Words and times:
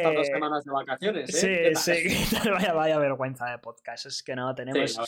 ¿Qué, 0.00 0.06
¿Qué 0.08 0.12
tal 0.12 0.12
estas 0.12 0.14
dos 0.14 0.26
semanas 0.26 0.64
de 0.64 0.72
vacaciones? 0.72 1.44
¿eh? 1.44 1.74
Sí, 1.74 2.06
sí, 2.06 2.48
vaya, 2.50 2.72
vaya 2.72 2.98
vergüenza 2.98 3.46
de 3.50 3.58
podcast. 3.58 4.06
Es 4.06 4.22
que 4.22 4.34
no, 4.34 4.54
tenemos, 4.54 4.98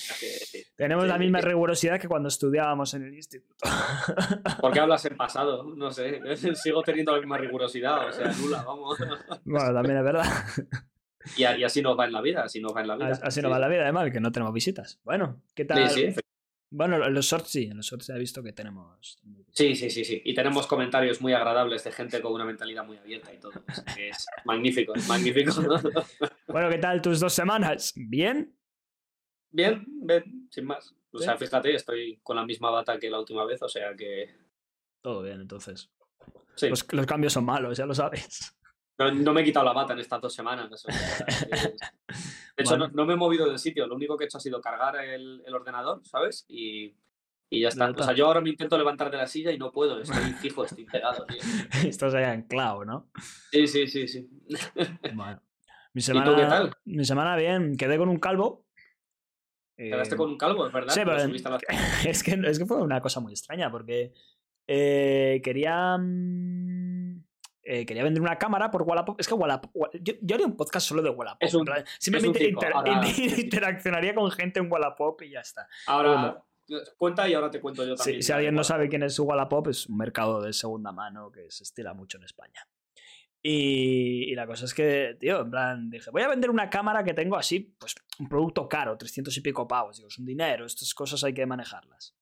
tenemos 0.77 1.07
la 1.07 1.19
misma 1.19 1.41
rigurosidad 1.41 2.01
que 2.01 2.09
cuando 2.09 2.29
estudiábamos 2.29 2.95
en 2.95 3.05
el 3.05 3.15
instituto. 3.15 3.57
¿Por 4.61 4.73
qué 4.73 4.81
hablas 4.81 5.05
en 5.07 5.17
pasado? 5.17 5.65
No 5.65 5.91
sé, 5.91 6.21
sigo 6.55 6.83
teniendo 6.83 7.13
la 7.13 7.19
misma 7.19 7.39
rigurosidad, 7.39 8.09
o 8.09 8.13
sea, 8.13 8.31
nula, 8.33 8.63
vamos. 8.63 8.99
Bueno, 9.45 9.75
también 9.75 9.99
es 9.99 10.05
verdad. 10.05 10.25
Y, 11.37 11.45
así 11.45 11.83
nos 11.83 11.99
va 11.99 12.07
en 12.07 12.13
la 12.13 12.21
vida, 12.21 12.43
así 12.43 12.61
nos 12.61 12.75
va 12.75 12.81
en 12.81 12.89
la 12.89 12.97
vida. 12.97 13.19
Así 13.23 13.41
nos 13.41 13.51
va 13.51 13.57
en 13.57 13.61
la 13.61 13.69
vida, 13.69 13.83
además, 13.83 14.11
que 14.11 14.21
no 14.21 14.33
tenemos 14.33 14.53
visitas. 14.53 15.01
Bueno, 15.05 15.41
¿qué 15.55 15.65
tal? 15.65 15.89
Sí, 15.89 16.13
sí, 16.13 16.21
bueno, 16.73 17.05
en 17.05 17.13
los 17.13 17.27
shorts 17.27 17.51
sí, 17.51 17.65
en 17.65 17.77
los 17.77 17.87
shorts 17.87 18.09
he 18.09 18.19
visto 18.19 18.43
que 18.43 18.53
tenemos. 18.53 19.19
Sí, 19.53 19.77
sí, 19.77 19.91
sí, 19.91 20.05
sí. 20.05 20.23
Y 20.25 20.35
tenemos 20.35 20.67
comentarios 20.67 21.21
muy 21.21 21.35
agradables 21.35 21.85
de 21.85 21.93
gente 21.93 22.23
con 22.23 22.33
una 22.33 22.47
mentalidad 22.47 22.85
muy 22.87 22.97
abierta 22.97 23.33
y 23.33 23.39
todo. 23.39 23.53
Es, 23.99 24.27
magnífico, 24.47 24.95
es 24.95 25.07
magnífico. 25.07 25.53
bueno, 26.49 26.71
¿qué 26.71 26.79
tal 26.79 27.03
tus 27.03 27.21
dos 27.21 27.35
semanas? 27.35 27.93
¿Bien? 27.95 28.57
Bien, 29.51 29.85
bien, 29.87 30.49
sin 30.51 30.65
más. 30.65 30.95
O 31.13 31.19
sea, 31.19 31.37
fíjate, 31.37 31.75
estoy 31.75 32.19
con 32.23 32.37
la 32.37 32.47
misma 32.47 32.71
bata 32.71 32.99
que 32.99 33.11
la 33.11 33.19
última 33.19 33.45
vez, 33.45 33.61
o 33.61 33.69
sea 33.69 33.95
que. 33.95 34.35
Todo 35.03 35.23
bien, 35.23 35.43
entonces. 35.43 35.91
Sí. 36.55 36.69
los 36.69 37.07
cambios 37.07 37.35
son 37.35 37.45
malos, 37.45 37.77
ya 37.77 37.85
lo 37.85 37.95
sabes. 37.95 38.57
No, 38.99 39.33
me 39.33 39.41
he 39.41 39.45
quitado 39.45 39.65
la 39.65 39.73
bata 39.73 39.95
en 39.95 40.01
estas 40.01 40.21
dos 40.21 40.35
semanas. 40.35 40.69
de 42.57 42.63
hecho, 42.63 42.77
no, 42.77 43.07
me 43.07 43.15
he 43.15 43.17
movido 43.17 43.47
del 43.47 43.59
sitio. 43.59 43.87
Lo 43.87 43.97
único 43.97 44.17
que 44.17 44.25
he 44.25 44.27
hecho 44.27 44.39
ha 44.39 44.41
sido 44.41 44.61
cargar 44.61 44.97
el, 44.97 45.43
ordenador, 45.53 46.05
¿sabes? 46.05 46.45
Y, 46.49 46.95
ya 47.51 47.69
está. 47.69 47.91
O 47.91 48.03
sea, 48.03 48.15
yo 48.15 48.27
ahora 48.27 48.41
me 48.41 48.51
intento 48.51 48.79
levantar 48.79 49.11
de 49.11 49.17
la 49.17 49.27
silla 49.27 49.51
y 49.51 49.59
no 49.59 49.73
puedo. 49.73 50.01
Estoy 50.01 50.17
fijo, 50.41 50.65
estoy 50.65 50.85
pegado, 50.85 51.25
tío. 51.27 51.41
Estás 51.89 52.15
ahí 52.15 52.25
anclado, 52.25 52.85
¿no? 52.85 53.11
Sí, 53.51 53.67
sí, 53.67 53.87
sí, 53.87 54.07
sí. 54.07 54.29
Bueno. 55.15 55.43
Mi 55.95 56.01
semana, 56.01 56.27
¿Y 56.31 56.35
tú 56.35 56.41
qué 56.41 56.47
tal? 56.47 56.73
Mi 56.85 57.05
semana 57.05 57.37
bien. 57.37 57.77
Quedé 57.77 57.99
con 57.99 58.09
un 58.09 58.19
calvo. 58.19 58.67
Quedaste 59.77 60.17
con 60.17 60.31
un 60.31 60.39
calvo, 60.39 60.67
es 60.67 60.73
verdad. 60.73 60.95
Sí, 60.95 61.01
pero 61.05 61.17
es, 61.17 62.23
que, 62.23 62.33
es 62.35 62.59
que 62.59 62.67
fue 62.67 62.81
una 62.81 63.01
cosa 63.01 63.21
muy 63.21 63.33
extraña 63.33 63.71
porque 63.71 64.13
eh, 64.67 65.41
quería 65.43 65.99
mm, 65.99 66.92
eh, 67.65 67.87
quería 67.87 68.03
vender 68.03 68.23
una 68.23 68.39
cámara 68.39 68.71
por 68.71 68.83
Wallapop. 68.83 69.21
Es 69.21 69.29
que 69.29 69.35
Wallapop. 69.35 69.71
Yo, 70.01 70.35
haría 70.35 70.47
un 70.47 70.57
podcast 70.57 70.87
solo 70.87 71.03
de 71.03 71.11
Wallapop. 71.11 71.49
simplemente 71.99 72.49
interaccionaría 73.39 74.15
con 74.15 74.31
gente 74.31 74.61
en 74.61 74.71
Wallapop 74.71 75.23
y 75.23 75.31
ya 75.31 75.41
está. 75.41 75.69
Ahora. 75.87 76.43
Cuenta 76.97 77.29
y 77.29 77.35
ahora 77.35 77.51
te 77.51 77.61
cuento 77.61 77.85
yo 77.85 77.97
también. 77.97 78.23
si 78.23 78.33
alguien 78.33 78.55
no 78.55 78.65
sabe 78.65 78.89
quién 78.89 79.03
es 79.03 79.19
Wallapop, 79.19 79.69
es 79.69 79.89
un 79.89 79.97
mercado 79.99 80.41
de 80.41 80.53
segunda 80.53 80.91
mano 80.93 81.31
que 81.31 81.51
se 81.51 81.65
estila 81.65 81.93
mucho 81.93 82.17
en 82.19 82.25
España. 82.25 82.67
Y, 83.43 84.31
y, 84.31 84.35
la 84.37 84.47
cosa 84.47 84.65
es 84.65 84.73
que, 84.73 85.17
tío, 85.19 85.41
en 85.41 85.51
plan, 85.51 85.91
dije, 85.91 86.11
voy 86.13 86.23
a 86.23 86.29
vender 86.29 86.49
una 86.49 86.71
cámara 86.71 87.03
que 87.03 87.13
tengo 87.13 87.37
así, 87.37 87.75
pues 87.79 87.97
un 88.21 88.29
producto 88.29 88.69
caro, 88.69 88.97
300 88.97 89.37
y 89.37 89.41
pico 89.41 89.67
pavos. 89.67 89.97
Digo, 89.97 90.09
es 90.09 90.19
un 90.19 90.25
dinero, 90.25 90.65
estas 90.65 90.95
cosas 90.95 91.25
hay 91.25 91.35
que 91.35 91.45
manejarlas 91.45 92.15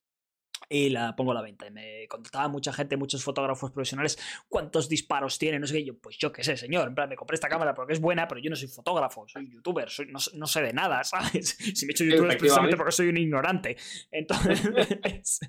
y 0.71 0.89
la 0.89 1.15
pongo 1.17 1.31
a 1.31 1.33
la 1.35 1.41
venta. 1.41 1.67
Y 1.67 1.71
me 1.71 2.07
contactaba 2.07 2.47
mucha 2.47 2.71
gente, 2.71 2.95
muchos 2.95 3.21
fotógrafos 3.23 3.71
profesionales, 3.71 4.17
¿cuántos 4.47 4.87
disparos 4.87 5.37
tiene? 5.37 5.59
No 5.59 5.67
sé 5.67 5.73
qué. 5.75 5.83
Yo, 5.83 5.97
pues 5.97 6.17
yo 6.17 6.31
qué 6.31 6.45
sé, 6.45 6.55
señor. 6.55 6.87
En 6.87 6.95
plan, 6.95 7.09
me 7.09 7.17
compré 7.17 7.35
esta 7.35 7.49
cámara 7.49 7.73
porque 7.73 7.91
es 7.93 7.99
buena, 7.99 8.25
pero 8.27 8.39
yo 8.39 8.49
no 8.49 8.55
soy 8.55 8.69
fotógrafo, 8.69 9.27
soy 9.27 9.51
youtuber, 9.51 9.89
soy, 9.89 10.07
no, 10.07 10.47
sé 10.47 10.61
de 10.61 10.71
nada, 10.71 11.03
¿sabes? 11.03 11.57
Si 11.75 11.85
me 11.85 11.91
he 11.91 11.93
hecho 11.93 12.05
youtuber 12.05 12.31
es 12.31 12.37
precisamente 12.37 12.77
porque 12.77 12.93
soy 12.93 13.09
un 13.09 13.17
ignorante. 13.17 13.75
Entonces. 14.11 14.61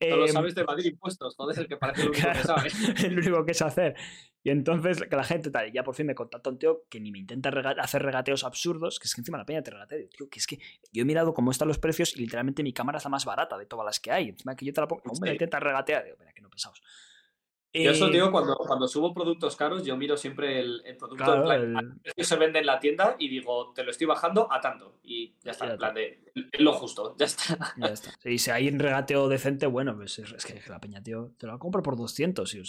Solo 0.00 0.26
em, 0.26 0.32
sabes 0.32 0.54
de 0.54 0.62
evadir 0.62 0.86
impuestos, 0.86 1.36
joder, 1.36 1.68
que 1.68 1.76
parece 1.76 2.04
lo 2.04 2.10
único 2.10 2.32
que 2.32 2.42
sabes. 2.42 2.74
es 2.74 3.12
lo 3.12 3.20
único 3.20 3.44
que 3.44 3.52
es 3.52 3.62
hacer. 3.62 3.94
Y 4.44 4.50
entonces, 4.50 5.02
que 5.02 5.16
la 5.16 5.24
gente 5.24 5.50
tal, 5.50 5.72
ya 5.72 5.82
por 5.82 5.94
fin 5.94 6.04
me 6.06 6.14
contacta 6.14 6.50
un 6.50 6.58
tío 6.58 6.82
que 6.90 7.00
ni 7.00 7.10
me 7.10 7.18
intenta 7.18 7.48
hacer 7.78 8.02
regateos 8.02 8.44
absurdos, 8.44 9.00
que 9.00 9.06
es 9.06 9.14
que 9.14 9.22
encima 9.22 9.38
la 9.38 9.46
peña 9.46 9.62
te 9.62 9.70
regatea. 9.70 9.98
Tío, 10.10 10.28
que 10.28 10.38
es 10.38 10.46
que 10.46 10.58
yo 10.92 11.02
he 11.02 11.04
mirado 11.06 11.32
cómo 11.32 11.50
están 11.50 11.66
los 11.66 11.78
precios 11.78 12.14
y 12.14 12.20
literalmente 12.20 12.62
mi 12.62 12.74
cámara 12.74 12.98
es 12.98 13.04
la 13.04 13.10
más 13.10 13.24
barata 13.24 13.56
de 13.56 13.64
todas 13.64 13.86
las 13.86 13.98
que 14.00 14.12
hay. 14.12 14.28
Encima 14.28 14.54
que 14.54 14.66
yo 14.66 14.74
te 14.74 14.82
la 14.82 14.86
pongo, 14.86 15.02
no 15.06 15.12
me 15.18 15.32
intenta 15.32 15.58
regatear. 15.58 16.04
Digo, 16.04 16.16
mira, 16.20 16.32
que 16.34 16.42
no. 16.42 16.50
Yo 17.74 17.90
eso 17.90 18.08
digo, 18.08 18.30
cuando, 18.30 18.54
cuando 18.54 18.86
subo 18.86 19.12
productos 19.12 19.56
caros, 19.56 19.84
yo 19.84 19.96
miro 19.96 20.16
siempre 20.16 20.60
el, 20.60 20.96
producto 20.96 21.42
que 22.14 22.22
se 22.22 22.36
vende 22.36 22.60
en 22.60 22.66
la 22.66 22.78
tienda 22.78 23.16
y 23.18 23.28
digo, 23.28 23.72
te 23.74 23.82
lo 23.82 23.90
estoy 23.90 24.06
bajando 24.06 24.46
a 24.52 24.60
tanto. 24.60 24.98
Y 25.02 25.34
ya 25.42 25.50
está, 25.50 25.72
en 25.72 25.76
plan 25.76 25.92
de 25.92 26.22
lo 26.60 26.72
justo, 26.72 27.16
ya 27.18 27.26
está. 27.26 27.74
Ya 27.76 27.86
está. 27.88 28.12
Y 28.24 28.38
si 28.38 28.52
hay 28.52 28.68
un 28.68 28.78
regateo 28.78 29.28
decente, 29.28 29.66
bueno, 29.66 29.96
pues 29.96 30.20
es, 30.20 30.46
que 30.46 30.62
la 30.70 30.80
peña, 30.80 31.02
tío, 31.02 31.32
te 31.36 31.48
lo 31.48 31.58
compro 31.58 31.82
por 31.82 31.96
200, 31.96 32.48
sí, 32.48 32.62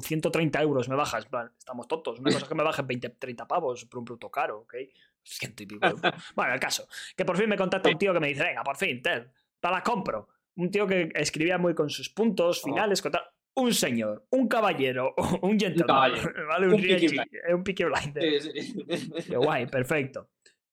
130 0.00 0.62
euros 0.62 0.88
me 0.88 0.96
bajas, 0.96 1.28
estamos 1.58 1.86
tontos. 1.86 2.18
Una 2.18 2.30
cosa 2.30 2.44
es 2.44 2.48
que 2.48 2.54
me 2.54 2.64
bajen 2.64 2.86
20, 2.86 3.10
30 3.10 3.46
pavos 3.46 3.84
por 3.84 3.98
un 3.98 4.04
producto 4.06 4.30
caro, 4.30 4.60
¿ok? 4.60 4.74
Ciento 5.22 5.64
y 5.64 5.66
pico. 5.66 5.86
bueno, 6.34 6.54
el 6.54 6.60
caso, 6.60 6.88
que 7.14 7.26
por 7.26 7.36
fin 7.36 7.48
me 7.50 7.58
contacta 7.58 7.90
un 7.90 7.98
tío 7.98 8.14
que 8.14 8.20
me 8.20 8.28
dice, 8.28 8.44
venga, 8.44 8.64
por 8.64 8.78
fin, 8.78 9.02
te, 9.02 9.20
te 9.60 9.70
la 9.70 9.82
compro. 9.82 10.28
Un 10.54 10.70
tío 10.70 10.86
que 10.86 11.10
escribía 11.14 11.58
muy 11.58 11.74
con 11.74 11.90
sus 11.90 12.08
puntos 12.08 12.62
oh. 12.62 12.68
finales, 12.68 13.02
con 13.02 13.12
tal 13.12 13.35
un 13.56 13.72
señor, 13.72 14.26
un 14.30 14.48
caballero, 14.48 15.14
un 15.42 15.58
gentleman, 15.58 16.12
¿vale? 16.48 16.66
Un, 16.68 16.74
un, 16.74 17.64
picky, 17.64 17.84
blinder. 17.84 18.42
Sí, 18.42 19.34
guay, 19.34 19.66
perfecto. 19.66 20.30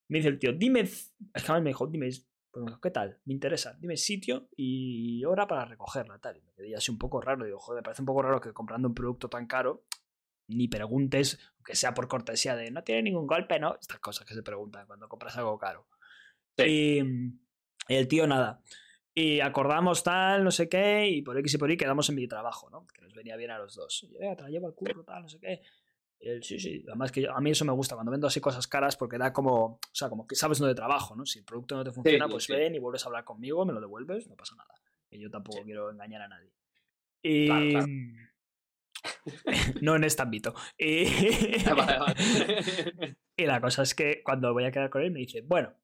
Me 0.10 0.20
dice 0.20 0.30
el 0.30 0.40
tío, 0.40 0.54
dime, 0.54 0.82
es 0.82 1.14
que 1.34 1.54
me 1.54 1.70
dijo, 1.70 1.88
dime, 1.88 2.10
¿qué 2.82 2.92
tal? 2.92 3.20
Me 3.26 3.34
interesa, 3.34 3.76
dime 3.80 3.98
sitio 3.98 4.50
y 4.56 5.24
hora 5.26 5.48
para 5.48 5.66
recogerla, 5.66 6.20
tal. 6.20 6.38
Y 6.38 6.42
me 6.42 6.54
quedé 6.54 6.76
así 6.76 6.92
un 6.92 7.00
poco 7.00 7.22
raro, 7.22 7.46
digo, 7.46 7.58
joder, 7.60 7.80
me 7.80 7.84
parece 7.84 8.02
un 8.02 8.06
poco 8.06 8.22
raro 8.22 8.42
que 8.42 8.54
comprando 8.54 8.88
un 8.90 8.94
producto 8.94 9.30
tan 9.30 9.48
caro 9.48 9.86
ni 10.50 10.68
preguntes, 10.68 11.40
aunque 11.56 11.76
sea 11.76 11.94
por 11.94 12.10
cortesía 12.10 12.56
de 12.58 12.70
no 12.70 12.84
tiene 12.84 13.04
ningún 13.04 13.26
golpe, 13.26 13.60
¿no? 13.60 13.78
Estas 13.80 14.00
cosas 14.00 14.28
que 14.28 14.34
se 14.34 14.44
preguntan 14.44 14.86
cuando 14.86 15.08
compras 15.08 15.38
algo 15.38 15.58
caro. 15.58 15.88
y 16.58 17.00
el 17.88 18.08
tío 18.10 18.28
nada. 18.28 18.62
Y 19.16 19.42
acordamos 19.42 20.04
tal, 20.04 20.44
no 20.44 20.50
sé 20.50 20.68
qué, 20.68 21.08
y 21.08 21.22
por 21.22 21.38
X 21.38 21.54
y 21.54 21.58
por 21.58 21.70
Y 21.70 21.78
quedamos 21.78 22.10
en 22.10 22.16
mi 22.16 22.28
trabajo, 22.28 22.70
¿no? 22.72 22.88
Que 22.88 23.02
nos 23.02 23.14
venía 23.14 23.36
bien 23.36 23.52
a 23.52 23.60
los 23.60 23.76
dos. 23.76 24.04
Y 24.04 24.14
yo, 24.14 24.36
te 24.36 24.42
la 24.42 24.50
llevo 24.50 24.66
al 24.68 24.74
curro, 24.74 25.04
tal, 25.04 25.22
no 25.24 25.30
sé 25.30 25.40
qué. 25.40 25.62
sí, 26.42 26.60
sí, 26.60 26.84
además 26.88 27.12
que 27.12 27.28
a 27.28 27.40
mí 27.40 27.52
eso 27.52 27.64
me 27.64 27.74
gusta 27.74 27.94
cuando 27.96 28.12
vendo 28.12 28.26
así 28.26 28.42
cosas 28.42 28.68
caras 28.68 28.98
porque 28.98 29.20
da 29.20 29.32
como, 29.32 29.66
o 29.66 29.80
sea, 29.92 30.10
como 30.10 30.26
que 30.26 30.36
sabes 30.36 30.58
dónde 30.58 30.74
trabajo, 30.74 31.16
¿no? 31.16 31.28
Si 31.28 31.38
el 31.40 31.46
producto 31.46 31.76
no 31.76 31.84
te 31.84 31.92
funciona, 31.92 32.28
pues 32.28 32.48
ven 32.48 32.74
y 32.74 32.80
vuelves 32.80 33.06
a 33.06 33.10
hablar 33.10 33.24
conmigo, 33.24 33.64
me 33.66 33.74
lo 33.74 33.80
devuelves, 33.80 34.28
no 34.28 34.36
pasa 34.36 34.56
nada. 34.56 34.74
Y 35.12 35.20
yo 35.20 35.30
tampoco 35.30 35.62
quiero 35.64 35.92
engañar 35.92 36.24
a 36.24 36.28
nadie. 36.28 36.52
Y... 37.22 37.38
no 39.82 39.96
en 39.96 40.04
este 40.04 40.24
ámbito. 40.24 40.56
Y... 40.78 41.04
y 43.38 43.46
la 43.46 43.62
cosa 43.62 43.84
es 43.84 43.94
que 43.94 44.24
cuando 44.24 44.52
voy 44.54 44.66
a 44.66 44.72
quedar 44.72 44.90
con 44.90 45.04
él 45.04 45.12
me 45.12 45.20
dice, 45.20 45.42
bueno, 45.42 45.76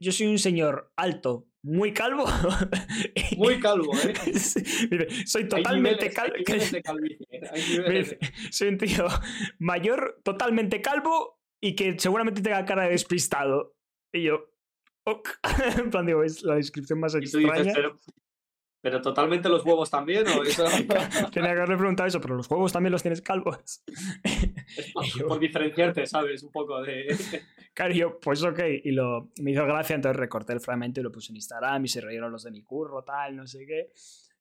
yo 0.00 0.12
soy 0.12 0.28
un 0.28 0.38
señor 0.38 0.92
alto, 0.96 1.48
muy 1.62 1.92
calvo. 1.92 2.26
Muy 3.36 3.60
calvo, 3.60 3.92
¿eh? 3.94 5.08
soy 5.26 5.48
totalmente 5.48 6.10
calvo. 6.14 6.34
Soy 8.50 8.68
un 8.68 8.78
tío 8.78 9.06
mayor, 9.58 10.20
totalmente 10.24 10.80
calvo 10.80 11.40
y 11.60 11.74
que 11.74 11.98
seguramente 11.98 12.42
tenga 12.42 12.64
cara 12.64 12.84
de 12.84 12.90
despistado. 12.90 13.76
Y 14.12 14.24
yo, 14.24 14.50
ok. 15.04 15.28
en 15.78 15.90
plan, 15.90 16.06
digo, 16.06 16.24
es 16.24 16.42
la 16.42 16.56
descripción 16.56 17.00
más 17.00 17.14
extraña. 17.14 17.72
pero, 17.74 17.98
totalmente 18.90 19.48
los 19.48 19.64
huevos 19.64 19.90
también, 19.90 20.26
¿o 20.26 20.42
eso? 20.42 20.64
Tenía 21.32 21.50
que 21.50 21.56
haberle 21.56 21.76
preguntado 21.76 22.08
eso, 22.08 22.20
pero 22.20 22.34
los 22.34 22.50
huevos 22.50 22.72
también 22.72 22.92
los 22.92 23.02
tienes 23.02 23.22
calvos. 23.22 23.84
por 25.28 25.38
diferenciarte, 25.38 26.06
¿sabes? 26.06 26.42
Un 26.42 26.50
poco 26.52 26.82
de. 26.82 27.06
Claro, 27.74 27.94
yo, 27.94 28.20
pues 28.20 28.42
ok, 28.42 28.60
y 28.84 28.90
lo, 28.90 29.30
me 29.40 29.52
hizo 29.52 29.64
gracia, 29.64 29.96
entonces 29.96 30.18
recorté 30.18 30.52
el 30.52 30.60
fragmento 30.60 31.00
y 31.00 31.02
lo 31.02 31.10
puse 31.10 31.32
en 31.32 31.36
Instagram 31.36 31.82
y 31.82 31.88
se 31.88 32.02
reyeron 32.02 32.30
los 32.30 32.42
de 32.42 32.50
mi 32.50 32.62
curro, 32.62 33.02
tal, 33.02 33.34
no 33.34 33.46
sé 33.46 33.64
qué. 33.64 33.90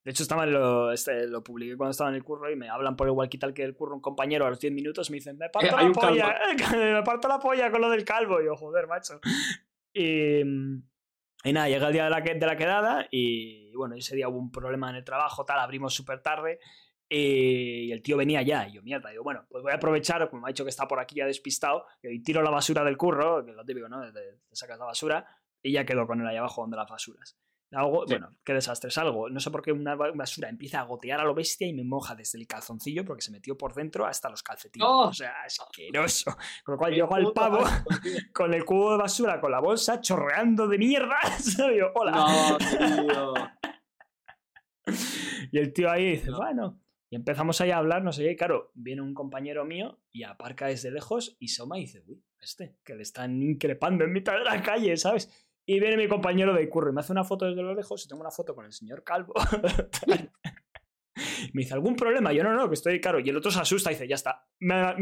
De 0.03 0.11
hecho, 0.11 0.23
estaba 0.23 0.45
lo, 0.45 0.91
este, 0.91 1.27
lo 1.27 1.41
publiqué 1.41 1.77
cuando 1.77 1.91
estaba 1.91 2.09
en 2.09 2.17
el 2.17 2.25
curro 2.25 2.51
y 2.51 2.57
me 2.57 2.67
hablan 2.67 2.97
por 2.97 3.07
igual 3.07 3.29
que 3.29 3.37
tal 3.37 3.53
que 3.53 3.63
el 3.63 3.73
curro 3.73 3.95
un 3.95 4.01
compañero 4.01 4.45
a 4.45 4.49
los 4.49 4.59
10 4.59 4.73
minutos 4.73 5.09
me 5.11 5.15
dicen, 5.15 5.37
me 5.37 5.49
parto 5.49 5.77
eh, 5.77 5.81
la 5.81 5.91
polla, 5.93 6.39
me 6.73 7.03
parto 7.03 7.29
la 7.29 7.39
polla 7.39 7.71
con 7.71 7.79
lo 7.79 7.89
del 7.89 8.03
calvo. 8.03 8.41
Y 8.41 8.45
yo, 8.47 8.57
joder, 8.57 8.87
macho. 8.87 9.21
Y, 9.93 10.41
y 11.43 11.53
nada, 11.53 11.69
llega 11.69 11.87
el 11.87 11.93
día 11.93 12.03
de 12.05 12.09
la, 12.09 12.21
de 12.21 12.45
la 12.45 12.55
quedada 12.55 13.07
y 13.11 13.73
bueno, 13.75 13.95
ese 13.95 14.15
día 14.15 14.29
hubo 14.29 14.37
un 14.37 14.51
problema 14.51 14.89
en 14.89 14.97
el 14.97 15.03
trabajo, 15.03 15.45
tal, 15.45 15.59
abrimos 15.59 15.93
súper 15.93 16.21
tarde 16.21 16.59
y 17.13 17.91
el 17.91 18.01
tío 18.01 18.15
venía 18.15 18.41
ya, 18.41 18.65
y 18.69 18.73
yo, 18.73 18.81
mierda, 18.83 19.09
digo, 19.09 19.21
bueno, 19.21 19.45
pues 19.49 19.61
voy 19.61 19.73
a 19.73 19.75
aprovechar, 19.75 20.29
como 20.29 20.43
me 20.43 20.47
ha 20.47 20.53
dicho 20.53 20.63
que 20.63 20.69
está 20.69 20.87
por 20.87 20.97
aquí 20.97 21.15
ya 21.15 21.25
despistado, 21.25 21.85
y 22.01 22.23
tiro 22.23 22.41
la 22.41 22.49
basura 22.49 22.85
del 22.85 22.95
curro, 22.95 23.43
que 23.43 23.51
es 23.51 23.57
lo 23.57 23.65
típico, 23.65 23.89
¿no? 23.89 24.01
Te, 24.13 24.39
sacas 24.53 24.79
la 24.79 24.85
basura, 24.85 25.27
y 25.61 25.73
ya 25.73 25.85
quedo 25.85 26.07
con 26.07 26.21
él 26.21 26.27
ahí 26.27 26.37
abajo 26.37 26.61
donde 26.61 26.77
las 26.77 26.89
basuras. 26.89 27.37
Algo, 27.73 28.05
bueno, 28.05 28.35
qué 28.43 28.53
desastre, 28.53 28.91
salgo. 28.91 29.29
No 29.29 29.39
sé 29.39 29.49
por 29.49 29.61
qué 29.61 29.71
una 29.71 29.95
basura 29.95 30.49
empieza 30.49 30.81
a 30.81 30.83
gotear 30.83 31.21
a 31.21 31.23
lo 31.23 31.33
bestia 31.33 31.67
y 31.67 31.73
me 31.73 31.85
moja 31.85 32.15
desde 32.15 32.37
el 32.37 32.45
calzoncillo 32.45 33.05
porque 33.05 33.21
se 33.21 33.31
metió 33.31 33.57
por 33.57 33.73
dentro 33.73 34.05
hasta 34.05 34.29
los 34.29 34.43
calcetines. 34.43 34.85
¡Oh! 34.85 35.07
O 35.07 35.13
sea, 35.13 35.33
asqueroso. 35.45 36.35
Con 36.65 36.73
lo 36.73 36.77
cual 36.77 36.93
llego 36.93 37.15
al 37.15 37.31
pavo 37.31 37.63
con 38.33 38.53
el 38.53 38.65
cubo 38.65 38.91
de 38.91 38.97
basura, 38.97 39.39
con 39.39 39.51
la 39.51 39.61
bolsa, 39.61 40.01
chorreando 40.01 40.67
de 40.67 40.77
mierda. 40.77 41.17
Yo, 41.57 41.91
hola. 41.95 42.11
No, 42.11 42.57
tío. 42.57 43.33
y 45.51 45.57
el 45.57 45.71
tío 45.71 45.89
ahí 45.89 46.11
dice, 46.11 46.31
bueno, 46.31 46.77
Y 47.09 47.15
empezamos 47.15 47.61
ahí 47.61 47.71
a 47.71 47.77
hablar, 47.77 48.03
no 48.03 48.11
sé 48.11 48.23
qué, 48.23 48.31
y 48.31 48.35
claro, 48.35 48.71
viene 48.73 49.01
un 49.01 49.13
compañero 49.13 49.63
mío 49.63 50.01
y 50.11 50.23
aparca 50.23 50.67
desde 50.67 50.91
lejos 50.91 51.37
y 51.39 51.49
Soma 51.49 51.77
dice, 51.77 52.03
uy, 52.05 52.21
este, 52.41 52.77
que 52.83 52.95
le 52.95 53.03
están 53.03 53.41
increpando 53.41 54.03
en 54.03 54.11
mitad 54.11 54.33
de 54.33 54.43
la 54.43 54.61
calle, 54.61 54.97
¿sabes? 54.97 55.29
Y 55.71 55.79
viene 55.79 55.95
mi 55.95 56.09
compañero 56.09 56.53
de 56.53 56.67
curro 56.67 56.89
y 56.89 56.93
me 56.93 56.99
hace 56.99 57.13
una 57.13 57.23
foto 57.23 57.45
desde 57.45 57.61
lo 57.61 57.73
lejos 57.73 58.03
y 58.03 58.09
tengo 58.09 58.19
una 58.19 58.29
foto 58.29 58.53
con 58.53 58.65
el 58.65 58.73
señor 58.73 59.05
Calvo. 59.05 59.33
me 61.53 61.61
dice, 61.61 61.73
¿algún 61.73 61.95
problema? 61.95 62.31
Yo 62.31 62.43
no, 62.43 62.53
no, 62.53 62.67
que 62.67 62.75
estoy 62.75 62.99
claro. 63.01 63.19
Y 63.19 63.29
el 63.29 63.37
otro 63.37 63.51
se 63.51 63.59
asusta 63.59 63.91
y 63.91 63.95
dice, 63.95 64.07
ya 64.07 64.15
está. 64.15 64.45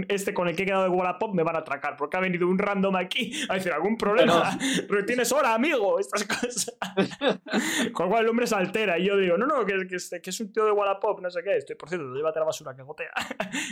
este 0.07 0.33
con 0.33 0.47
el 0.47 0.55
que 0.55 0.63
he 0.63 0.65
quedado 0.65 0.83
de 0.83 0.89
Wallapop 0.89 1.33
me 1.35 1.43
van 1.43 1.55
a 1.55 1.59
atracar 1.59 1.95
porque 1.97 2.17
ha 2.17 2.19
venido 2.19 2.47
un 2.47 2.57
random 2.57 2.95
aquí 2.95 3.31
a 3.49 3.55
decir, 3.55 3.71
¿algún 3.71 3.97
problema? 3.97 4.57
Pero, 4.89 5.05
tienes 5.05 5.31
hora, 5.31 5.53
amigo, 5.53 5.99
estas 5.99 6.25
cosas. 6.25 6.77
con 7.93 8.05
lo 8.05 8.11
cual 8.11 8.23
el 8.23 8.29
hombre 8.29 8.47
se 8.47 8.55
altera 8.55 8.97
y 8.97 9.05
yo 9.05 9.17
digo, 9.17 9.37
no, 9.37 9.45
no, 9.45 9.65
que, 9.65 9.87
que, 9.87 9.97
que 10.21 10.29
es 10.29 10.39
un 10.39 10.51
tío 10.51 10.65
de 10.65 10.71
Wallapop, 10.71 11.21
no 11.21 11.29
sé 11.29 11.43
qué. 11.43 11.57
Estoy, 11.57 11.75
por 11.75 11.89
cierto, 11.89 12.13
llévate 12.13 12.39
la 12.39 12.45
basura 12.45 12.75
que 12.75 12.81
gotea. 12.81 13.11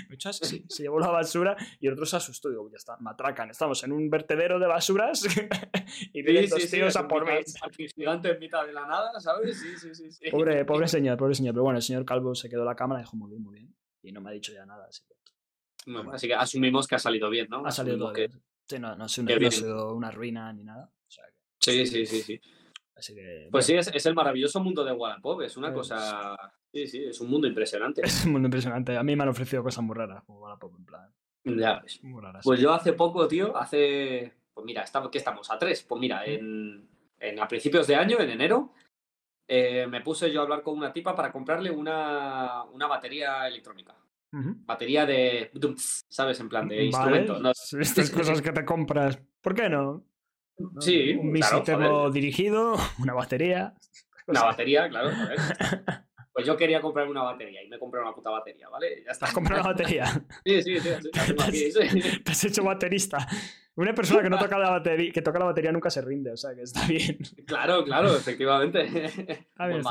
me 0.09 0.15
echas, 0.15 0.37
sí, 0.37 0.65
se 0.69 0.83
llevó 0.83 0.99
la 0.99 1.09
basura 1.09 1.55
y 1.79 1.87
el 1.87 1.93
otro 1.93 2.05
se 2.05 2.17
asustó. 2.17 2.49
Digo, 2.49 2.69
ya 2.69 2.77
está, 2.77 2.97
me 2.99 3.09
atracan. 3.09 3.49
Estamos 3.49 3.83
en 3.83 3.91
un 3.91 4.09
vertedero 4.09 4.59
de 4.59 4.67
basuras 4.67 5.25
y 6.13 6.21
vienen 6.21 6.49
dos 6.49 6.69
tíos 6.69 6.95
a 6.95 7.07
por 7.07 7.25
mí. 7.25 7.31
gigante 7.95 8.31
en 8.31 8.39
mitad 8.39 8.65
de 8.65 8.73
la 8.73 8.85
nada, 8.85 9.19
¿sabes? 9.19 9.59
Sí, 9.59 9.93
sí, 9.93 10.11
sí. 10.11 10.29
Pobre, 10.29 10.65
pobre 10.65 10.87
señor, 10.87 11.17
pobre 11.17 11.35
señor. 11.35 11.53
Pero 11.53 11.63
bueno, 11.63 11.77
el 11.77 11.83
señor 11.83 12.05
Calvo 12.05 12.26
se 12.35 12.49
quedó 12.49 12.65
la 12.65 12.75
cámara 12.75 13.01
y 13.01 13.03
dijo 13.03 13.15
muy 13.17 13.29
bien, 13.29 13.43
muy 13.43 13.55
bien. 13.55 13.75
Y 14.03 14.11
no 14.11 14.21
me 14.21 14.29
ha 14.29 14.33
dicho 14.33 14.53
ya 14.53 14.65
nada. 14.65 14.87
Así 14.87 15.01
que, 15.07 16.09
así 16.13 16.27
que 16.27 16.33
asumimos 16.33 16.87
que 16.87 16.95
ha 16.95 16.99
salido 16.99 17.29
bien, 17.29 17.47
¿no? 17.49 17.65
Ha 17.65 17.71
salido 17.71 17.97
todo 17.97 18.13
bien. 18.13 18.31
Sí, 18.67 18.79
no, 18.79 18.95
no, 18.95 19.05
ha 19.05 19.09
sido 19.09 19.93
una, 19.93 20.11
ruina 20.11 20.51
ni 20.51 20.63
nada. 20.63 20.91
sí, 21.59 21.85
sí, 21.85 22.05
sí, 22.05 22.21
sí. 22.21 22.41
Así 22.97 23.13
que, 23.13 23.47
pues 23.51 23.65
sí, 23.65 23.75
es, 23.75 23.87
es, 23.93 24.05
el 24.07 24.15
maravilloso 24.15 24.59
mundo 24.59 24.83
de 24.83 24.91
Wallapop. 24.91 25.41
Es 25.41 25.55
una 25.55 25.71
cosa. 25.71 26.35
Sí, 26.73 26.87
sí, 26.87 27.03
es 27.05 27.21
un 27.21 27.29
mundo 27.29 27.47
impresionante. 27.47 28.01
Es 28.03 28.25
un 28.25 28.31
mundo 28.33 28.47
impresionante. 28.47 28.97
A 28.97 29.03
mí 29.03 29.15
me 29.15 29.23
han 29.23 29.29
ofrecido 29.29 29.63
cosas 29.63 29.83
muy 29.83 29.95
raras 29.95 30.23
como 30.25 30.39
Wallapop, 30.39 30.75
en 30.77 30.85
plan. 30.85 31.13
Ya 31.43 31.79
ves. 31.79 32.03
Muy 32.03 32.21
raras. 32.21 32.43
Pues 32.43 32.59
yo 32.59 32.73
hace 32.73 32.93
poco, 32.93 33.27
tío, 33.27 33.55
hace. 33.55 34.33
Pues 34.53 34.65
mira, 34.65 34.81
estamos, 34.81 35.11
¿qué 35.11 35.19
estamos? 35.19 35.49
A 35.51 35.59
tres. 35.59 35.83
Pues 35.83 36.01
mira, 36.01 36.25
en, 36.25 36.89
en, 37.19 37.39
a 37.39 37.47
principios 37.47 37.85
de 37.85 37.95
año, 37.95 38.19
en 38.19 38.31
enero, 38.31 38.73
eh, 39.47 39.87
me 39.87 40.01
puse 40.01 40.31
yo 40.31 40.41
a 40.41 40.43
hablar 40.43 40.61
con 40.61 40.77
una 40.77 40.91
tipa 40.91 41.15
para 41.15 41.31
comprarle 41.31 41.71
una, 41.71 42.63
una 42.65 42.87
batería 42.87 43.47
electrónica. 43.47 43.95
Batería 44.29 45.05
de. 45.05 45.51
¿Sabes? 46.09 46.39
En 46.39 46.49
plan 46.49 46.67
de 46.67 46.85
instrumento. 46.85 47.39
Estas 47.79 48.11
cosas 48.11 48.41
que 48.41 48.51
te 48.51 48.65
compras. 48.65 49.19
¿Por 49.41 49.55
qué 49.55 49.69
no? 49.69 50.03
Sí. 50.79 51.13
Un 51.13 51.33
claro, 51.33 52.09
dirigido, 52.09 52.75
una 52.99 53.13
batería. 53.13 53.75
Una 54.25 54.43
batería, 54.43 54.89
claro. 54.89 55.11
Pues 56.37 56.45
yo 56.45 56.55
quería 56.55 56.79
comprar 56.79 57.07
una 57.07 57.23
batería 57.23 57.63
y 57.63 57.67
me 57.67 57.79
compré 57.79 57.99
una 57.99 58.13
puta 58.13 58.29
batería, 58.29 58.69
¿vale? 58.69 59.01
Ya 59.03 59.11
está. 59.11 59.25
¿Has 59.25 59.33
comprado 59.33 59.59
una 59.59 59.71
batería? 59.71 60.05
Sí, 60.45 60.61
sí, 60.61 60.79
sí. 60.79 62.21
Te 62.23 62.31
has 62.31 62.43
hecho 62.43 62.63
baterista. 62.63 63.27
Una 63.73 63.95
persona 63.95 64.21
que 64.21 64.29
no 64.29 64.37
toca 64.37 64.59
la 64.59 64.69
batería, 64.69 65.11
que 65.11 65.23
toca 65.23 65.39
la 65.39 65.45
batería 65.45 65.71
nunca 65.71 65.89
se 65.89 65.99
rinde, 65.99 66.33
o 66.33 66.37
sea 66.37 66.53
que 66.53 66.61
está 66.61 66.85
bien. 66.85 67.17
Claro, 67.47 67.83
claro, 67.83 68.15
efectivamente. 68.15 69.47
Ah, 69.57 69.65
bien, 69.65 69.81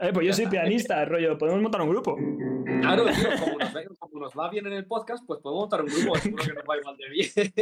eh, 0.00 0.10
pues 0.14 0.26
yo 0.26 0.32
soy 0.32 0.46
pianista, 0.46 1.04
rollo, 1.04 1.36
podemos 1.36 1.60
montar 1.60 1.82
un 1.82 1.90
grupo. 1.90 2.16
Claro, 2.80 3.04
tío, 3.04 3.28
como 3.38 3.58
nos, 3.58 3.98
como 3.98 4.20
nos, 4.20 4.32
va 4.32 4.48
bien 4.48 4.68
en 4.68 4.72
el 4.72 4.86
podcast, 4.86 5.22
pues 5.26 5.38
podemos 5.40 5.64
montar 5.64 5.82
un 5.82 5.88
grupo, 5.88 6.16
seguro 6.16 6.44
que 6.44 6.54
nos 6.54 6.64
va 6.64 6.78
igual 6.78 6.96
de 6.96 7.08
bien. 7.10 7.52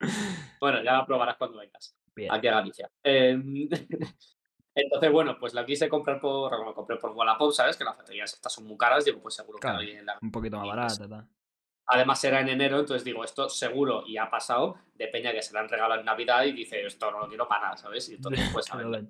bueno, 0.60 0.84
ya 0.84 1.06
probarás 1.06 1.38
cuando 1.38 1.56
vengas. 1.56 1.96
Aquí 2.30 2.48
a 2.48 2.50
Galicia. 2.50 2.90
Em, 3.02 3.66
entonces, 4.82 5.10
bueno, 5.10 5.38
pues 5.38 5.54
la 5.54 5.64
quise 5.64 5.88
comprar 5.88 6.20
por, 6.20 6.54
bueno, 6.54 6.74
compré 6.74 6.96
por 6.96 7.12
Wallapop, 7.12 7.50
¿sabes? 7.52 7.76
Que 7.76 7.84
las 7.84 7.96
baterías 7.96 8.32
estas 8.32 8.52
son 8.52 8.66
muy 8.66 8.76
caras, 8.76 9.04
digo, 9.04 9.20
pues 9.20 9.34
seguro 9.34 9.58
que 9.58 9.68
hay 9.68 10.04
la... 10.04 10.18
Un 10.20 10.30
poquito 10.30 10.58
más 10.58 10.66
barata, 10.68 11.08
tal. 11.08 11.28
Además 11.88 12.22
era 12.24 12.40
en 12.40 12.48
enero, 12.48 12.80
entonces 12.80 13.04
digo, 13.04 13.24
esto 13.24 13.48
seguro 13.48 14.02
y 14.06 14.16
ha 14.16 14.28
pasado 14.28 14.76
de 14.94 15.06
Peña 15.06 15.32
que 15.32 15.40
se 15.40 15.54
la 15.54 15.60
han 15.60 15.68
regalado 15.68 16.00
en 16.00 16.06
Navidad 16.06 16.44
y 16.44 16.52
dice, 16.52 16.84
esto 16.84 17.10
no 17.10 17.20
lo 17.20 17.28
quiero 17.28 17.46
para 17.46 17.62
nada, 17.62 17.76
¿sabes? 17.76 18.08
Y 18.08 18.14
entonces, 18.14 18.50
pues, 18.52 18.70
a 18.72 18.76
ver. 18.76 19.06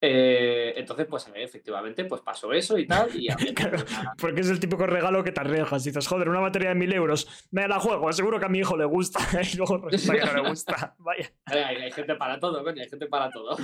Eh, 0.00 0.74
entonces, 0.76 1.06
pues 1.06 1.28
efectivamente, 1.34 2.04
pues 2.04 2.22
pasó 2.22 2.52
eso 2.52 2.78
y 2.78 2.86
tal. 2.86 3.10
Y 3.14 3.28
porque 4.20 4.42
es 4.42 4.50
el 4.50 4.60
típico 4.60 4.86
regalo 4.86 5.24
que 5.24 5.32
te 5.32 5.40
arriesgas. 5.40 5.84
Dices, 5.84 6.06
joder, 6.06 6.28
una 6.28 6.40
batería 6.40 6.68
de 6.68 6.76
mil 6.76 6.92
euros, 6.92 7.48
me 7.50 7.66
la 7.66 7.80
juego, 7.80 8.12
seguro 8.12 8.38
que 8.38 8.46
a 8.46 8.48
mi 8.48 8.58
hijo 8.60 8.76
le 8.76 8.84
gusta. 8.84 9.20
y 9.52 9.56
luego 9.56 9.78
resulta 9.88 10.20
que 10.20 10.26
no 10.26 10.42
le 10.42 10.48
gusta. 10.48 10.94
Vaya. 10.98 11.32
Hay, 11.46 11.90
gente 11.90 12.14
para 12.14 12.38
todo, 12.38 12.62
coño, 12.62 12.80
hay 12.80 12.88
gente 12.88 13.06
para 13.06 13.30
todo. 13.30 13.56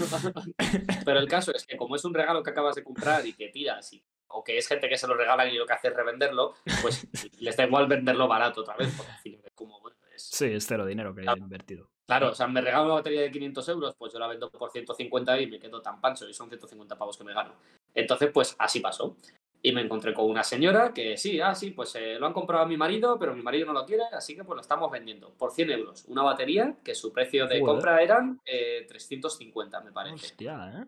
Pero 1.05 1.19
el 1.21 1.29
caso 1.29 1.53
es 1.55 1.65
que, 1.67 1.77
como 1.77 1.95
es 1.95 2.05
un 2.05 2.15
regalo 2.15 2.43
que 2.43 2.51
acabas 2.51 2.75
de 2.75 2.83
comprar 2.83 3.25
y 3.27 3.35
que 3.35 3.49
tiras, 3.49 3.93
y, 3.93 4.05
o 4.29 4.43
que 4.43 4.59
es 4.59 4.67
gente 4.67 4.89
que 4.89 4.99
se 4.99 5.07
lo 5.07 5.15
regalan 5.15 5.49
y 5.49 5.57
lo 5.57 5.67
que 5.67 5.75
hace 5.75 5.89
es 5.89 5.95
revenderlo, 5.95 6.55
pues 6.83 7.07
les 7.39 7.57
da 7.57 7.65
igual 7.65 7.87
venderlo 7.87 8.27
barato 8.27 8.63
otra 8.63 8.77
vez, 8.77 8.93
porque 8.97 9.13
es 9.45 9.53
como, 9.55 9.81
bueno, 9.81 9.97
es... 10.13 10.23
Sí, 10.23 10.47
es 10.47 10.67
cero 10.67 10.85
dinero 10.85 11.15
que 11.15 11.23
he 11.23 11.39
invertido. 11.39 11.94
Claro, 12.07 12.31
o 12.31 12.35
sea, 12.35 12.47
me 12.47 12.61
regalo 12.61 12.85
una 12.85 12.95
batería 12.95 13.23
de 13.23 13.31
500 13.31 13.69
euros, 13.71 13.95
pues 13.97 14.13
yo 14.13 14.19
la 14.19 14.27
vendo 14.27 14.51
por 14.51 14.71
150 14.71 15.41
y 15.41 15.47
me 15.47 15.59
quedo 15.59 15.81
tan 15.81 16.01
pancho 16.01 16.29
y 16.29 16.35
son 16.35 16.49
150 16.49 16.99
pavos 16.99 17.17
que 17.17 17.25
me 17.25 17.33
gano. 17.33 17.55
Entonces, 17.95 18.31
pues 18.33 18.55
así 18.59 18.81
pasó. 18.81 19.17
Y 19.63 19.73
me 19.73 19.81
encontré 19.81 20.13
con 20.13 20.27
una 20.27 20.45
señora 20.45 20.93
que 20.93 21.17
sí, 21.17 21.41
ah, 21.41 21.55
sí, 21.55 21.71
pues 21.71 21.95
eh, 21.95 22.19
lo 22.19 22.27
han 22.27 22.35
comprado 22.35 22.65
a 22.65 22.69
mi 22.69 22.77
marido, 22.77 23.19
pero 23.19 23.35
mi 23.35 23.43
marido 23.43 23.65
no 23.65 23.73
lo 23.73 23.87
quiere, 23.87 24.03
así 24.13 24.37
que 24.37 24.45
pues 24.45 24.57
lo 24.57 24.61
estamos 24.61 24.91
vendiendo 24.91 25.33
por 25.33 25.53
100 25.53 25.71
euros. 25.71 26.05
Una 26.09 26.23
batería 26.23 26.77
que 26.85 26.95
su 26.95 27.11
precio 27.11 27.47
de 27.47 27.63
compra 27.63 28.03
eran 28.03 28.43
350, 28.45 29.79
eh, 29.79 29.81
me 29.83 29.93
parece. 29.93 30.27
Hostia, 30.27 30.83
¿eh? 30.83 30.87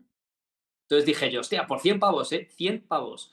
Entonces 0.83 1.07
dije 1.07 1.31
yo, 1.31 1.41
hostia, 1.41 1.67
por 1.67 1.81
100 1.81 1.99
pavos, 1.99 2.31
¿eh? 2.33 2.49
100 2.51 2.87
pavos. 2.87 3.33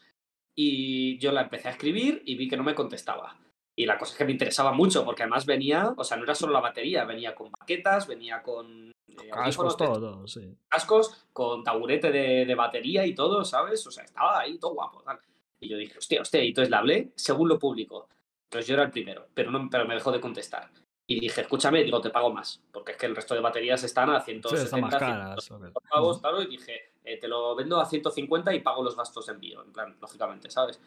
Y 0.55 1.17
yo 1.17 1.33
la 1.33 1.41
empecé 1.41 1.67
a 1.67 1.71
escribir 1.71 2.21
y 2.25 2.35
vi 2.35 2.47
que 2.47 2.55
no 2.55 2.63
me 2.63 2.73
contestaba. 2.73 3.37
Y 3.75 3.85
la 3.85 3.97
cosa 3.97 4.11
es 4.11 4.17
que 4.17 4.25
me 4.25 4.31
interesaba 4.31 4.71
mucho, 4.71 5.03
porque 5.03 5.23
además 5.23 5.45
venía, 5.45 5.93
o 5.97 6.03
sea, 6.03 6.17
no 6.17 6.23
era 6.23 6.35
solo 6.35 6.53
la 6.53 6.59
batería, 6.59 7.05
venía 7.05 7.33
con 7.33 7.51
baquetas, 7.51 8.07
venía 8.07 8.43
con. 8.43 8.91
Eh, 8.91 9.29
cascos, 9.31 9.77
todo, 9.77 10.27
sí. 10.27 10.55
Cascos, 10.67 11.25
con 11.33 11.63
taburete 11.63 12.11
de, 12.11 12.55
batería 12.55 13.05
y 13.05 13.15
todo, 13.15 13.43
¿sabes? 13.43 13.85
O 13.87 13.91
sea, 13.91 14.03
estaba 14.03 14.39
ahí 14.39 14.59
todo 14.59 14.73
guapo. 14.73 15.01
Tal. 15.01 15.19
Y 15.59 15.69
yo 15.69 15.77
dije, 15.77 15.97
hostia, 15.97 16.21
hostia, 16.21 16.43
y 16.43 16.49
entonces 16.49 16.69
le 16.69 16.75
hablé 16.75 17.11
según 17.15 17.49
lo 17.49 17.57
público. 17.57 18.07
Entonces 18.45 18.67
yo 18.67 18.75
era 18.75 18.83
el 18.83 18.91
primero, 18.91 19.27
pero, 19.33 19.49
no, 19.49 19.67
pero 19.71 19.87
me 19.87 19.95
dejó 19.95 20.11
de 20.11 20.21
contestar. 20.21 20.69
Y 21.07 21.19
dije, 21.19 21.41
escúchame, 21.41 21.83
digo, 21.83 21.99
te 21.99 22.11
pago 22.11 22.31
más, 22.31 22.61
porque 22.71 22.93
es 22.93 22.97
que 22.97 23.07
el 23.07 23.15
resto 23.15 23.33
de 23.33 23.41
baterías 23.41 23.83
están 23.83 24.09
a 24.11 24.21
170 24.21 25.37
sí, 25.39 25.49
pavos, 25.89 26.19
claro, 26.19 26.41
y 26.41 26.47
dije, 26.47 26.93
eh, 27.03 27.17
te 27.17 27.27
lo 27.27 27.55
vendo 27.55 27.79
a 27.79 27.85
150 27.85 28.53
y 28.53 28.61
pago 28.61 28.83
los 28.83 28.95
gastos 28.95 29.25
de 29.25 29.33
envío, 29.33 29.63
en 29.63 29.73
plan, 29.73 29.97
lógicamente, 29.99 30.49
¿sabes? 30.49 30.79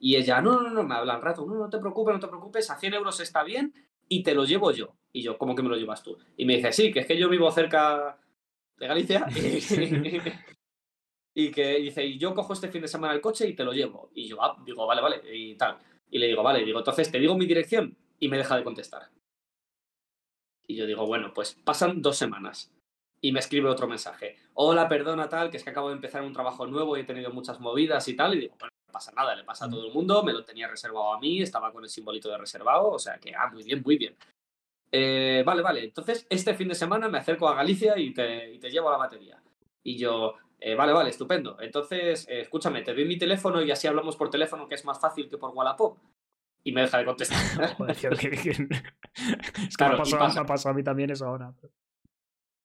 Y 0.00 0.16
ella, 0.16 0.40
no, 0.40 0.60
no, 0.60 0.70
no, 0.70 0.82
me 0.82 0.94
hablan 0.94 1.22
rato, 1.22 1.46
no, 1.46 1.54
no 1.54 1.70
te 1.70 1.78
preocupes, 1.78 2.14
no 2.14 2.20
te 2.20 2.28
preocupes, 2.28 2.70
a 2.70 2.78
100 2.78 2.94
euros 2.94 3.20
está 3.20 3.42
bien 3.42 3.72
y 4.08 4.22
te 4.22 4.34
lo 4.34 4.44
llevo 4.44 4.70
yo. 4.72 4.94
Y 5.12 5.22
yo, 5.22 5.38
¿cómo 5.38 5.54
que 5.54 5.62
me 5.62 5.68
lo 5.68 5.76
llevas 5.76 6.02
tú? 6.02 6.18
Y 6.36 6.44
me 6.44 6.56
dice, 6.56 6.72
sí, 6.72 6.92
que 6.92 7.00
es 7.00 7.06
que 7.06 7.16
yo 7.16 7.28
vivo 7.28 7.50
cerca 7.50 8.18
de 8.76 8.86
Galicia 8.86 9.26
y, 11.34 11.50
que 11.50 11.76
dice, 11.76 12.04
y 12.04 12.18
yo 12.18 12.34
cojo 12.34 12.52
este 12.52 12.68
fin 12.68 12.82
de 12.82 12.88
semana 12.88 13.14
el 13.14 13.20
coche 13.20 13.46
y 13.48 13.54
te 13.54 13.64
lo 13.64 13.72
llevo. 13.72 14.10
Y 14.14 14.28
yo, 14.28 14.42
ah, 14.42 14.56
digo, 14.64 14.86
vale, 14.86 15.00
vale, 15.00 15.22
y 15.36 15.54
tal. 15.54 15.78
Y 16.10 16.18
le 16.18 16.26
digo, 16.26 16.42
vale, 16.42 16.64
digo, 16.64 16.78
entonces 16.78 17.10
te 17.10 17.18
digo 17.18 17.36
mi 17.36 17.46
dirección 17.46 17.96
y 18.18 18.28
me 18.28 18.36
deja 18.36 18.56
de 18.56 18.64
contestar. 18.64 19.10
Y 20.66 20.76
yo 20.76 20.86
digo, 20.86 21.06
bueno, 21.06 21.32
pues 21.34 21.54
pasan 21.64 22.02
dos 22.02 22.16
semanas 22.16 22.72
y 23.20 23.32
me 23.32 23.40
escribe 23.40 23.68
otro 23.68 23.86
mensaje. 23.86 24.36
Hola, 24.54 24.88
perdona, 24.88 25.28
tal, 25.28 25.50
que 25.50 25.56
es 25.58 25.64
que 25.64 25.70
acabo 25.70 25.88
de 25.88 25.94
empezar 25.94 26.22
un 26.22 26.32
trabajo 26.32 26.66
nuevo 26.66 26.96
y 26.96 27.00
he 27.00 27.04
tenido 27.04 27.30
muchas 27.32 27.60
movidas 27.60 28.06
y 28.08 28.16
tal. 28.16 28.34
Y 28.34 28.40
digo, 28.40 28.56
bueno, 28.58 28.73
pasa 28.94 29.12
nada, 29.12 29.34
le 29.34 29.42
pasa 29.42 29.64
a 29.64 29.70
todo 29.70 29.86
el 29.86 29.92
mundo, 29.92 30.22
me 30.22 30.32
lo 30.32 30.44
tenía 30.44 30.68
reservado 30.68 31.12
a 31.12 31.20
mí, 31.20 31.42
estaba 31.42 31.72
con 31.72 31.82
el 31.82 31.90
simbolito 31.90 32.30
de 32.30 32.38
reservado, 32.38 32.92
o 32.92 32.98
sea 32.98 33.18
que, 33.18 33.34
ah, 33.34 33.50
muy 33.52 33.64
bien, 33.64 33.82
muy 33.84 33.98
bien. 33.98 34.16
Eh, 34.92 35.42
vale, 35.44 35.60
vale, 35.60 35.82
entonces 35.82 36.24
este 36.30 36.54
fin 36.54 36.68
de 36.68 36.76
semana 36.76 37.08
me 37.08 37.18
acerco 37.18 37.48
a 37.48 37.56
Galicia 37.56 37.98
y 37.98 38.14
te, 38.14 38.56
te 38.60 38.70
llevo 38.70 38.90
la 38.90 38.96
batería. 38.96 39.42
Y 39.82 39.98
yo, 39.98 40.36
eh, 40.60 40.74
vale, 40.74 40.92
vale, 40.92 41.10
estupendo. 41.10 41.58
Entonces, 41.60 42.26
eh, 42.28 42.40
escúchame, 42.40 42.82
te 42.82 42.94
doy 42.94 43.04
mi 43.04 43.18
teléfono 43.18 43.60
y 43.60 43.70
así 43.70 43.86
hablamos 43.86 44.16
por 44.16 44.30
teléfono, 44.30 44.68
que 44.68 44.76
es 44.76 44.84
más 44.84 45.00
fácil 45.00 45.28
que 45.28 45.36
por 45.36 45.50
Wallapop. 45.50 45.98
Y 46.62 46.72
me 46.72 46.82
deja 46.82 46.98
de 46.98 47.04
contestar. 47.04 47.38
es 47.88 48.00
que 48.00 48.08
claro, 49.76 50.02
me, 50.02 50.16
ha 50.16 50.46
pasado, 50.46 50.72
a 50.72 50.74
mí 50.74 50.82
también 50.82 51.10
eso 51.10 51.26
ahora. 51.26 51.52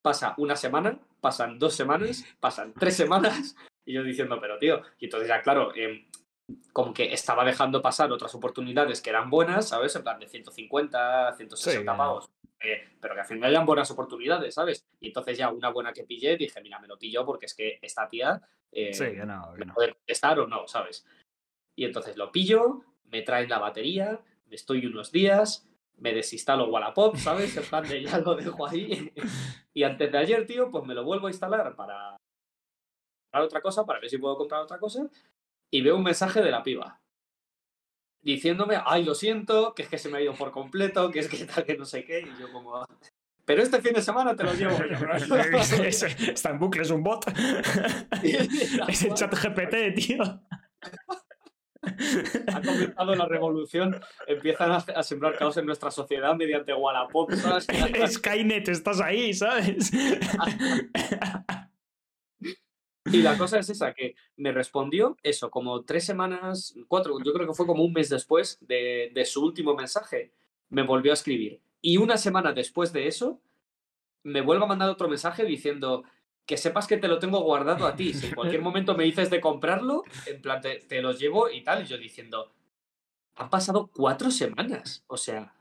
Pasa 0.01 0.33
una 0.37 0.55
semana, 0.55 0.97
pasan 1.19 1.59
dos 1.59 1.73
semanas, 1.73 2.23
pasan 2.39 2.73
tres 2.73 2.95
semanas, 2.95 3.57
y 3.85 3.93
yo 3.93 4.03
diciendo, 4.03 4.39
pero 4.39 4.57
tío, 4.57 4.81
y 4.97 5.05
entonces 5.05 5.27
ya, 5.27 5.41
claro, 5.41 5.75
eh, 5.75 6.07
como 6.73 6.93
que 6.93 7.13
estaba 7.13 7.43
dejando 7.43 7.81
pasar 7.81 8.11
otras 8.11 8.33
oportunidades 8.35 9.01
que 9.01 9.09
eran 9.09 9.29
buenas, 9.29 9.69
¿sabes? 9.69 9.95
En 9.95 10.03
plan 10.03 10.19
de 10.19 10.27
150, 10.27 11.33
160 11.35 11.97
pavos. 11.97 12.29
Eh, 12.61 12.89
pero 12.99 13.13
que 13.13 13.21
al 13.21 13.25
final 13.25 13.51
eran 13.51 13.65
buenas 13.65 13.89
oportunidades, 13.91 14.53
¿sabes? 14.53 14.85
Y 14.99 15.07
entonces 15.07 15.37
ya 15.37 15.49
una 15.49 15.69
buena 15.69 15.93
que 15.93 16.03
pillé, 16.03 16.35
dije, 16.35 16.61
mira, 16.61 16.79
me 16.79 16.87
lo 16.87 16.97
pillo 16.97 17.25
porque 17.25 17.45
es 17.45 17.53
que 17.53 17.79
esta 17.81 18.07
tía 18.07 18.41
eh, 18.71 18.93
sí, 18.93 19.05
que 19.05 19.25
no, 19.25 19.53
que 19.57 19.65
no. 19.65 19.73
puede 19.73 19.93
contestar 19.93 20.39
o 20.39 20.47
no, 20.47 20.67
¿sabes? 20.67 21.05
Y 21.75 21.85
entonces 21.85 22.17
lo 22.17 22.31
pillo, 22.31 22.83
me 23.05 23.21
traen 23.21 23.49
la 23.49 23.59
batería, 23.59 24.19
me 24.47 24.55
estoy 24.55 24.85
unos 24.85 25.11
días, 25.11 25.69
me 25.97 26.13
desinstalo 26.13 26.67
Wallapop, 26.67 27.15
¿sabes? 27.15 27.55
En 27.55 27.63
plan 27.63 27.87
de 27.87 28.03
ya 28.03 28.17
lo 28.19 28.35
dejo 28.35 28.67
ahí. 28.67 29.11
y 29.73 29.83
antes 29.83 30.11
de 30.11 30.17
ayer, 30.17 30.45
tío, 30.45 30.69
pues 30.69 30.83
me 30.83 30.93
lo 30.93 31.05
vuelvo 31.05 31.27
a 31.27 31.31
instalar 31.31 31.75
para, 31.75 32.17
para 33.31 33.45
otra 33.45 33.61
cosa, 33.61 33.85
para 33.85 34.01
ver 34.01 34.09
si 34.09 34.17
puedo 34.17 34.37
comprar 34.37 34.61
otra 34.61 34.79
cosa 34.79 35.09
y 35.71 35.81
veo 35.81 35.95
un 35.97 36.03
mensaje 36.03 36.41
de 36.41 36.51
la 36.51 36.63
piba 36.63 36.99
diciéndome, 38.21 38.77
ay, 38.85 39.03
lo 39.03 39.15
siento, 39.15 39.73
que 39.73 39.83
es 39.83 39.89
que 39.89 39.97
se 39.97 40.09
me 40.09 40.17
ha 40.17 40.21
ido 40.21 40.33
por 40.33 40.51
completo, 40.51 41.09
que 41.11 41.19
es 41.19 41.27
que 41.27 41.45
tal, 41.45 41.65
que 41.65 41.77
no 41.77 41.85
sé 41.85 42.03
qué, 42.03 42.21
y 42.21 42.39
yo 42.39 42.51
como... 42.51 42.85
Pero 43.45 43.63
este 43.63 43.81
fin 43.81 43.93
de 43.93 44.01
semana 44.01 44.35
te 44.35 44.43
lo 44.43 44.53
llevo 44.53 44.77
Está 45.81 46.49
en 46.51 46.59
bucle, 46.59 46.83
es 46.83 46.91
un 46.91 47.01
bot. 47.01 47.25
es 48.87 49.03
el 49.03 49.13
chat 49.15 49.33
GPT, 49.33 49.95
tío. 49.95 50.21
Ha 51.81 52.61
comenzado 52.61 53.15
la 53.15 53.25
revolución, 53.25 53.99
empiezan 54.27 54.71
a, 54.71 55.01
sembrar 55.01 55.35
caos 55.37 55.57
en 55.57 55.65
nuestra 55.65 55.89
sociedad 55.89 56.35
mediante 56.35 56.73
Wallapop, 56.73 57.31
¿sabes? 57.31 57.65
Skynet, 58.13 58.67
estás 58.67 59.01
ahí, 59.01 59.33
¿sabes? 59.33 59.91
Y 63.11 63.21
la 63.21 63.37
cosa 63.37 63.59
es 63.59 63.69
esa, 63.69 63.93
que 63.93 64.15
me 64.37 64.51
respondió 64.51 65.17
eso, 65.23 65.49
como 65.49 65.83
tres 65.83 66.05
semanas, 66.05 66.75
cuatro, 66.87 67.17
yo 67.23 67.33
creo 67.33 67.47
que 67.47 67.53
fue 67.53 67.65
como 67.65 67.83
un 67.83 67.93
mes 67.93 68.09
después 68.09 68.57
de, 68.61 69.11
de 69.13 69.25
su 69.25 69.43
último 69.43 69.75
mensaje, 69.75 70.33
me 70.69 70.83
volvió 70.83 71.11
a 71.11 71.15
escribir. 71.15 71.61
Y 71.81 71.97
una 71.97 72.17
semana 72.17 72.53
después 72.53 72.93
de 72.93 73.07
eso, 73.07 73.39
me 74.23 74.41
vuelve 74.41 74.65
a 74.65 74.67
mandar 74.67 74.89
otro 74.89 75.07
mensaje 75.07 75.45
diciendo 75.45 76.03
que 76.45 76.57
sepas 76.57 76.87
que 76.87 76.97
te 76.97 77.07
lo 77.07 77.19
tengo 77.19 77.41
guardado 77.41 77.85
a 77.85 77.95
ti. 77.95 78.13
Si 78.13 78.27
en 78.27 78.35
cualquier 78.35 78.61
momento 78.63 78.95
me 78.95 79.03
dices 79.03 79.29
de 79.29 79.39
comprarlo, 79.39 80.03
en 80.25 80.41
plan, 80.41 80.61
te, 80.61 80.79
te 80.79 81.01
los 81.01 81.19
llevo 81.19 81.49
y 81.49 81.63
tal. 81.63 81.83
Y 81.83 81.85
yo 81.85 81.97
diciendo, 81.97 82.51
han 83.35 83.49
pasado 83.49 83.89
cuatro 83.93 84.31
semanas. 84.31 85.03
O 85.07 85.17
sea, 85.17 85.53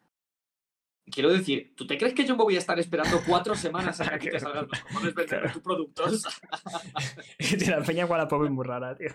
quiero 1.11 1.33
decir, 1.33 1.73
¿tú 1.77 1.87
te 1.87 1.99
crees 1.99 2.15
que 2.15 2.25
yo 2.25 2.37
me 2.37 2.45
voy 2.45 2.57
a 2.57 2.59
estar 2.59 2.79
esperando 2.79 3.21
cuatro 3.27 3.55
semanas 3.55 4.01
a 4.01 4.19
que 4.19 4.31
te 4.31 4.41
salgan 4.41 4.69
los 4.71 4.81
cojones 4.81 5.15
vendiendo 5.15 5.51
tu 5.51 5.63
producto? 5.63 6.05
la 7.69 7.83
peña 7.83 8.07
Wallapop 8.07 8.45
es 8.45 8.51
muy 8.51 8.67
rara, 8.67 8.97
tío. 8.97 9.11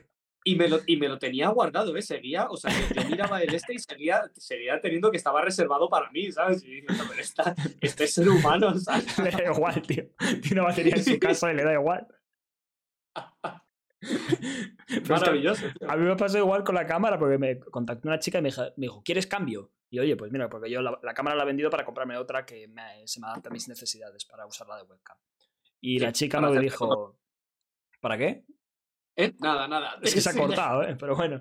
Y 0.45 0.55
me, 0.55 0.67
lo, 0.67 0.79
y 0.85 0.97
me 0.97 1.07
lo 1.07 1.17
tenía 1.17 1.47
guardado, 1.50 1.95
¿eh? 1.95 2.01
Seguía, 2.01 2.50
o 2.50 2.57
sea, 2.57 2.69
yo, 2.71 3.09
miraba 3.09 3.41
el 3.41 3.53
este 3.53 3.75
y 3.75 3.79
seguía, 3.79 4.23
seguía 4.35 4.81
teniendo 4.81 5.09
que 5.09 5.15
estaba 5.15 5.41
reservado 5.41 5.89
para 5.89 6.12
mí, 6.12 6.29
¿sabes? 6.33 6.63
Y 6.65 6.81
diciendo, 6.81 7.05
pero 7.07 7.21
esta, 7.21 7.55
este 7.79 8.07
ser 8.07 8.27
humano, 8.27 8.77
¿sabes? 8.77 9.17
Le 9.19 9.31
da 9.31 9.43
igual, 9.53 9.81
tío. 9.83 10.03
Tiene 10.41 10.59
una 10.59 10.63
batería 10.63 10.95
en 10.95 11.03
su 11.03 11.17
casa 11.17 11.53
y 11.53 11.55
le 11.55 11.63
da 11.63 11.73
igual. 11.73 12.05
Maravilloso. 15.07 15.65
a 15.88 15.95
mí 15.95 16.03
me 16.03 16.15
pasó 16.17 16.38
igual 16.38 16.65
con 16.65 16.75
la 16.75 16.85
cámara 16.85 17.17
porque 17.17 17.38
me 17.38 17.59
contactó 17.59 18.09
una 18.09 18.19
chica 18.19 18.39
y 18.39 18.41
me 18.41 18.51
dijo 18.75 19.01
¿quieres 19.03 19.27
cambio? 19.27 19.71
Y 19.93 20.00
oye, 20.00 20.17
pues 20.17 20.31
mira, 20.31 20.50
porque 20.50 20.71
yo 20.71 20.81
la, 20.81 21.13
cámara 21.13 21.35
la 21.35 21.43
he 21.43 21.45
vendido 21.45 21.69
para 21.69 21.85
comprarme 21.85 22.17
otra 22.17 22.47
que 22.47 22.67
se 23.05 23.19
me 23.19 23.27
adapta 23.27 23.50
a 23.50 23.51
mis 23.51 23.67
necesidades 23.67 24.25
para 24.25 24.47
usarla 24.47 24.77
de 24.77 24.81
webcam. 24.81 25.15
Y 25.79 26.00
la 26.00 26.12
chica 26.12 26.41
me 26.41 26.59
dijo, 26.59 27.19
¿para 28.01 28.17
qué? 28.17 28.43
¿Eh? 29.15 29.35
Nada, 29.38 29.67
nada. 29.67 30.00
Es 30.01 30.15
que 30.15 30.19
se 30.21 30.31
ha 30.31 30.33
cortado, 30.47 30.81
¿eh? 30.81 30.95
Pero 31.00 31.15
bueno. 31.15 31.39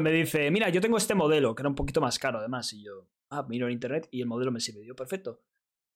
Me 0.00 0.10
dice, 0.10 0.50
mira, 0.50 0.70
yo 0.70 0.80
tengo 0.80 0.96
este 0.96 1.14
modelo, 1.14 1.54
que 1.54 1.60
era 1.60 1.68
un 1.68 1.74
poquito 1.74 2.00
más 2.00 2.18
caro 2.18 2.38
además. 2.38 2.72
Y 2.72 2.82
yo, 2.82 3.10
ah, 3.28 3.44
miro 3.46 3.66
en 3.66 3.74
internet 3.74 4.08
y 4.10 4.22
el 4.22 4.26
modelo 4.26 4.50
me 4.50 4.60
sirve. 4.60 4.86
Yo, 4.86 4.96
perfecto. 4.96 5.44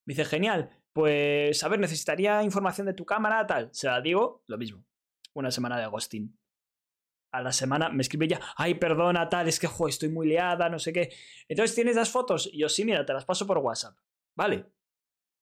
Me 0.04 0.12
dice, 0.12 0.26
genial. 0.26 0.68
Pues, 0.92 1.64
a 1.64 1.68
ver, 1.68 1.80
necesitaría 1.80 2.42
información 2.42 2.86
de 2.86 2.92
tu 2.92 3.06
cámara, 3.06 3.46
tal. 3.46 3.70
Se 3.72 3.86
la 3.86 4.02
digo, 4.02 4.44
lo 4.48 4.58
mismo. 4.58 4.84
Una 5.32 5.50
semana 5.50 5.78
de 5.78 5.84
Agostín. 5.84 6.38
A 7.30 7.42
la 7.42 7.52
semana 7.52 7.88
me 7.90 8.02
escribe 8.02 8.26
ya, 8.26 8.40
ay, 8.56 8.74
perdona, 8.74 9.28
tal, 9.28 9.48
es 9.48 9.60
que 9.60 9.66
jo, 9.66 9.88
estoy 9.88 10.08
muy 10.08 10.28
liada, 10.28 10.68
no 10.68 10.78
sé 10.78 10.92
qué. 10.92 11.12
Entonces, 11.46 11.74
¿tienes 11.74 11.96
las 11.96 12.10
fotos? 12.10 12.48
Y 12.52 12.58
yo, 12.58 12.68
sí, 12.68 12.84
mira, 12.84 13.04
te 13.04 13.12
las 13.12 13.24
paso 13.24 13.46
por 13.46 13.58
WhatsApp. 13.58 13.96
Vale. 14.34 14.64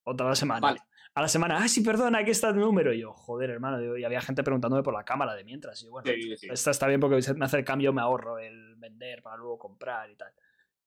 Otra 0.05 0.35
semana. 0.35 0.61
Vale 0.61 0.81
a 1.17 1.23
la 1.23 1.29
semana, 1.29 1.57
ah, 1.57 1.67
sí, 1.67 1.81
perdona, 1.81 2.19
aquí 2.19 2.31
está 2.31 2.51
el 2.51 2.57
número. 2.57 2.93
Y 2.93 3.01
yo, 3.01 3.15
joder, 3.15 3.49
hermano, 3.49 3.97
y 3.97 4.05
había 4.05 4.21
gente 4.21 4.43
preguntándome 4.43 4.83
por 4.83 4.93
la 4.93 5.03
cámara 5.03 5.35
de 5.35 5.45
mientras. 5.45 5.81
Y 5.81 5.87
yo, 5.87 5.93
bueno, 5.93 6.13
esta 6.43 6.71
está 6.71 6.87
bien 6.87 7.01
porque 7.01 7.33
me 7.35 7.47
hace 7.47 7.57
el 7.57 7.65
cambio, 7.65 7.91
me 7.91 8.03
ahorro 8.03 8.39
el 8.39 8.77
vender 8.77 9.23
para 9.23 9.39
luego 9.39 9.59
comprar 9.59 10.11
y 10.11 10.17
tal. 10.17 10.31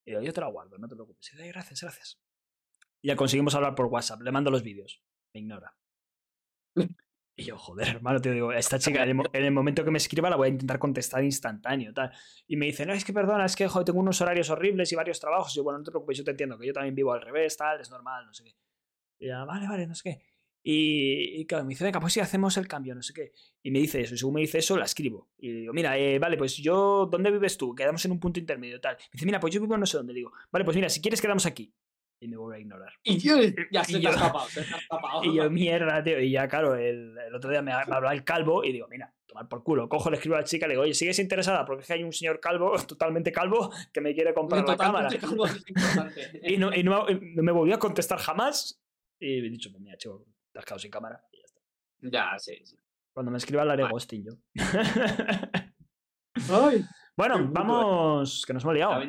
Y 0.05 0.11
yo, 0.11 0.21
yo 0.21 0.31
te 0.31 0.39
la 0.39 0.47
guardo, 0.47 0.77
no 0.77 0.87
te 0.87 0.93
preocupes. 0.93 1.33
Y 1.33 1.37
yo, 1.37 1.47
gracias, 1.47 1.81
gracias. 1.81 2.21
Y 3.01 3.07
ya 3.07 3.15
conseguimos 3.15 3.55
hablar 3.55 3.73
por 3.73 3.87
WhatsApp, 3.87 4.21
le 4.21 4.31
mando 4.31 4.51
los 4.51 4.61
vídeos. 4.61 5.01
Me 5.33 5.39
ignora. 5.39 5.75
Y 7.39 7.43
yo, 7.43 7.57
joder, 7.57 7.87
hermano, 7.87 8.19
te 8.19 8.31
digo, 8.31 8.51
esta 8.51 8.77
chica, 8.77 9.03
en 9.03 9.25
el, 9.31 9.51
momento 9.51 9.85
que 9.85 9.91
me 9.91 9.97
escriba 9.97 10.29
la 10.29 10.35
voy 10.35 10.47
a 10.47 10.51
intentar 10.51 10.77
contestar 10.77 11.23
instantáneo, 11.23 11.93
tal. 11.93 12.11
Y 12.47 12.57
me 12.57 12.65
dice, 12.65 12.85
no, 12.85 12.93
es 12.93 13.05
que 13.05 13.13
perdona, 13.13 13.45
es 13.45 13.55
que 13.55 13.65
joder, 13.65 13.85
tengo 13.85 13.99
unos 13.99 14.19
horarios 14.19 14.49
horribles 14.49 14.91
y 14.91 14.95
varios 14.97 15.21
trabajos. 15.21 15.53
Y 15.53 15.57
yo, 15.57 15.63
bueno, 15.63 15.79
no 15.79 15.85
te 15.85 15.91
preocupes, 15.91 16.17
yo 16.17 16.25
te 16.25 16.31
entiendo, 16.31 16.57
que 16.59 16.67
yo 16.67 16.73
también 16.73 16.95
vivo 16.95 17.13
al 17.13 17.21
revés, 17.21 17.55
tal, 17.55 17.79
es 17.79 17.89
normal, 17.89 18.25
no 18.25 18.33
sé 18.33 18.43
qué. 18.43 18.55
Y 19.19 19.27
ya, 19.27 19.45
vale, 19.45 19.69
vale, 19.69 19.87
no 19.87 19.95
sé 19.95 20.03
qué. 20.03 20.21
Y, 20.61 21.45
claro, 21.45 21.63
me 21.63 21.69
dice, 21.69 21.85
venga, 21.85 22.01
pues 22.01 22.11
si 22.11 22.19
hacemos 22.19 22.57
el 22.57 22.67
cambio, 22.67 22.93
no 22.93 23.01
sé 23.01 23.13
qué. 23.13 23.31
Y 23.63 23.71
me 23.71 23.79
dice 23.79 24.01
eso, 24.01 24.15
y 24.15 24.17
según 24.17 24.35
me 24.35 24.41
dice 24.41 24.57
eso, 24.57 24.77
la 24.77 24.83
escribo. 24.83 25.29
Y 25.37 25.51
digo, 25.61 25.73
mira, 25.73 25.97
eh, 25.97 26.19
vale, 26.19 26.35
pues 26.35 26.57
yo, 26.57 27.07
¿dónde 27.09 27.31
vives 27.31 27.57
tú? 27.57 27.73
Quedamos 27.73 28.03
en 28.03 28.11
un 28.11 28.19
punto 28.19 28.39
intermedio, 28.39 28.81
tal. 28.81 28.95
Me 28.95 29.13
dice, 29.13 29.25
mira, 29.25 29.39
pues 29.39 29.53
yo 29.53 29.61
vivo 29.61 29.77
no 29.77 29.85
sé 29.85 29.95
dónde. 29.95 30.11
Le 30.11 30.19
digo, 30.19 30.33
vale, 30.51 30.65
pues 30.65 30.75
mira, 30.75 30.89
si 30.89 30.99
quieres 30.99 31.21
quedamos 31.21 31.45
aquí. 31.45 31.73
Y 32.21 32.27
me 32.27 32.37
vuelve 32.37 32.57
a 32.57 32.59
ignorar. 32.59 32.93
Y 33.03 33.17
yo, 33.17 33.37
ya 33.71 33.83
se, 33.83 33.99
te 33.99 34.07
ha 34.07 34.11
escapado, 34.11 34.47
se 34.49 34.61
te 34.63 34.75
escapado. 34.75 35.23
Y 35.23 35.35
yo, 35.35 35.49
mierda, 35.49 36.03
tío. 36.03 36.19
Y 36.19 36.31
ya, 36.31 36.47
claro, 36.47 36.75
el, 36.75 37.17
el 37.17 37.35
otro 37.35 37.49
día 37.49 37.61
me, 37.61 37.71
me 37.71 37.77
hablaba 37.77 38.13
el 38.13 38.23
calvo 38.23 38.63
y 38.63 38.73
digo, 38.73 38.87
mira, 38.89 39.13
tomar 39.29 39.47
por 39.47 39.63
culo. 39.63 39.87
Cojo, 39.87 40.09
le 40.09 40.17
escribo 40.17 40.35
a 40.35 40.39
la 40.39 40.43
chica 40.43 40.65
y 40.65 40.69
le 40.69 40.73
digo, 40.73 40.83
oye, 40.83 40.93
¿sigues 40.93 41.19
interesada? 41.19 41.63
Porque 41.63 41.81
es 41.81 41.87
que 41.87 41.93
hay 41.93 42.03
un 42.03 42.11
señor 42.11 42.39
calvo, 42.41 42.73
totalmente 42.87 43.31
calvo, 43.31 43.71
que 43.93 44.01
me 44.01 44.13
quiere 44.13 44.33
comprar 44.33 44.67
la 44.67 44.75
cámara. 44.75 45.09
Calvo 45.17 45.45
es 45.45 45.63
y 46.43 46.57
no, 46.57 46.73
y 46.75 46.83
no, 46.83 47.05
me 47.07 47.51
volvió 47.51 47.75
a 47.75 47.79
contestar 47.79 48.19
jamás. 48.19 48.81
Y 49.19 49.39
he 49.39 49.49
dicho, 49.49 49.71
pues 49.71 49.81
mira, 49.81 49.97
chico, 49.97 50.25
te 50.51 50.59
has 50.59 50.65
quedado 50.65 50.79
sin 50.79 50.91
cámara 50.91 51.23
y 51.31 51.37
ya 51.37 51.45
está. 51.45 51.61
Ya, 52.01 52.39
sí, 52.39 52.59
sí. 52.65 52.75
Cuando 53.13 53.31
me 53.31 53.37
escriba 53.37 53.65
la 53.65 53.73
haré 53.73 53.87
ghosting 53.87 54.25
yo. 54.25 54.31
bueno, 57.17 57.49
vamos, 57.51 58.45
que 58.45 58.53
nos 58.53 58.63
hemos 58.63 58.75
liado. 58.75 59.01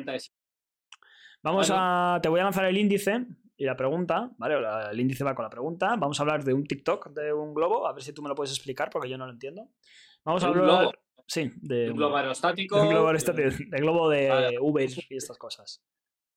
Vamos 1.43 1.71
a. 1.73 2.19
Te 2.21 2.29
voy 2.29 2.39
a 2.39 2.43
lanzar 2.43 2.65
el 2.65 2.77
índice 2.77 3.25
y 3.57 3.65
la 3.65 3.75
pregunta, 3.75 4.31
¿vale? 4.37 4.55
El 4.91 4.99
índice 4.99 5.23
va 5.23 5.35
con 5.35 5.43
la 5.43 5.49
pregunta. 5.49 5.95
Vamos 5.97 6.19
a 6.19 6.23
hablar 6.23 6.43
de 6.43 6.53
un 6.53 6.65
TikTok 6.65 7.09
de 7.09 7.33
un 7.33 7.53
globo, 7.53 7.87
a 7.87 7.93
ver 7.93 8.03
si 8.03 8.13
tú 8.13 8.21
me 8.21 8.29
lo 8.29 8.35
puedes 8.35 8.51
explicar 8.51 8.89
porque 8.89 9.09
yo 9.09 9.17
no 9.17 9.25
lo 9.25 9.33
entiendo. 9.33 9.69
Vamos 10.23 10.43
a 10.43 10.47
hablar. 10.47 10.63
Globo? 10.63 10.91
Sí, 11.27 11.51
de. 11.57 11.89
Un 11.91 11.97
globo 11.97 12.17
aerostático. 12.17 12.75
De 12.75 12.81
un 12.83 12.89
globo 12.89 13.07
aerostático. 13.07 13.49
De 13.67 13.77
globo 13.77 14.09
de 14.09 14.57
Uber 14.59 14.89
y 15.09 15.15
estas 15.15 15.37
cosas. 15.37 15.83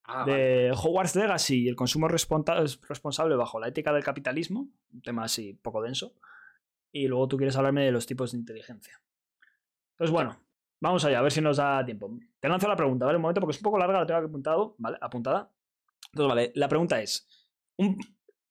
Ah, 0.07 0.23
de 0.23 0.71
Hogwarts 0.71 1.15
Legacy 1.15 1.63
y 1.63 1.67
el 1.67 1.75
consumo 1.75 2.07
responsable 2.07 3.35
bajo 3.35 3.59
la 3.59 3.69
ética 3.69 3.91
del 3.91 4.03
capitalismo, 4.03 4.69
un 4.93 5.01
tema 5.01 5.23
así 5.23 5.53
poco 5.53 5.81
denso, 5.81 6.13
y 6.91 7.07
luego 7.07 7.27
tú 7.27 7.37
quieres 7.37 7.57
hablarme 7.57 7.85
de 7.85 7.91
los 7.91 8.05
tipos 8.05 8.31
de 8.31 8.37
inteligencia. 8.37 9.01
Entonces, 9.93 10.13
bueno, 10.13 10.39
vamos 10.79 11.03
allá, 11.05 11.19
a 11.19 11.21
ver 11.21 11.31
si 11.31 11.41
nos 11.41 11.57
da 11.57 11.83
tiempo. 11.85 12.17
Te 12.39 12.49
lanzo 12.49 12.67
la 12.67 12.75
pregunta, 12.75 13.05
¿vale? 13.05 13.17
Un 13.17 13.21
momento, 13.21 13.41
porque 13.41 13.55
es 13.55 13.59
un 13.59 13.63
poco 13.63 13.77
larga, 13.77 13.99
la 13.99 14.05
tengo 14.05 14.19
apuntado, 14.19 14.75
¿vale? 14.77 14.97
Apuntada. 15.01 15.51
Entonces, 16.11 16.29
vale, 16.29 16.51
la 16.55 16.67
pregunta 16.67 17.01
es, 17.01 17.27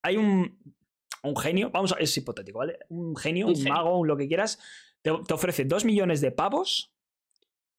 hay 0.03 0.17
un, 0.17 0.75
un 1.23 1.37
genio, 1.37 1.71
vamos 1.71 1.93
a, 1.93 1.95
es 1.95 2.15
hipotético, 2.17 2.59
¿vale? 2.59 2.79
Un 2.89 3.15
genio, 3.15 3.47
un, 3.47 3.63
mago, 3.63 3.99
un 3.99 4.07
lo 4.07 4.17
que 4.17 4.27
quieras, 4.27 4.59
te, 5.01 5.11
ofrece 5.11 5.65
dos 5.65 5.85
millones 5.85 6.21
de 6.21 6.31
pavos. 6.31 6.93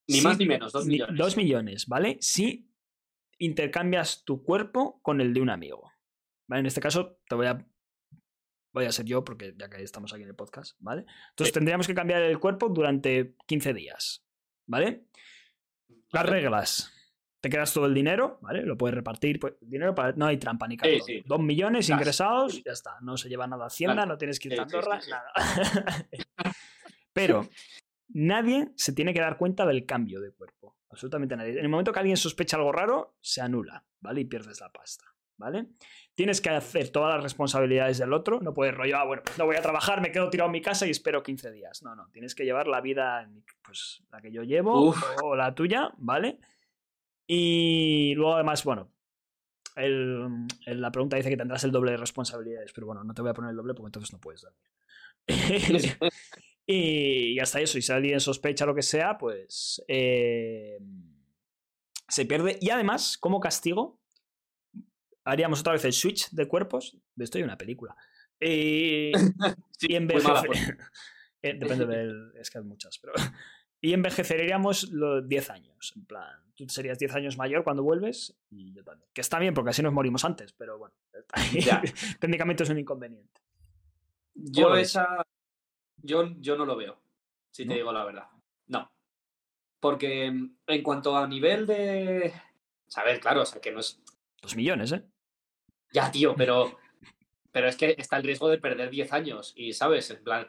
Ni 0.09 0.21
más 0.21 0.39
ni 0.39 0.47
menos, 0.47 0.73
dos 0.73 0.87
millones. 0.87 1.19
Dos 1.19 1.37
millones, 1.37 1.87
¿vale? 1.87 2.19
Si 2.21 2.71
intercambias 3.39 4.25
tu 4.25 4.43
cuerpo 4.43 5.01
con 5.03 5.21
el 5.21 5.35
de 5.35 5.41
un 5.41 5.51
amigo. 5.51 5.93
¿Vale? 6.49 6.61
En 6.61 6.67
este 6.67 6.81
caso, 6.81 7.19
te 7.29 7.35
voy 7.35 7.47
a. 7.47 7.67
Voy 8.73 8.85
a 8.85 8.93
ser 8.93 9.07
yo, 9.07 9.25
porque 9.25 9.55
ya 9.57 9.71
que 9.71 9.83
estamos 9.83 10.13
aquí 10.13 10.23
en 10.23 10.29
el 10.29 10.37
podcast, 10.37 10.77
¿vale? 10.81 11.07
Entonces 11.31 11.53
tendríamos 11.53 11.87
que 11.87 11.95
cambiar 11.95 12.23
el 12.23 12.39
cuerpo 12.39 12.69
durante 12.69 13.35
15 13.47 13.73
días. 13.73 14.26
¿Vale? 14.67 15.07
Las 16.13 16.27
reglas. 16.27 16.93
Te 17.41 17.51
quedas 17.51 17.73
todo 17.73 17.87
el 17.87 17.95
dinero, 17.95 18.39
¿vale? 18.43 18.63
Lo 18.63 18.77
puedes 18.77 18.95
repartir. 18.95 19.39
Pues, 19.39 19.55
dinero 19.61 19.95
para... 19.95 20.13
No 20.13 20.27
hay 20.27 20.37
trampa 20.37 20.67
ni 20.67 20.77
cargo. 20.77 21.05
Dos 21.25 21.41
millones 21.41 21.89
ingresados, 21.89 22.63
ya 22.65 22.73
está. 22.73 22.99
No 23.03 23.17
se 23.17 23.29
lleva 23.29 23.47
nada 23.47 23.65
a 23.65 23.67
Hacienda, 23.69 24.07
no 24.07 24.19
tienes 24.19 24.41
que 24.41 24.49
ir 24.49 24.59
a 24.59 24.63
Andorra, 24.65 25.01
nada. 25.09 25.33
Pero 27.13 27.49
nadie 28.09 28.73
se 28.77 28.93
tiene 28.93 29.15
que 29.15 29.21
dar 29.21 29.39
cuenta 29.39 29.65
del 29.65 29.87
cambio 29.87 30.21
de 30.21 30.33
cuerpo. 30.33 30.77
Absolutamente 30.91 31.37
nadie. 31.37 31.53
En 31.53 31.65
el 31.65 31.69
momento 31.69 31.93
que 31.93 31.99
alguien 31.99 32.17
sospecha 32.17 32.57
algo 32.57 32.73
raro, 32.73 33.17
se 33.21 33.41
anula, 33.41 33.85
¿vale? 34.01 34.23
Y 34.23 34.25
pierdes 34.25 34.61
la 34.61 34.71
pasta, 34.71 35.05
¿vale? 35.37 35.67
Tienes 36.15 36.41
que 36.41 36.51
hacer 36.51 36.91
todas 36.91 37.15
las 37.15 37.23
responsabilidades 37.23 37.99
del 37.99 38.13
otro. 38.13 38.41
No 38.41 38.55
puedes 38.55 38.75
rollo, 38.75 38.97
ah, 38.97 39.05
bueno, 39.05 39.23
pues 39.25 39.39
no 39.39 39.47
voy 39.47 39.57
a 39.57 39.63
trabajar, 39.63 40.01
me 40.01 40.13
quedo 40.13 40.31
tirado 40.31 40.49
en 40.49 40.53
mi 40.53 40.63
casa 40.63 40.87
y 40.87 40.91
espero 40.91 41.23
15 41.23 41.53
días. 41.53 41.83
No, 41.83 41.95
no. 41.95 42.09
Tienes 42.13 42.35
que 42.35 42.45
llevar 42.45 42.67
la 42.67 42.81
vida, 42.81 43.29
pues 43.63 44.03
la 44.11 44.21
que 44.21 44.33
yo 44.33 44.43
llevo 44.43 44.95
o 45.23 45.37
la 45.37 45.55
tuya, 45.55 45.91
¿vale? 45.99 46.39
Y 47.27 48.15
luego, 48.15 48.35
además, 48.35 48.65
bueno, 48.65 48.91
el, 49.75 50.47
la 50.65 50.91
pregunta 50.91 51.17
dice 51.17 51.29
que 51.29 51.37
tendrás 51.37 51.65
el 51.65 51.73
doble 51.73 51.93
de 51.93 51.99
responsabilidades, 51.99 52.73
pero 52.73 52.87
bueno, 52.87 53.05
no 53.05 53.13
te 53.15 53.23
voy 53.23 53.31
a 53.31 53.35
poner 53.35 53.51
el 53.51 53.57
doble 53.57 53.75
porque 53.75 53.89
entonces 53.89 54.13
no 54.13 54.21
puedes 54.21 54.43
dormir. 54.43 54.71
Y 56.69 57.39
hasta 57.39 57.61
eso, 57.61 57.79
y 57.79 57.83
si 57.83 57.93
alguien 57.93 58.19
sospecha 58.19 58.67
lo 58.67 58.75
que 58.75 58.83
sea, 58.83 59.17
pues 59.17 59.81
eh, 59.87 60.79
se 62.09 62.27
pierde. 62.27 62.59
Y 62.61 62.71
además, 62.71 63.17
como 63.17 63.39
castigo, 63.39 64.01
haríamos 65.27 65.61
otra 65.61 65.75
vez 65.75 65.85
el 65.85 65.93
switch 65.93 66.31
de 66.31 66.49
cuerpos. 66.49 66.97
De 67.15 67.25
esto 67.25 67.39
hay 67.39 67.45
una 67.45 67.59
película. 67.59 67.97
y 68.41 69.13
vez 70.01 70.25
de... 70.25 70.79
Eh, 71.43 71.55
depende 71.55 71.87
del... 71.87 72.33
Es 72.41 72.51
que 72.51 72.59
hay 72.59 72.65
muchas, 72.65 72.99
pero... 72.99 73.13
y 73.81 73.93
envejeceríamos 73.93 74.91
los 74.91 75.29
10 75.29 75.51
años. 75.51 75.93
En 75.95 76.07
plan, 76.07 76.43
tú 76.55 76.69
serías 76.69 76.99
10 76.99 77.15
años 77.15 77.37
mayor 77.37 77.63
cuando 77.63 77.83
vuelves 77.83 78.37
y 78.51 78.73
yo 78.73 78.83
también. 78.83 79.09
Que 79.13 79.21
está 79.21 79.39
bien 79.39 79.55
porque 79.55 79.71
así 79.71 79.83
nos 79.83 79.93
morimos 79.93 80.25
antes, 80.25 80.55
pero 80.55 80.79
bueno, 80.79 80.95
técnicamente 82.19 82.65
es 82.65 82.71
un 82.71 82.79
inconveniente. 82.79 83.43
Yo 84.35 84.75
esa. 84.77 85.23
Yo, 86.03 86.35
yo 86.39 86.57
no 86.57 86.65
lo 86.65 86.77
veo, 86.77 86.99
si 87.51 87.67
te 87.67 87.75
digo 87.75 87.93
la 87.93 88.05
verdad. 88.05 88.29
No. 88.67 88.91
Porque 89.79 90.31
mm, 90.31 90.57
en 90.67 90.83
cuanto 90.83 91.17
a 91.17 91.29
nivel 91.29 91.67
de. 91.67 92.33
Sabes, 92.89 93.19
claro, 93.19 93.43
o 93.43 93.47
sea, 93.47 93.61
que 93.61 93.73
no 93.73 93.81
es. 93.81 94.03
Dos 94.43 94.57
millones, 94.57 94.93
¿eh? 94.93 95.05
Ya, 95.97 96.11
tío, 96.11 96.35
pero. 96.37 96.79
pero 97.53 97.69
es 97.69 97.77
que 97.77 97.95
está 97.97 98.19
el 98.19 98.23
riesgo 98.23 98.51
de 98.51 98.59
perder 98.59 98.91
10 98.91 99.15
años. 99.15 99.55
Y, 99.57 99.73
¿sabes? 99.73 100.11
En 100.11 100.23
plan. 100.23 100.47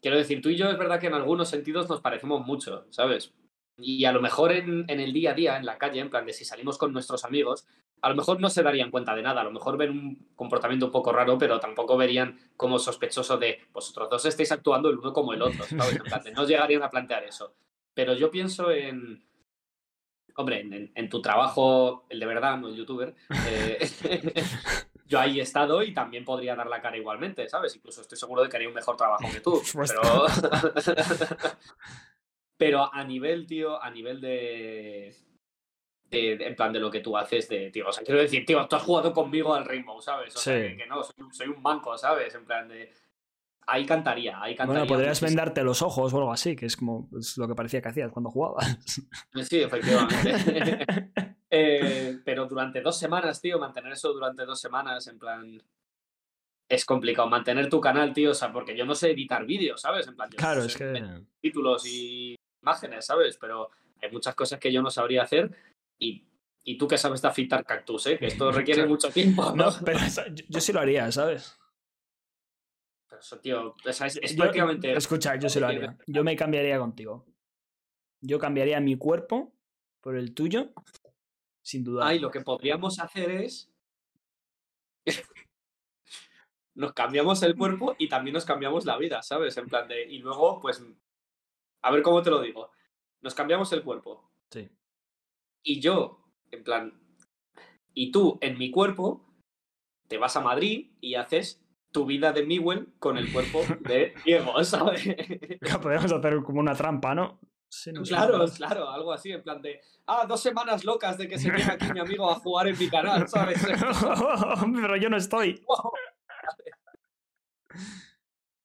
Quiero 0.00 0.16
decir, 0.16 0.40
tú 0.40 0.48
y 0.48 0.56
yo 0.56 0.70
es 0.70 0.78
verdad 0.78 0.98
que 0.98 1.08
en 1.08 1.14
algunos 1.14 1.50
sentidos 1.50 1.90
nos 1.90 2.00
parecemos 2.00 2.46
mucho, 2.46 2.86
¿sabes? 2.88 3.34
Y 3.76 4.06
a 4.06 4.12
lo 4.12 4.22
mejor 4.22 4.52
en, 4.52 4.86
en, 4.88 5.00
el 5.00 5.12
día 5.12 5.32
a 5.32 5.34
día, 5.34 5.56
en 5.58 5.66
la 5.66 5.76
calle, 5.76 6.00
en 6.00 6.08
plan 6.08 6.24
de 6.24 6.32
si 6.32 6.46
salimos 6.46 6.78
con 6.78 6.92
nuestros 6.94 7.26
amigos, 7.26 7.66
a 8.00 8.08
lo 8.08 8.14
mejor 8.14 8.40
no 8.40 8.48
se 8.48 8.62
darían 8.62 8.90
cuenta 8.90 9.14
de 9.14 9.22
nada, 9.22 9.42
a 9.42 9.44
lo 9.44 9.50
mejor 9.50 9.76
ven 9.76 9.90
un 9.90 10.28
comportamiento 10.34 10.86
un 10.86 10.92
poco 10.92 11.12
raro, 11.12 11.36
pero 11.36 11.60
tampoco 11.60 11.96
verían 11.96 12.38
como 12.56 12.78
sospechoso 12.78 13.36
de 13.36 13.58
vosotros 13.72 14.08
dos 14.08 14.24
estáis 14.24 14.52
actuando 14.52 14.88
el 14.88 14.98
uno 14.98 15.12
como 15.12 15.34
el 15.34 15.42
otro, 15.42 15.64
¿sabes? 15.64 15.96
En 15.96 16.02
plan 16.04 16.22
no 16.34 16.46
llegarían 16.46 16.82
a 16.82 16.90
plantear 16.90 17.24
eso. 17.24 17.54
Pero 17.92 18.14
yo 18.14 18.30
pienso 18.30 18.70
en, 18.70 19.27
hombre, 20.38 20.60
en, 20.60 20.92
en, 20.94 21.08
tu 21.08 21.20
trabajo, 21.20 22.06
el 22.08 22.20
de 22.20 22.26
verdad, 22.26 22.56
no 22.58 22.68
el 22.68 22.76
youtuber, 22.76 23.12
eh, 23.48 23.78
yo 25.06 25.18
ahí 25.18 25.40
he 25.40 25.42
estado 25.42 25.82
y 25.82 25.92
también 25.92 26.24
podría 26.24 26.54
dar 26.54 26.68
la 26.68 26.80
cara 26.80 26.96
igualmente, 26.96 27.48
¿sabes? 27.48 27.74
Incluso 27.74 28.02
estoy 28.02 28.16
seguro 28.16 28.42
de 28.42 28.48
que 28.48 28.56
haría 28.56 28.68
un 28.68 28.74
mejor 28.74 28.96
trabajo 28.96 29.24
que 29.32 29.40
tú. 29.40 29.60
Pero, 29.74 30.26
pero 32.56 32.94
a 32.94 33.04
nivel, 33.04 33.46
tío, 33.46 33.82
a 33.82 33.90
nivel 33.90 34.20
de, 34.20 35.14
de, 36.10 36.32
en 36.32 36.56
plan 36.56 36.72
de 36.72 36.80
lo 36.80 36.90
que 36.90 37.00
tú 37.00 37.16
haces, 37.16 37.48
de, 37.48 37.70
tío, 37.70 37.88
o 37.88 37.92
sea, 37.92 38.04
quiero 38.04 38.20
decir, 38.20 38.44
tío, 38.44 38.66
tú 38.66 38.76
has 38.76 38.82
jugado 38.82 39.12
conmigo 39.12 39.54
al 39.54 39.64
Rainbow, 39.64 40.00
¿sabes? 40.00 40.34
O 40.36 40.38
sea, 40.38 40.76
que, 40.76 40.86
no, 40.86 41.02
soy, 41.02 41.14
soy, 41.32 41.48
un 41.48 41.62
banco, 41.62 41.96
¿sabes? 41.98 42.34
En 42.34 42.44
plan 42.44 42.68
de... 42.68 42.92
Ahí 43.70 43.84
cantaría, 43.84 44.40
ahí 44.40 44.56
cantaría. 44.56 44.80
Bueno, 44.80 44.94
podrías 44.94 45.20
vendarte 45.20 45.62
los 45.62 45.82
ojos 45.82 46.14
o 46.14 46.16
algo 46.16 46.32
así, 46.32 46.56
que 46.56 46.64
es 46.64 46.76
como 46.76 47.10
es 47.18 47.36
lo 47.36 47.46
que 47.46 47.54
parecía 47.54 47.82
que 47.82 47.88
hacías 47.88 48.10
cuando 48.10 48.30
jugabas. 48.30 48.78
Sí, 49.42 49.60
efectivamente. 49.60 50.86
eh, 51.50 52.18
pero 52.24 52.46
durante 52.46 52.80
dos 52.80 52.98
semanas, 52.98 53.42
tío, 53.42 53.58
mantener 53.58 53.92
eso 53.92 54.12
durante 54.12 54.46
dos 54.46 54.58
semanas, 54.58 55.06
en 55.08 55.18
plan... 55.18 55.62
Es 56.66 56.84
complicado 56.84 57.28
mantener 57.28 57.68
tu 57.68 57.80
canal, 57.80 58.12
tío, 58.14 58.30
o 58.30 58.34
sea, 58.34 58.52
porque 58.52 58.76
yo 58.76 58.86
no 58.86 58.94
sé 58.94 59.10
editar 59.10 59.44
vídeos, 59.44 59.82
¿sabes? 59.82 60.06
En 60.08 60.16
plan, 60.16 60.30
yo 60.30 60.36
claro, 60.36 60.60
no 60.60 60.66
es 60.66 60.76
que... 60.76 61.24
Títulos 61.40 61.86
y 61.86 62.36
imágenes, 62.62 63.04
¿sabes? 63.04 63.36
Pero 63.38 63.70
hay 64.00 64.10
muchas 64.10 64.34
cosas 64.34 64.58
que 64.58 64.72
yo 64.72 64.80
no 64.82 64.90
sabría 64.90 65.22
hacer 65.22 65.50
y, 65.98 66.26
y 66.64 66.78
tú 66.78 66.88
que 66.88 66.98
sabes 66.98 67.22
de 67.22 67.28
afeitar 67.28 67.64
cactus, 67.64 68.06
¿eh? 68.06 68.18
Que 68.18 68.26
esto 68.26 68.50
requiere 68.52 68.86
mucho 68.86 69.10
tiempo. 69.10 69.52
No, 69.54 69.70
no 69.70 69.72
pero 69.84 69.98
yo, 70.48 70.60
sí 70.60 70.72
lo 70.72 70.80
haría, 70.80 71.10
¿sabes? 71.12 71.57
Pero 73.18 73.20
eso, 73.20 73.40
tío, 73.40 73.74
o 73.84 73.92
sea, 73.92 74.06
es, 74.06 74.16
es 74.16 74.36
yo, 74.36 74.42
prácticamente... 74.42 74.92
Escucha, 74.92 75.36
yo 75.36 75.48
sí 75.48 75.60
lo 75.60 75.66
haría. 75.66 75.96
Yo 76.06 76.24
me 76.24 76.36
cambiaría 76.36 76.78
contigo. 76.78 77.26
Yo 78.20 78.38
cambiaría 78.38 78.80
mi 78.80 78.96
cuerpo 78.96 79.54
por 80.00 80.16
el 80.16 80.34
tuyo, 80.34 80.72
sin 81.62 81.84
duda. 81.84 82.06
Ah, 82.06 82.14
y 82.14 82.18
lo 82.18 82.30
que 82.30 82.40
podríamos 82.40 82.98
hacer 83.00 83.30
es... 83.30 83.70
nos 86.74 86.92
cambiamos 86.92 87.42
el 87.42 87.56
cuerpo 87.56 87.96
y 87.98 88.08
también 88.08 88.34
nos 88.34 88.44
cambiamos 88.44 88.84
la 88.84 88.96
vida, 88.96 89.22
¿sabes? 89.22 89.56
En 89.56 89.66
plan 89.66 89.88
de... 89.88 90.04
Y 90.04 90.18
luego, 90.18 90.60
pues... 90.60 90.84
A 91.82 91.90
ver 91.90 92.02
cómo 92.02 92.22
te 92.22 92.30
lo 92.30 92.40
digo. 92.40 92.70
Nos 93.20 93.34
cambiamos 93.34 93.72
el 93.72 93.82
cuerpo. 93.82 94.30
Sí 94.50 94.68
y 95.68 95.80
yo, 95.80 96.24
en 96.50 96.64
plan, 96.64 96.98
y 97.92 98.10
tú 98.10 98.38
en 98.40 98.56
mi 98.56 98.70
cuerpo, 98.70 99.26
te 100.08 100.16
vas 100.16 100.34
a 100.36 100.40
Madrid 100.40 100.92
y 101.00 101.14
haces 101.14 101.62
tu 101.90 102.06
vida 102.06 102.32
de 102.32 102.44
Miguel 102.44 102.88
con 102.98 103.18
el 103.18 103.32
cuerpo 103.32 103.62
de 103.80 104.14
Diego, 104.24 104.62
¿sabes? 104.64 105.02
Podríamos 105.82 106.12
hacer 106.12 106.42
como 106.42 106.60
una 106.60 106.74
trampa, 106.74 107.14
¿no? 107.14 107.40
Sí, 107.70 107.92
no 107.92 108.02
claro, 108.02 108.46
sé. 108.46 108.56
claro, 108.56 108.88
algo 108.88 109.12
así, 109.12 109.30
en 109.30 109.42
plan 109.42 109.60
de, 109.60 109.80
ah, 110.06 110.24
dos 110.26 110.40
semanas 110.40 110.84
locas 110.84 111.18
de 111.18 111.28
que 111.28 111.38
se 111.38 111.50
viene 111.50 111.70
aquí 111.70 111.92
mi 111.92 112.00
amigo 112.00 112.30
a 112.30 112.36
jugar 112.36 112.68
en 112.68 112.78
mi 112.78 112.88
canal, 112.88 113.28
¿sabes? 113.28 113.62
Pero 114.74 114.96
yo 114.96 115.10
no 115.10 115.18
estoy. 115.18 115.62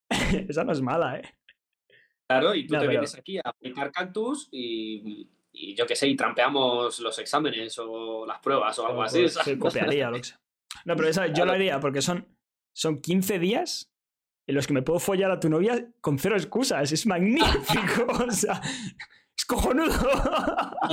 Esa 0.50 0.64
no 0.64 0.72
es 0.72 0.82
mala, 0.82 1.18
¿eh? 1.18 1.36
Claro, 2.28 2.56
y 2.56 2.66
tú 2.66 2.74
no, 2.74 2.80
te 2.80 2.86
pero... 2.86 2.92
vienes 2.92 3.16
aquí 3.16 3.38
a 3.38 3.42
aplicar 3.44 3.92
cactus 3.92 4.48
y 4.52 5.30
y 5.54 5.76
yo 5.76 5.86
qué 5.86 5.96
sé, 5.96 6.08
y 6.08 6.16
trampeamos 6.16 7.00
los 7.00 7.20
exámenes 7.20 7.78
o 7.78 8.26
las 8.26 8.40
pruebas 8.40 8.78
o 8.80 8.88
algo 8.88 9.00
o 9.00 9.04
así. 9.04 9.30
Sí, 9.30 9.58
copiaría 9.58 10.12
sea. 10.22 10.40
No, 10.86 10.96
pero 10.96 11.08
esa, 11.08 11.28
yo 11.28 11.46
lo 11.46 11.52
haría 11.52 11.80
porque 11.80 12.02
son, 12.02 12.28
son 12.74 13.00
15 13.00 13.40
días 13.40 13.92
en 14.48 14.56
los 14.56 14.68
que 14.68 14.74
me 14.74 14.82
puedo 14.82 15.00
follar 15.00 15.32
a 15.32 15.40
tu 15.40 15.50
novia 15.50 15.88
con 16.02 16.20
cero 16.20 16.36
excusas. 16.36 16.92
Es 16.92 17.06
magnífico. 17.06 18.06
o 18.28 18.32
sea, 18.32 18.62
es 19.38 19.46
cojonudo. 19.46 19.94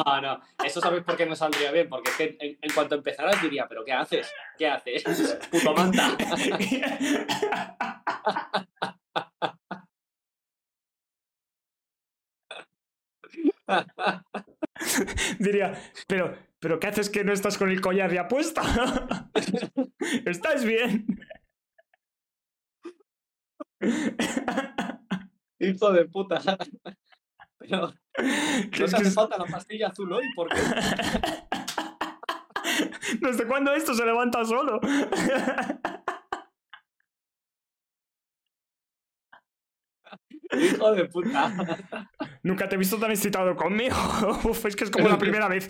no, 0.07 0.21
no, 0.21 0.41
eso 0.65 0.81
sabes 0.81 1.03
por 1.03 1.17
qué 1.17 1.27
no 1.27 1.35
saldría 1.35 1.73
bien. 1.73 1.89
Porque 1.89 2.11
es 2.11 2.17
que 2.17 2.37
en, 2.39 2.59
en 2.61 2.73
cuanto 2.73 2.95
empezaras 2.95 3.43
diría, 3.43 3.67
¿pero 3.69 3.85
qué 3.85 3.93
haces? 3.93 4.33
¿Qué 4.57 4.69
haces? 4.69 5.03
Puto 5.51 5.75
manta. 5.75 6.17
Diría, 15.39 15.75
pero, 16.09 16.37
pero 16.59 16.81
¿qué 16.81 16.89
haces 16.89 17.11
que 17.11 17.23
no 17.25 17.33
estás 17.33 17.59
con 17.59 17.71
el 17.71 17.81
collar 17.81 18.13
ya 18.13 18.27
puesto? 18.29 18.61
¿Estás 20.25 20.65
bien? 20.65 21.07
Hijo 25.59 25.93
de 25.93 26.05
puta. 26.07 26.41
Pero 27.59 27.81
no 27.83 27.93
te 28.73 28.85
hace 28.85 29.11
falta 29.11 29.37
la 29.39 29.45
pastilla 29.45 29.89
azul 29.89 30.13
hoy, 30.13 30.25
¿por 30.35 30.49
qué? 30.49 30.57
¿Desde 33.21 33.47
cuándo 33.47 33.73
esto 33.73 33.95
se 33.95 34.05
levanta 34.05 34.45
solo? 34.45 34.81
Hijo 40.53 40.93
de 40.93 41.05
puta. 41.05 41.53
Nunca 42.43 42.69
te 42.69 42.75
he 42.75 42.79
visto 42.79 42.99
tan 42.99 43.13
excitado 43.13 43.55
conmigo. 43.55 43.95
Uf, 44.45 44.67
es 44.67 44.75
que 44.75 44.83
es 44.85 44.91
como 44.91 45.09
la 45.09 45.19
primera 45.19 45.47
vez. 45.49 45.69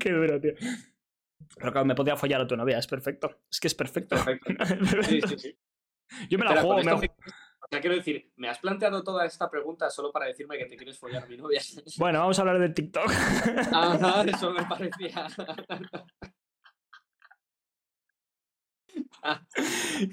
Qué 0.00 0.10
duro, 0.10 0.40
tío. 0.40 0.54
Pero 1.56 1.72
claro, 1.72 1.84
me 1.84 1.94
podía 1.94 2.16
follar 2.16 2.40
a 2.40 2.46
tu 2.46 2.56
novia, 2.56 2.78
es 2.78 2.86
perfecto. 2.86 3.42
Es 3.50 3.60
que 3.60 3.68
es 3.68 3.74
perfecto. 3.74 4.16
Perfecto. 4.16 4.54
Sí, 5.02 5.20
sí, 5.28 5.38
sí. 5.38 5.58
Yo 6.28 6.38
me 6.38 6.44
la 6.44 6.60
juego. 6.60 6.82
Me... 6.82 7.10
O 7.68 7.70
sea, 7.70 7.82
quiero 7.82 7.96
decir, 7.96 8.30
me 8.36 8.48
has 8.48 8.58
planteado 8.58 9.04
toda 9.04 9.26
esta 9.26 9.50
pregunta 9.50 9.90
solo 9.90 10.10
para 10.10 10.26
decirme 10.26 10.56
que 10.56 10.64
te 10.64 10.76
quieres 10.76 10.98
follar 10.98 11.24
a 11.24 11.26
mi 11.26 11.36
novia. 11.36 11.60
Bueno, 11.98 12.20
vamos 12.20 12.38
a 12.38 12.42
hablar 12.42 12.58
de 12.60 12.70
TikTok. 12.70 13.10
Ajá, 13.72 14.22
eso 14.26 14.52
me 14.52 14.64
parecía. 14.64 15.26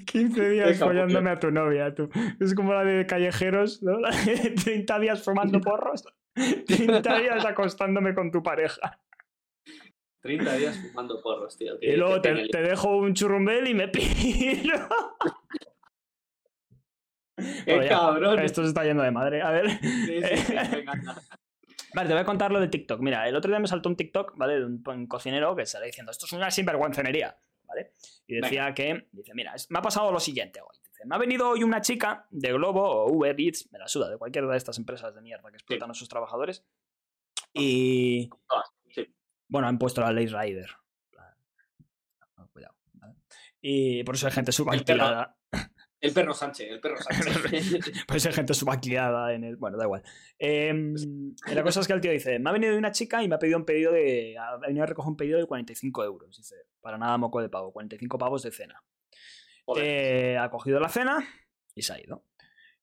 15 0.06 0.50
días 0.50 0.78
follándome 0.78 1.30
a 1.30 1.38
tu 1.38 1.50
novia, 1.50 1.94
tú. 1.94 2.10
Es 2.40 2.54
como 2.54 2.74
la 2.74 2.84
de 2.84 3.06
callejeros, 3.06 3.82
¿no? 3.82 3.98
30 4.64 4.98
días 4.98 5.24
fumando 5.24 5.60
porros, 5.60 6.04
30 6.34 7.18
días 7.20 7.44
acostándome 7.44 8.14
con 8.14 8.30
tu 8.30 8.42
pareja. 8.42 9.00
30 10.20 10.56
días 10.56 10.78
fumando 10.78 11.22
porros, 11.22 11.56
tío. 11.56 11.78
y 11.80 11.96
luego 11.96 12.20
te, 12.20 12.48
te, 12.48 12.62
dejo 12.62 12.96
un 12.96 13.14
churrumbel 13.14 13.68
y 13.68 13.74
me 13.74 13.88
piro. 13.88 14.88
¡Qué 17.36 17.86
cabrón! 17.88 18.38
Esto 18.40 18.62
se 18.62 18.68
está 18.68 18.84
yendo 18.84 19.02
de 19.02 19.10
madre. 19.10 19.42
A 19.42 19.50
ver. 19.50 19.70
Sí, 19.80 20.22
sí, 20.22 20.36
sí, 20.36 20.54
venga, 20.54 20.92
Vale, 21.94 22.08
te 22.08 22.14
voy 22.14 22.22
a 22.22 22.26
contar 22.26 22.52
lo 22.52 22.60
de 22.60 22.68
TikTok. 22.68 23.00
Mira, 23.00 23.26
el 23.26 23.34
otro 23.36 23.50
día 23.50 23.58
me 23.58 23.68
saltó 23.68 23.88
un 23.88 23.96
TikTok, 23.96 24.36
¿vale? 24.36 24.58
De 24.58 24.64
un, 24.66 24.82
un 24.86 25.06
cocinero 25.06 25.56
que 25.56 25.64
sale 25.64 25.86
diciendo, 25.86 26.12
esto 26.12 26.26
es 26.26 26.32
una 26.32 26.50
sinvergüencenería. 26.50 27.36
¿vale? 27.66 27.92
Y 28.26 28.36
decía 28.36 28.64
Venga. 28.64 28.74
que, 28.74 29.08
dice, 29.12 29.32
mira, 29.34 29.54
me 29.68 29.78
ha 29.78 29.82
pasado 29.82 30.10
lo 30.10 30.20
siguiente 30.20 30.60
hoy. 30.60 30.76
Dice, 30.88 31.04
me 31.04 31.14
ha 31.14 31.18
venido 31.18 31.48
hoy 31.48 31.62
una 31.62 31.80
chica 31.80 32.26
de 32.30 32.52
Globo 32.52 32.82
o 32.82 33.12
Uber 33.12 33.38
Eats, 33.38 33.70
me 33.72 33.78
la 33.78 33.88
suda, 33.88 34.08
de 34.08 34.18
cualquiera 34.18 34.48
de 34.48 34.56
estas 34.56 34.78
empresas 34.78 35.14
de 35.14 35.20
mierda 35.20 35.50
que 35.50 35.56
explotan 35.56 35.88
sí. 35.88 35.90
a 35.90 35.94
sus 35.94 36.08
trabajadores. 36.08 36.64
Y... 37.52 38.30
Ah, 38.50 38.64
sí. 38.90 39.06
Bueno, 39.48 39.68
han 39.68 39.78
puesto 39.78 40.00
la 40.00 40.12
ley 40.12 40.26
Rider. 40.26 40.70
Cuidado. 42.52 42.74
¿vale? 42.94 43.14
Y 43.60 44.04
por 44.04 44.14
eso 44.14 44.26
hay 44.26 44.32
gente 44.32 44.52
subalquilada. 44.52 45.35
El 46.00 46.12
perro 46.12 46.34
Sánchez, 46.34 46.70
el 46.70 46.80
perro 46.80 46.96
Sánchez. 46.98 47.80
pues 48.06 48.26
hay 48.26 48.32
gente 48.32 48.54
subalquilada 48.54 49.32
en 49.32 49.44
el. 49.44 49.56
Bueno, 49.56 49.78
da 49.78 49.84
igual. 49.84 50.02
Eh, 50.38 50.72
la 51.52 51.62
cosa 51.62 51.80
es 51.80 51.86
que 51.86 51.92
el 51.92 52.00
tío 52.00 52.10
dice: 52.10 52.38
Me 52.38 52.50
ha 52.50 52.52
venido 52.52 52.76
una 52.76 52.92
chica 52.92 53.22
y 53.22 53.28
me 53.28 53.36
ha 53.36 53.38
pedido 53.38 53.58
un 53.58 53.64
pedido 53.64 53.92
de. 53.92 54.36
Ha 54.38 54.56
venido 54.58 54.82
a 54.82 54.86
recoger 54.86 55.08
un 55.08 55.16
pedido 55.16 55.38
de 55.38 55.46
45 55.46 56.04
euros. 56.04 56.36
Dice: 56.36 56.56
Para 56.80 56.98
nada 56.98 57.16
moco 57.16 57.40
de 57.40 57.48
pago, 57.48 57.72
45 57.72 58.18
pavos 58.18 58.42
de 58.42 58.50
cena. 58.50 58.82
Eh, 59.76 60.36
ha 60.38 60.50
cogido 60.50 60.78
la 60.78 60.88
cena 60.88 61.26
y 61.74 61.82
se 61.82 61.92
ha 61.92 62.00
ido. 62.00 62.24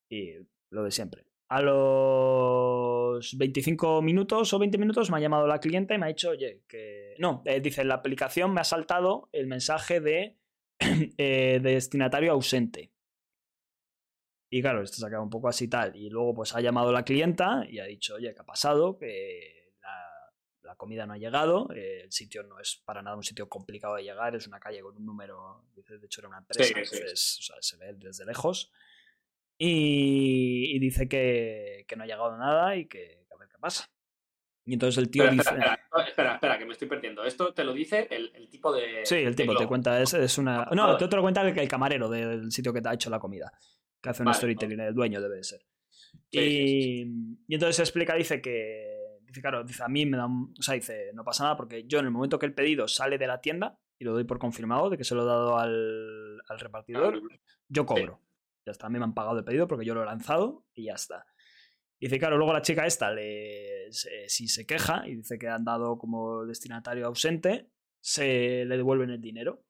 Y 0.10 0.34
lo 0.70 0.84
de 0.84 0.92
siempre. 0.92 1.26
A 1.50 1.62
los 1.62 3.38
25 3.38 4.02
minutos 4.02 4.54
o 4.54 4.60
20 4.60 4.78
minutos 4.78 5.12
me 5.12 5.18
ha 5.18 5.20
llamado 5.20 5.46
la 5.46 5.60
clienta 5.60 5.94
y 5.94 6.00
me 6.00 6.06
ha 6.06 6.10
dicho, 6.10 6.32
oye, 6.32 6.64
que... 6.68 7.14
No, 7.20 7.44
eh, 7.46 7.60
dice, 7.62 7.84
la 7.84 7.96
aplicación 7.96 8.54
me 8.54 8.62
ha 8.62 8.64
saltado 8.64 9.30
el 9.32 9.46
mensaje 9.46 10.00
de 10.00 10.38
eh, 10.80 11.60
destinatario 11.62 12.32
ausente. 12.32 12.93
Y 14.56 14.62
claro, 14.62 14.84
esto 14.84 14.98
se 14.98 15.06
ha 15.08 15.10
quedado 15.10 15.24
un 15.24 15.32
poco 15.32 15.48
así 15.48 15.68
tal. 15.68 15.96
Y 15.96 16.12
luego 16.12 16.36
pues 16.36 16.56
ha 16.56 16.62
llamado 16.62 16.92
la 16.92 17.04
clienta 17.04 17.66
y 17.68 17.80
ha 17.80 17.86
dicho, 17.86 18.14
oye, 18.14 18.36
¿qué 18.36 18.42
ha 18.42 18.46
pasado? 18.46 19.00
Que 19.00 19.72
la, 20.62 20.76
comida 20.76 21.08
no 21.08 21.14
ha 21.14 21.18
llegado, 21.18 21.70
el 21.72 22.12
sitio 22.12 22.44
no 22.44 22.60
es 22.60 22.80
para 22.86 23.02
nada 23.02 23.16
un 23.16 23.24
sitio 23.24 23.50
complicado 23.50 23.96
de 23.96 24.04
llegar, 24.04 24.36
es 24.36 24.46
una 24.46 24.60
calle 24.60 24.82
con 24.82 24.96
un 24.96 25.06
número, 25.06 25.66
de 25.76 26.06
hecho 26.06 26.22
era 26.22 26.28
una 26.28 26.38
empresa, 26.38 26.72
se 27.16 27.78
ve 27.78 27.94
desde 27.96 28.26
lejos. 28.26 28.72
Y, 29.58 30.78
dice 30.78 31.08
que, 31.08 31.88
no 31.98 32.04
ha 32.04 32.08
llegado 32.08 32.38
nada 32.38 32.76
y 32.76 32.86
que, 32.86 33.26
a 33.34 33.38
ver 33.38 33.50
qué 33.50 33.58
pasa. 33.60 33.90
Y 34.66 34.74
entonces 34.74 35.04
el 35.04 35.10
tío 35.10 35.28
dice. 35.32 35.50
Espera, 36.08 36.34
espera, 36.36 36.60
que 36.60 36.66
me 36.66 36.74
estoy 36.74 36.88
perdiendo. 36.88 37.24
Esto 37.24 37.54
te 37.56 37.64
lo 37.64 37.74
dice 37.74 38.08
el, 38.12 38.50
tipo 38.50 38.72
de. 38.72 39.04
Sí, 39.04 39.16
el 39.16 39.36
tipo 39.36 39.56
te 39.56 39.66
cuenta. 39.66 40.00
Es, 40.00 40.14
es 40.14 40.38
una. 40.38 40.66
No, 40.72 40.96
te 40.96 41.16
lo 41.16 41.22
cuenta 41.24 41.42
el, 41.42 41.58
el, 41.58 41.68
camarero 41.68 42.08
del 42.08 42.52
sitio 42.52 42.72
que 42.72 42.82
te 42.82 42.90
ha 42.90 42.94
hecho 42.94 43.10
la 43.10 43.20
comida. 43.20 43.52
Que 44.04 44.10
hace 44.10 44.22
un 44.22 44.34
storytelling, 44.34 44.82
el 44.82 44.94
dueño 44.94 45.22
debe 45.22 45.38
de 45.38 45.44
ser. 45.46 45.62
y, 46.30 47.04
y, 47.48 47.54
entonces 47.56 47.80
explica, 47.80 48.14
dice 48.16 48.42
que. 48.42 49.20
Dice, 49.22 49.42
claro, 49.42 49.64
dice, 49.64 49.82
a 49.82 49.88
mí 49.88 50.06
me 50.06 50.18
da 50.18 50.28
O 50.28 50.62
sea, 50.62 50.76
dice, 50.76 51.12
no 51.14 51.24
pasa 51.24 51.44
nada 51.44 51.58
porque 51.58 51.86
yo 51.88 52.00
en 52.00 52.06
el 52.06 52.12
momento 52.12 52.38
que 52.38 52.46
el 52.46 52.54
pedido 52.54 52.88
sale 52.88 53.18
de 53.18 53.26
la 53.26 53.42
tienda 53.42 53.80
y 53.98 54.04
lo 54.04 54.14
doy 54.14 54.26
por 54.26 54.38
confirmado 54.38 54.90
de 54.90 54.98
que 54.98 55.04
se 55.04 55.16
lo 55.16 55.24
he 55.24 55.26
dado 55.26 55.58
al, 55.58 56.42
al 56.48 56.60
repartidor, 56.60 57.22
yo 57.70 57.86
cobro. 57.86 58.20
Ya 58.66 58.72
está, 58.72 58.88
a 58.88 58.90
mí 58.90 59.00
me 59.00 59.06
han 59.06 59.14
pagado 59.14 59.40
el 59.40 59.46
pedido 59.46 59.68
porque 59.68 59.86
yo 59.86 59.96
lo 59.96 60.04
he 60.04 60.06
lanzado 60.06 60.66
y 60.74 60.86
ya 60.86 60.94
está. 60.94 61.26
Y 62.00 62.08
dice, 62.08 62.20
claro, 62.20 62.38
luego 62.38 62.52
la 62.52 62.62
chica 62.62 62.86
esta, 62.86 63.12
le, 63.12 63.90
si 63.92 64.50
se 64.50 64.66
queja 64.66 65.08
y 65.08 65.16
dice 65.16 65.40
que 65.40 65.48
han 65.48 65.64
dado 65.64 65.98
como 65.98 66.46
destinatario 66.46 67.08
ausente, 67.08 67.70
se 68.02 68.66
le 68.66 68.76
devuelven 68.78 69.10
el 69.10 69.22
dinero. 69.22 69.64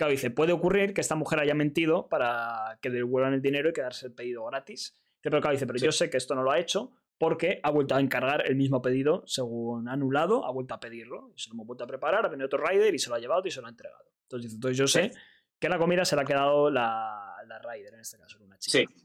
Claro, 0.00 0.12
dice, 0.12 0.30
puede 0.30 0.52
ocurrir 0.52 0.94
que 0.94 1.02
esta 1.02 1.14
mujer 1.14 1.40
haya 1.40 1.52
mentido 1.52 2.08
para 2.08 2.78
que 2.80 2.88
devuelvan 2.88 3.34
el 3.34 3.42
dinero 3.42 3.68
y 3.68 3.74
quedarse 3.74 4.06
el 4.06 4.14
pedido 4.14 4.46
gratis. 4.46 4.98
Pero 5.20 5.42
claro, 5.42 5.52
dice, 5.52 5.66
pero 5.66 5.78
yo 5.78 5.92
sé 5.92 6.08
que 6.08 6.16
esto 6.16 6.34
no 6.34 6.42
lo 6.42 6.50
ha 6.50 6.58
hecho 6.58 6.92
porque 7.18 7.60
ha 7.62 7.70
vuelto 7.70 7.94
a 7.94 8.00
encargar 8.00 8.48
el 8.48 8.56
mismo 8.56 8.80
pedido 8.80 9.22
según 9.26 9.90
anulado, 9.90 10.46
ha 10.46 10.52
vuelto 10.52 10.72
a 10.72 10.80
pedirlo, 10.80 11.34
y 11.36 11.38
se 11.38 11.50
lo 11.50 11.52
hemos 11.56 11.66
vuelto 11.66 11.84
a 11.84 11.86
preparar, 11.86 12.24
ha 12.24 12.30
venido 12.30 12.46
otro 12.46 12.64
rider 12.66 12.94
y 12.94 12.98
se 12.98 13.10
lo 13.10 13.16
ha 13.16 13.18
llevado 13.18 13.42
y 13.44 13.50
se 13.50 13.60
lo 13.60 13.66
ha 13.66 13.68
entregado. 13.68 14.06
Entonces, 14.22 14.44
dice, 14.44 14.54
entonces 14.54 14.78
yo 14.78 14.86
sé 14.86 15.10
que 15.58 15.68
la 15.68 15.76
comida 15.76 16.06
se 16.06 16.16
la 16.16 16.22
ha 16.22 16.24
quedado 16.24 16.70
la, 16.70 17.34
la 17.46 17.58
rider, 17.58 17.92
en 17.92 18.00
este 18.00 18.16
caso, 18.16 18.38
una 18.42 18.56
chica. 18.56 18.90
Sí. 18.90 19.04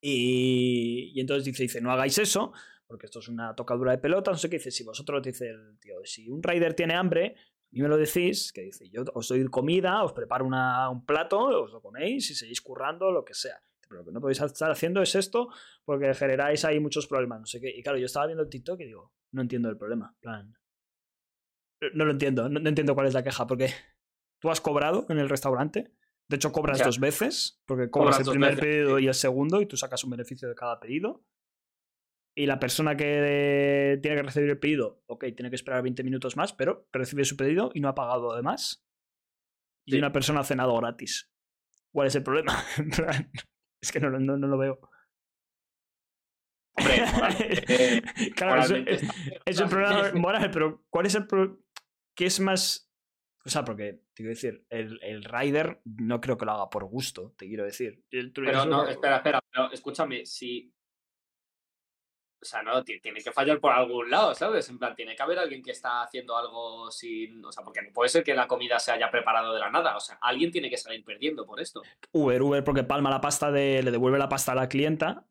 Y, 0.00 1.20
entonces 1.20 1.44
dice, 1.44 1.62
dice, 1.62 1.80
no 1.80 1.92
hagáis 1.92 2.18
eso, 2.18 2.52
porque 2.88 3.06
esto 3.06 3.20
es 3.20 3.28
una 3.28 3.54
tocadura 3.54 3.92
de 3.92 3.98
pelota, 3.98 4.32
no 4.32 4.38
sé 4.38 4.50
qué 4.50 4.56
dice, 4.56 4.72
si 4.72 4.82
vosotros, 4.82 5.22
dice 5.22 5.50
el 5.50 5.78
tío, 5.78 5.98
si 6.02 6.28
un 6.28 6.42
rider 6.42 6.74
tiene 6.74 6.94
hambre, 6.94 7.36
y 7.70 7.82
me 7.82 7.88
lo 7.88 7.96
decís, 7.96 8.52
que 8.52 8.62
dice, 8.62 8.88
yo 8.88 9.04
os 9.14 9.28
doy 9.28 9.44
comida, 9.46 10.02
os 10.02 10.12
preparo 10.12 10.44
un 10.44 11.04
plato, 11.04 11.62
os 11.62 11.72
lo 11.72 11.80
coméis 11.80 12.30
y 12.30 12.34
seguís 12.34 12.60
currando, 12.60 13.10
lo 13.10 13.24
que 13.24 13.34
sea. 13.34 13.60
Pero 13.88 14.00
lo 14.00 14.04
que 14.04 14.12
no 14.12 14.20
podéis 14.20 14.40
estar 14.40 14.70
haciendo 14.70 15.02
es 15.02 15.14
esto 15.14 15.48
porque 15.84 16.12
generáis 16.14 16.64
ahí 16.64 16.80
muchos 16.80 17.06
problemas, 17.06 17.40
no 17.40 17.46
sé 17.46 17.60
qué. 17.60 17.70
Y 17.70 17.82
claro, 17.82 17.98
yo 17.98 18.06
estaba 18.06 18.26
viendo 18.26 18.42
el 18.42 18.48
TikTok 18.48 18.80
y 18.80 18.86
digo, 18.86 19.12
no 19.32 19.42
entiendo 19.42 19.68
el 19.68 19.76
problema, 19.76 20.16
plan. 20.20 20.56
No 21.92 22.04
lo 22.04 22.12
entiendo, 22.12 22.48
no 22.48 22.68
entiendo 22.68 22.94
cuál 22.94 23.06
es 23.06 23.14
la 23.14 23.22
queja, 23.22 23.46
porque 23.46 23.68
tú 24.40 24.50
has 24.50 24.60
cobrado 24.60 25.06
en 25.10 25.18
el 25.18 25.28
restaurante, 25.28 25.92
de 26.28 26.36
hecho, 26.36 26.50
cobras 26.50 26.82
dos 26.82 26.98
veces, 26.98 27.62
porque 27.66 27.88
cobras, 27.88 28.18
el 28.18 28.26
primer 28.26 28.58
pedido 28.58 28.98
y 28.98 29.06
el 29.06 29.14
segundo, 29.14 29.60
y 29.60 29.66
tú 29.66 29.76
sacas 29.76 30.02
un 30.02 30.10
beneficio 30.10 30.48
de 30.48 30.56
cada 30.56 30.80
pedido. 30.80 31.24
Y 32.38 32.44
la 32.46 32.60
persona 32.60 32.96
que 32.96 33.98
tiene 34.02 34.16
que 34.16 34.22
recibir 34.22 34.50
el 34.50 34.58
pedido, 34.58 35.02
ok, 35.06 35.24
tiene 35.34 35.48
que 35.48 35.56
esperar 35.56 35.82
20 35.82 36.04
minutos 36.04 36.36
más, 36.36 36.52
pero 36.52 36.86
recibe 36.92 37.24
su 37.24 37.36
pedido 37.36 37.70
y 37.72 37.80
no 37.80 37.88
ha 37.88 37.94
pagado 37.94 38.36
de 38.36 38.42
más. 38.42 38.86
Y 39.86 39.96
una 39.96 40.12
persona 40.12 40.40
ha 40.40 40.44
cenado 40.44 40.76
gratis. 40.76 41.32
¿Cuál 41.92 42.08
es 42.08 42.14
el 42.14 42.22
problema? 42.22 42.62
es 43.82 43.90
que 43.90 44.00
no, 44.00 44.10
no, 44.10 44.36
lo 44.36 44.58
veo. 44.58 44.80
Hombre, 46.76 46.96
eh, 47.68 48.02
claro, 48.34 48.60
es, 49.46 49.60
un 49.60 49.68
problema 49.70 50.12
moral, 50.14 50.50
pero 50.50 50.84
¿cuál 50.90 51.06
es 51.06 51.14
el 51.14 51.26
problema? 51.26 51.56
¿Qué 52.14 52.26
es 52.26 52.38
más 52.38 52.86
o 53.46 53.48
sea, 53.48 53.64
porque, 53.64 53.92
te 54.12 54.24
quiero 54.24 54.30
decir, 54.30 54.66
el, 54.70 54.98
el 55.04 55.22
rider 55.22 55.80
no 55.84 56.20
creo 56.20 56.36
que 56.36 56.44
lo 56.44 56.50
haga 56.50 56.68
por 56.68 56.84
gusto, 56.84 57.32
te 57.38 57.46
quiero 57.46 57.64
decir. 57.64 58.04
pero 58.10 58.66
no, 58.66 58.88
espera, 58.88 59.18
espera, 59.18 59.40
pero 59.48 59.70
escúchame, 59.70 60.26
si. 60.26 60.74
O 62.46 62.48
sea, 62.48 62.62
no, 62.62 62.82
tiene 62.84 63.20
que 63.20 63.32
fallar 63.32 63.60
por 63.60 63.72
algún 63.72 64.10
lado, 64.10 64.34
¿sabes? 64.34 64.68
En 64.68 64.78
plan, 64.78 64.94
tiene 64.94 65.16
que 65.16 65.22
haber 65.22 65.38
alguien 65.38 65.62
que 65.62 65.72
está 65.72 66.02
haciendo 66.02 66.36
algo 66.36 66.90
sin. 66.90 67.44
O 67.44 67.52
sea, 67.52 67.64
porque 67.64 67.82
no 67.82 67.92
puede 67.92 68.08
ser 68.08 68.24
que 68.24 68.34
la 68.34 68.46
comida 68.46 68.78
se 68.78 68.92
haya 68.92 69.10
preparado 69.10 69.52
de 69.52 69.60
la 69.60 69.70
nada. 69.70 69.96
O 69.96 70.00
sea, 70.00 70.18
alguien 70.20 70.50
tiene 70.50 70.70
que 70.70 70.76
salir 70.76 71.04
perdiendo 71.04 71.44
por 71.44 71.60
esto. 71.60 71.82
Uber, 72.12 72.40
Uber, 72.42 72.64
porque 72.64 72.84
palma 72.84 73.10
la 73.10 73.20
pasta 73.20 73.50
de. 73.50 73.82
le 73.82 73.90
devuelve 73.90 74.18
la 74.18 74.28
pasta 74.28 74.52
a 74.52 74.54
la 74.54 74.68
clienta 74.68 75.26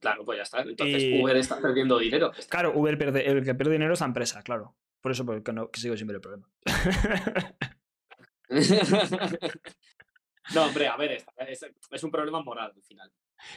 Claro, 0.00 0.24
pues 0.24 0.38
ya 0.38 0.42
está. 0.42 0.62
Entonces 0.62 1.20
Uber 1.20 1.36
está 1.36 1.60
perdiendo 1.60 1.98
dinero. 1.98 2.32
Claro, 2.48 2.72
Uber 2.74 2.96
pierde, 2.96 3.30
el 3.30 3.44
que 3.44 3.54
pierde 3.54 3.72
dinero 3.72 3.92
es 3.92 4.00
la 4.00 4.06
empresa, 4.06 4.42
claro. 4.42 4.74
Por 5.00 5.12
eso 5.12 5.24
porque 5.26 5.52
no, 5.52 5.70
que 5.70 5.78
sigo 5.80 5.94
siempre 5.96 6.16
el 6.16 6.22
problema. 6.22 6.48
no, 10.54 10.64
hombre, 10.64 10.88
a 10.88 10.96
ver, 10.96 11.22
es, 11.46 12.02
un 12.02 12.10
problema 12.10 12.42
moral 12.42 12.72
al 12.74 12.82
final. 12.82 13.12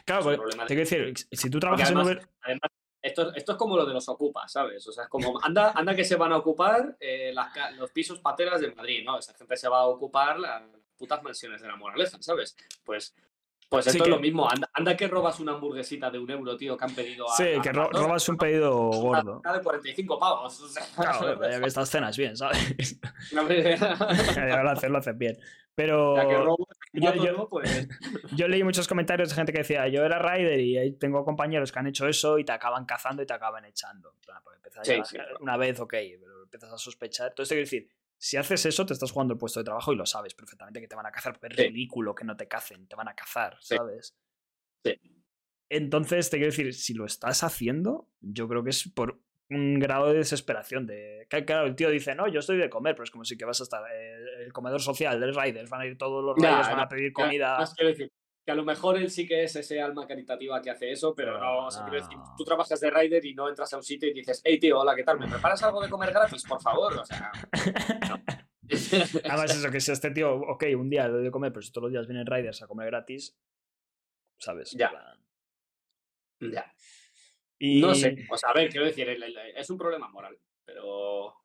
Claro, 0.06 0.24
porque, 0.24 0.58
te 0.58 0.68
quiero 0.68 0.90
decir, 0.90 1.14
si 1.32 1.50
tú 1.50 1.60
trabajas 1.60 1.92
en 1.92 1.98
Uber. 1.98 2.28
Además, 2.42 2.72
esto, 3.02 3.34
esto, 3.36 3.52
es 3.52 3.58
como 3.58 3.76
lo 3.76 3.86
de 3.86 3.94
los 3.94 4.08
ocupas, 4.08 4.52
¿sabes? 4.52 4.88
O 4.88 4.92
sea, 4.94 5.04
es 5.04 5.10
como, 5.10 5.38
anda, 5.44 5.72
anda 5.76 5.94
que 5.94 6.06
se 6.06 6.16
van 6.16 6.32
a 6.32 6.38
ocupar 6.38 6.96
eh, 7.02 7.34
los 7.78 7.92
pisos 7.92 8.20
pateras 8.20 8.62
de 8.62 8.74
Madrid, 8.74 9.04
¿no? 9.04 9.20
Esa 9.20 9.34
gente 9.34 9.58
se 9.58 9.68
va 9.68 9.80
a 9.80 9.88
ocupar 9.88 10.40
las 10.40 10.64
putas 10.98 11.22
mansiones 11.22 11.62
de 11.62 11.68
la 11.68 11.76
moraleja, 11.76 12.18
¿sabes? 12.22 12.56
Pues 12.86 13.14
pues 13.74 13.88
esto 13.88 14.04
es 14.04 14.10
lo 14.10 14.20
mismo. 14.20 14.48
Anda, 14.74 14.96
que 14.96 15.08
robas 15.08 15.40
una 15.40 15.54
hamburguesita 15.54 16.12
de 16.12 16.20
un 16.20 16.30
euro, 16.30 16.56
tío, 16.56 16.78
que 16.78 16.86
han 16.86 16.94
pedido 16.94 17.28
a. 17.28 17.36
Sí, 17.36 17.46
que 17.64 17.72
robas 17.72 18.30
un 18.30 18.38
pedido 18.38 18.72
gordo. 18.76 19.42
Una 19.44 19.54
de 19.54 19.64
45 19.64 20.20
pavos. 20.20 20.94
claro, 20.96 21.50
ya 21.50 21.60
que 21.60 21.66
estas 21.66 21.90
cenas 21.90 22.16
bien, 22.16 22.38
¿sabes? 22.38 23.00
lo 23.32 24.70
haces, 24.70 24.90
lo 24.92 24.98
haces 25.00 25.18
bien. 25.18 25.40
Pero. 25.74 26.16
yo, 26.94 27.48
pues... 27.50 27.88
yo, 28.36 28.48
leí 28.48 28.64
muchos 28.64 28.88
comentarios 28.88 29.30
de 29.30 29.36
gente 29.36 29.52
que 29.52 29.60
decía: 29.60 29.88
Yo 29.88 30.04
era 30.04 30.20
rider 30.20 30.60
y 30.60 30.92
tengo 30.94 31.26
compañeros 31.26 31.72
que 31.72 31.80
han 31.80 31.88
hecho 31.88 32.08
eso 32.08 32.38
y 32.38 32.46
te 32.46 32.52
acaban 32.52 32.86
cazando 32.86 33.24
y 33.24 33.26
te 33.26 33.34
acaban 33.34 33.66
echando. 33.66 34.14
Pues 34.62 35.02
una 35.40 35.58
vez, 35.58 35.80
ok, 35.80 35.94
pero 36.20 36.44
empiezas 36.44 36.72
a 36.72 36.78
sospechar. 36.78 37.30
Entonces, 37.30 37.50
te 37.50 37.56
quiero 37.56 37.66
decir 37.66 38.03
si 38.24 38.38
haces 38.38 38.66
eso, 38.66 38.86
te 38.86 38.94
estás 38.94 39.12
jugando 39.12 39.34
el 39.34 39.38
puesto 39.38 39.60
de 39.60 39.66
trabajo 39.66 39.92
y 39.92 39.98
lo 39.98 40.06
sabes 40.06 40.34
perfectamente 40.34 40.80
que 40.80 40.88
te 40.88 40.96
van 40.96 41.06
a 41.06 41.12
cazar, 41.12 41.34
porque 41.34 41.48
es 41.48 41.58
ridículo 41.58 42.16
que 42.16 42.24
no 42.24 42.38
te 42.38 42.48
cacen, 42.48 42.88
te 42.88 42.96
van 42.96 43.10
a 43.10 43.14
cazar, 43.14 43.58
¿sabes? 43.60 44.16
Sí. 44.86 44.94
Entonces, 45.70 46.30
te 46.30 46.38
quiero 46.38 46.52
decir, 46.52 46.74
si 46.74 46.94
lo 46.94 47.04
estás 47.04 47.44
haciendo, 47.44 48.08
yo 48.22 48.48
creo 48.48 48.64
que 48.64 48.70
es 48.70 48.90
por 48.96 49.22
un 49.50 49.78
grado 49.78 50.08
de 50.08 50.20
desesperación. 50.20 50.88
De... 50.88 51.28
Claro, 51.46 51.68
el 51.68 51.76
tío 51.76 51.90
dice, 51.90 52.16
no, 52.16 52.30
yo 52.30 52.40
estoy 52.40 52.56
de 52.56 52.70
comer, 52.70 52.96
pero 52.96 53.04
es 53.04 53.12
como 53.12 53.26
si 53.26 53.38
que 53.38 53.44
vas 53.44 53.60
a 53.60 53.64
estar. 53.64 53.84
Eh, 53.92 54.46
el, 54.46 54.54
comedor 54.54 54.82
social 54.82 55.20
del 55.20 55.36
Riders, 55.36 55.70
van 55.70 55.82
a 55.82 55.86
ir 55.86 55.98
todos 55.98 56.24
los 56.24 56.38
Riders, 56.38 56.70
van 56.70 56.80
a 56.80 56.88
pedir 56.88 57.12
comida 57.12 57.58
que 58.46 58.52
a 58.52 58.56
lo 58.56 58.66
mejor 58.66 58.98
él 58.98 59.10
sí 59.10 59.26
que 59.26 59.44
es 59.44 59.56
ese 59.56 59.82
alma 59.82 60.06
caritativa 60.06 60.62
que 60.62 60.70
hace 60.70 60.92
eso, 60.92 61.16
pero 61.16 61.40
no, 61.40 61.70
tú 62.38 62.44
trabajas 62.44 62.80
de 62.80 62.92
rider 62.92 63.26
y 63.26 63.34
no 63.34 63.48
entras 63.48 63.74
a 63.74 63.78
un 63.78 63.84
sitio 63.84 64.10
y 64.10 64.14
dices, 64.14 64.42
hey 64.44 64.60
tío, 64.60 64.80
hola, 64.80 64.96
¿qué 64.96 65.04
tal? 65.04 65.18
¿Me 65.18 65.28
preparas 65.28 65.64
algo 65.64 65.82
de 65.82 65.90
comer 65.90 66.12
gratis, 66.12 66.44
por 66.44 66.62
favor? 66.62 66.98
O 66.98 67.06
sea, 67.06 67.32
Además, 69.26 69.56
eso, 69.58 69.72
que 69.72 69.80
si 69.80 69.92
este 69.92 70.12
tío, 70.12 70.36
ok, 70.36 70.66
un 70.78 70.90
día 70.90 71.08
lo 71.08 71.20
de 71.20 71.32
comer, 71.32 71.54
pero 71.54 71.62
si 71.62 71.72
todos 71.72 71.84
los 71.84 71.92
días 71.94 72.08
vienen 72.08 72.26
riders 72.26 72.62
a 72.62 72.68
comer 72.68 72.88
gratis, 72.88 73.38
¿sabes? 74.38 74.72
Ya. 74.72 74.92
Ya. 76.40 76.74
Y... 77.60 77.82
No 77.82 77.96
sé, 77.96 78.26
o 78.30 78.38
sea, 78.38 78.50
a 78.50 78.54
ver, 78.54 78.70
quiero 78.70 78.86
decir, 78.86 79.08
es 79.56 79.70
un 79.70 79.78
problema 79.78 80.10
moral, 80.10 80.38
pero 80.66 81.43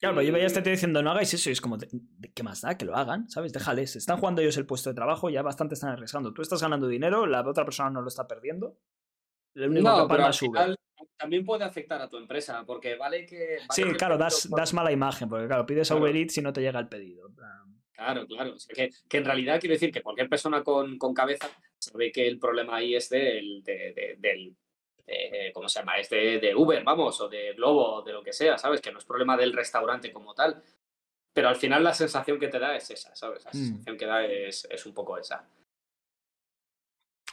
Claro, 0.00 0.16
pero 0.16 0.26
yo 0.26 0.32
veía 0.32 0.44
a 0.44 0.46
este 0.46 0.62
tío 0.62 0.72
diciendo, 0.72 1.02
no 1.02 1.10
hagáis 1.10 1.34
eso, 1.34 1.50
y 1.50 1.52
es 1.52 1.60
como, 1.60 1.76
¿de, 1.76 1.88
qué 2.34 2.42
más 2.42 2.62
da? 2.62 2.76
Que 2.78 2.86
lo 2.86 2.96
hagan, 2.96 3.28
¿sabes? 3.28 3.52
Déjales. 3.52 3.96
Están 3.96 4.18
jugando 4.18 4.40
ellos 4.40 4.56
el 4.56 4.64
puesto 4.64 4.88
de 4.88 4.94
trabajo, 4.94 5.28
ya 5.28 5.42
bastante 5.42 5.74
están 5.74 5.90
arriesgando. 5.90 6.32
Tú 6.32 6.40
estás 6.40 6.62
ganando 6.62 6.88
dinero, 6.88 7.26
la 7.26 7.46
otra 7.46 7.66
persona 7.66 7.90
no 7.90 8.00
lo 8.00 8.08
está 8.08 8.26
perdiendo. 8.26 8.78
no, 9.54 10.08
pero 10.08 10.24
al 10.24 10.34
final 10.34 10.76
también 11.18 11.44
puede 11.44 11.64
afectar 11.64 12.00
a 12.00 12.08
tu 12.08 12.16
empresa, 12.16 12.64
porque 12.64 12.96
vale 12.96 13.26
que... 13.26 13.58
sí, 13.70 13.82
claro, 13.98 14.16
das, 14.16 14.48
das, 14.50 14.72
mala 14.72 14.90
imagen, 14.90 15.28
porque 15.28 15.46
claro, 15.46 15.66
pides 15.66 15.90
a 15.90 15.96
Uber 15.96 16.16
Eats 16.16 16.38
y 16.38 16.42
no 16.42 16.52
te 16.52 16.62
llega 16.62 16.80
el 16.80 16.88
pedido. 16.88 17.28
Claro, 17.92 18.26
claro. 18.26 18.54
que, 18.74 18.88
que, 19.06 19.18
en 19.18 19.24
realidad 19.26 19.60
quiero 19.60 19.74
decir 19.74 19.92
que 19.92 20.02
cualquier 20.02 20.30
persona 20.30 20.64
con, 20.64 20.96
con 20.96 21.12
cabeza 21.12 21.50
sabe 21.78 22.10
que 22.10 22.26
el 22.26 22.38
problema 22.38 22.76
ahí 22.76 22.94
es 22.94 23.10
del, 23.10 23.62
del 23.62 24.56
eh, 25.12 25.52
¿cómo 25.52 25.68
se 25.68 25.80
llama? 25.80 25.98
Este 25.98 26.38
de 26.38 26.54
Uber, 26.54 26.84
vamos, 26.84 27.20
o 27.20 27.28
de 27.28 27.52
Globo, 27.54 27.96
o 27.96 28.02
de 28.02 28.12
lo 28.12 28.22
que 28.22 28.32
sea, 28.32 28.56
¿sabes? 28.56 28.80
Que 28.80 28.92
no 28.92 28.98
es 28.98 29.04
problema 29.04 29.36
del 29.36 29.52
restaurante 29.52 30.12
como 30.12 30.34
tal. 30.34 30.62
Pero 31.32 31.48
al 31.48 31.56
final 31.56 31.82
la 31.82 31.94
sensación 31.94 32.38
que 32.38 32.48
te 32.48 32.58
da 32.58 32.76
es 32.76 32.90
esa, 32.90 33.14
¿sabes? 33.16 33.44
La 33.44 33.50
mm. 33.50 33.54
sensación 33.54 33.96
que 33.96 34.06
da 34.06 34.24
es, 34.24 34.86
un 34.86 34.94
poco 34.94 35.18
esa. 35.18 35.48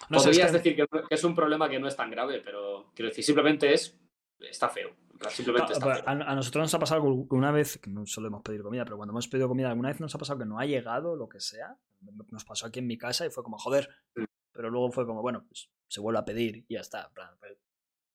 Podrías 0.10 0.52
decir 0.52 0.76
que, 0.76 0.86
es 1.10 1.24
un 1.24 1.36
problema 1.36 1.70
que 1.70 1.80
no 1.80 1.88
es 1.88 1.96
tan 1.96 2.10
grave, 2.10 2.42
pero 2.44 2.92
quiero 2.96 3.10
decir, 3.10 3.24
simplemente 3.24 3.74
es. 3.74 3.96
Está 4.40 4.70
feo. 4.70 4.96
Simplemente 5.30 5.74
está 5.74 5.96
feo. 5.96 6.04
A, 6.06 6.36
nosotros 6.36 6.64
nos 6.64 6.74
ha 6.74 6.80
pasado 6.80 7.04
una 7.04 7.52
vez, 7.52 7.80
que 7.80 7.90
no 7.90 8.06
solemos 8.06 8.42
pedir 8.44 8.62
comida, 8.62 8.86
pero 8.86 8.98
cuando 8.98 9.14
hemos 9.14 9.28
pedido 9.28 9.48
comida 9.48 9.70
alguna 9.70 9.90
vez 9.90 10.00
nos 10.00 10.14
ha 10.14 10.18
pasado 10.20 10.40
que 10.40 10.46
no 10.46 10.60
ha 10.60 10.66
llegado 10.66 11.16
lo 11.16 11.28
que 11.28 11.40
sea. 11.40 11.78
Nos 12.32 12.46
pasó 12.46 12.68
aquí 12.68 12.80
en 12.80 12.88
mi 12.88 12.98
casa 12.98 13.26
y 13.26 13.30
fue 13.30 13.44
como, 13.44 13.58
joder. 13.58 13.90
Mm. 14.16 14.24
Pero 14.52 14.72
luego 14.72 14.92
fue 14.92 15.06
como, 15.06 15.22
bueno, 15.22 15.46
pues 15.48 15.70
se 15.88 16.02
vuelve 16.02 16.20
a 16.20 16.26
pedir 16.26 16.66
y 16.68 16.76
ya 16.76 16.82
está. 16.82 17.12
Pues, 17.14 17.57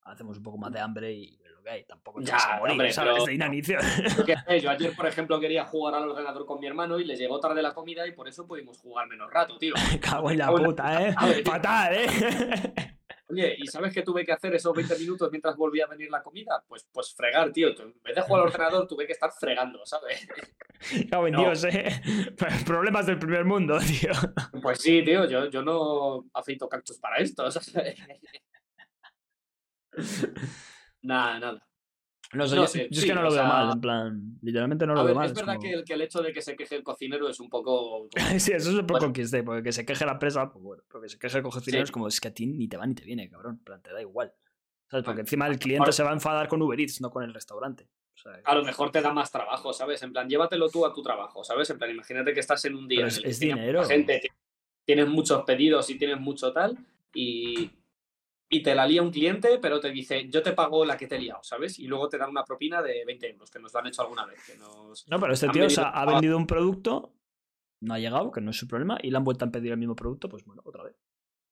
hacemos 0.05 0.37
un 0.38 0.43
poco 0.43 0.59
más 0.59 0.73
de 0.73 0.81
hambre 0.81 1.12
y 1.12 1.38
lo 1.55 1.62
que 1.62 1.71
hay. 1.71 1.85
Tampoco 1.85 2.21
ya, 2.21 2.37
a 2.37 2.59
morir, 2.59 2.93
¿sabes? 2.93 3.25
De 3.25 3.35
inanición. 3.35 3.81
Yo 4.62 4.71
ayer, 4.71 4.95
por 4.95 5.07
ejemplo, 5.07 5.41
quería 5.41 5.65
jugar 5.65 5.95
al 5.95 6.09
ordenador 6.09 6.47
con 6.47 6.61
mi 6.61 6.67
hermano 6.67 6.99
y 6.99 7.05
le 7.05 7.17
llegó 7.17 7.41
tarde 7.41 7.62
la 7.62 7.73
comida 7.73 8.07
y 8.07 8.12
por 8.12 8.29
eso 8.29 8.47
pudimos 8.47 8.79
jugar 8.79 9.09
menos 9.09 9.31
rato, 9.31 9.59
tío. 9.59 9.75
Cago 10.01 10.31
en 10.31 10.38
la 10.38 10.49
puta, 10.49 11.09
¿eh? 11.09 11.15
Fatal, 11.45 11.95
¿eh? 11.95 12.99
Oye, 13.29 13.57
¿y 13.59 13.67
sabes 13.67 13.95
qué 13.95 14.03
tuve 14.03 14.27
que 14.27 14.33
hacer 14.33 14.55
esos 14.55 14.75
20 14.75 14.99
minutos 14.99 15.31
mientras 15.31 15.57
volvía 15.57 15.87
a 15.87 15.88
venir 15.88 16.11
la 16.11 16.23
comida? 16.23 16.62
Pues, 16.69 16.87
pues 16.93 17.15
fregar, 17.15 17.51
tío. 17.51 17.69
En 17.69 17.95
vez 18.03 18.15
de 18.15 18.21
jugar 18.21 18.43
al 18.43 18.49
ordenador, 18.49 18.87
tuve 18.87 19.07
que 19.07 19.12
estar 19.12 19.31
fregando, 19.33 19.81
¿sabes? 19.87 20.29
Cago 21.11 21.29
en 21.29 21.37
Dios, 21.37 21.65
¿eh? 21.65 22.03
Problemas 22.67 23.07
del 23.07 23.19
primer 23.19 23.47
mundo, 23.47 23.79
tío. 23.79 24.11
Pues 24.61 24.83
sí, 24.83 25.03
tío. 25.03 25.25
Yo, 25.25 25.49
yo 25.49 25.62
no 25.62 26.27
aceito 26.35 26.69
cactus 26.69 26.99
para 26.99 27.17
esto, 27.17 27.51
¿sabes? 27.51 27.97
nada, 31.02 31.38
nada. 31.38 31.68
No, 32.33 32.46
yo, 32.46 32.64
es 32.64 33.05
que 33.05 33.14
no 33.14 33.22
lo 33.22 33.31
veo 33.31 33.44
mal, 33.44 33.72
en 33.74 33.81
plan, 33.81 34.38
literalmente 34.40 34.87
no 34.87 34.94
lo 34.94 35.05
veo 35.05 35.14
mal. 35.14 35.26
Es 35.26 35.35
verdad 35.35 35.59
que, 35.61 35.70
el, 35.70 35.85
que, 35.85 35.92
el, 35.92 36.00
hecho 36.00 36.22
de 36.22 36.33
que 36.33 36.40
se 36.40 36.57
queje 36.57 36.76
el 36.76 36.83
cocinero 36.83 37.28
es 37.28 37.38
un 37.40 37.50
poco. 37.50 38.09
sí, 38.38 38.52
eso 38.52 38.70
es 38.70 38.76
un 38.76 38.87
poco 38.87 39.12
que 39.12 39.22
esté, 39.22 39.42
porque 39.42 39.62
que 39.62 39.72
se 39.72 39.85
queje 39.85 40.07
la 40.07 40.12
empresa, 40.12 40.50
pues 40.50 40.64
bueno, 40.64 40.83
porque 40.88 41.11
se 41.11 41.18
queje 41.18 41.38
el 41.38 41.44
cocinero 41.44 41.85
es 41.85 41.90
como 41.90 42.09
es 42.09 42.18
que 42.20 42.28
a 42.28 42.35
ti 42.35 42.46
ni 42.46 42.68
te 42.68 42.78
va 42.78 42.87
ni 42.87 42.94
te 42.94 43.05
viene, 43.05 43.28
cabrón, 43.28 43.57
en 43.57 43.64
plan, 43.64 43.83
te 43.83 43.92
da 43.92 44.00
igual. 44.00 44.33
¿Sabes? 44.88 45.05
Porque 45.05 45.20
encima 45.20 45.46
el 45.46 45.59
cliente 45.59 45.92
se 45.92 46.02
va 46.02 46.11
a 46.11 46.14
enfadar 46.14 46.48
con 46.48 46.61
Uber 46.62 46.81
Eats, 46.81 47.02
no 47.02 47.11
con 47.11 47.22
el 47.22 47.35
restaurante. 47.35 47.88
a 48.44 48.55
lo 48.55 48.64
mejor 48.64 48.90
te 48.90 49.02
da 49.02 49.12
más 49.12 49.31
trabajo, 49.31 49.74
¿sabes? 49.74 50.02
En 50.02 50.12
plan, 50.12 50.26
llévatelo 50.26 50.70
tú 50.70 50.87
a 50.87 50.92
tu 50.94 51.02
trabajo, 51.02 51.44
¿sabes? 51.44 51.68
En 51.68 51.78
plan, 51.78 51.90
imagínate 51.90 52.33
que 52.33 52.40
estás 52.40 52.64
en 52.64 52.76
un 52.76 52.88
día. 52.88 53.07
es, 53.07 53.20
es 53.22 53.40
dinero. 53.40 53.85
Gente, 53.85 54.22
tienes 54.87 55.07
muchos 55.07 55.44
pedidos 55.44 55.88
y 55.90 55.98
tienes 55.98 56.18
mucho 56.18 56.50
tal, 56.52 56.78
y 57.14 57.70
y 58.53 58.62
te 58.62 58.75
la 58.75 58.87
lía 58.87 59.01
un 59.01 59.11
cliente, 59.11 59.59
pero 59.59 59.81
te 59.81 59.91
dice, 59.91 60.29
yo 60.29 60.43
te 60.43 60.53
pago 60.53 60.85
la 60.85 60.99
que 60.99 61.07
te 61.07 61.17
he 61.17 61.19
liado, 61.19 61.43
¿sabes? 61.43 61.79
Y 61.79 61.87
luego 61.87 62.11
te 62.11 62.19
dan 62.19 62.29
una 62.29 62.45
propina 62.45 62.83
de 62.83 63.03
20 63.07 63.31
euros, 63.31 63.51
que 63.51 63.59
nos 63.59 63.73
lo 63.73 63.81
han 63.81 63.87
hecho 63.87 64.03
alguna 64.03 64.27
vez. 64.27 64.45
Que 64.45 64.59
nos 64.59 65.09
no, 65.09 65.19
pero 65.19 65.33
este 65.33 65.49
tío 65.49 65.67
ha 65.79 66.05
vendido 66.05 66.37
un 66.37 66.47
producto, 66.47 67.15
no 67.81 67.95
ha 67.95 67.99
llegado, 67.99 68.31
que 68.31 68.43
no 68.43 68.51
es 68.51 68.59
su 68.59 68.69
problema, 68.69 68.99
y 69.03 69.11
le 69.11 69.17
han 69.17 69.25
vuelto 69.25 69.47
a 69.47 69.51
pedir 69.51 69.73
el 69.73 69.79
mismo 69.79 69.97
producto, 69.97 70.29
pues 70.29 70.45
bueno, 70.45 70.61
otra 70.67 70.85
vez. 70.85 70.95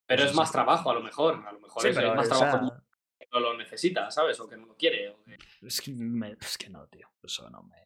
Pero 0.05 0.25
es 0.25 0.35
más 0.35 0.53
trabajo, 0.53 0.91
a 0.91 0.95
lo 0.95 1.01
mejor. 1.01 1.43
A 1.47 1.53
lo 1.53 1.61
mejor 1.61 1.87
es, 1.87 1.97
más 1.97 2.29
trabajo 2.29 2.71
que 3.19 3.27
no 3.33 3.41
lo 3.41 3.57
necesita, 3.57 4.11
¿sabes? 4.11 4.39
O 4.39 4.47
que 4.47 4.59
no 4.59 4.67
lo 4.67 4.77
quiere. 4.77 5.17
Es, 5.63 5.81
que 5.81 5.93
es, 6.39 6.59
que 6.59 6.69
no, 6.69 6.87
tío. 6.89 7.09
Eso 7.23 7.49
no 7.49 7.63
me. 7.63 7.77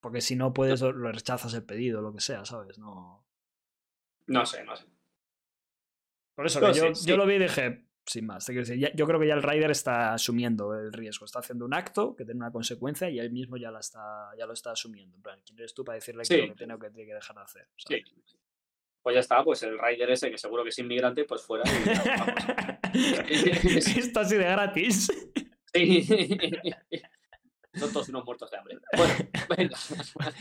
Porque 0.00 0.22
si 0.22 0.34
no 0.34 0.54
puedes, 0.54 0.80
lo 0.80 1.12
rechazas 1.12 1.52
el 1.52 1.64
pedido, 1.64 2.00
lo 2.00 2.14
que 2.14 2.20
sea, 2.20 2.46
¿sabes? 2.46 2.78
No. 2.78 3.26
No 4.28 4.46
sé, 4.46 4.64
no 4.64 4.74
sé. 4.76 4.86
Por 6.34 6.46
eso, 6.46 6.72
yo, 6.72 6.92
yo 7.04 7.16
lo 7.18 7.26
vi 7.26 7.34
y 7.34 7.40
dije, 7.40 7.87
sin 8.08 8.26
más. 8.26 8.46
yo 8.46 9.06
creo 9.06 9.20
que 9.20 9.26
ya 9.26 9.34
el 9.34 9.42
rider 9.42 9.70
está 9.70 10.14
asumiendo 10.14 10.74
el 10.74 10.92
riesgo, 10.92 11.26
está 11.26 11.40
haciendo 11.40 11.66
un 11.66 11.74
acto 11.74 12.16
que 12.16 12.24
tiene 12.24 12.38
una 12.38 12.50
consecuencia 12.50 13.10
y 13.10 13.18
él 13.18 13.30
mismo 13.30 13.56
ya, 13.56 13.70
la 13.70 13.80
está, 13.80 14.30
ya 14.38 14.46
lo 14.46 14.54
está 14.54 14.72
asumiendo. 14.72 15.14
En 15.16 15.22
plan, 15.22 15.38
¿quién 15.44 15.58
eres 15.58 15.74
tú 15.74 15.84
para 15.84 15.96
decirle 15.96 16.22
que 16.26 16.38
lo 16.38 16.48
que 16.48 16.54
tiene 16.54 16.74
o 16.74 16.78
que 16.78 16.90
tiene 16.90 17.08
que 17.08 17.14
dejar 17.14 17.36
de 17.36 17.42
hacer? 17.42 17.68
Pues 19.02 19.14
ya 19.14 19.20
está, 19.20 19.44
pues 19.44 19.62
el 19.62 19.78
rider 19.78 20.10
ese, 20.10 20.30
que 20.30 20.38
seguro 20.38 20.62
que 20.62 20.70
es 20.70 20.78
inmigrante, 20.78 21.24
pues 21.24 21.42
fuera. 21.42 21.64
Esto 22.94 24.20
así 24.20 24.36
de 24.36 24.44
gratis. 24.44 25.12
Sí. 25.74 26.02
Son 27.74 27.92
todos 27.92 28.08
unos 28.08 28.24
muertos 28.24 28.50
de 28.50 28.56
hambre. 28.56 28.78
Bueno, 28.96 29.14
venga. 29.56 29.76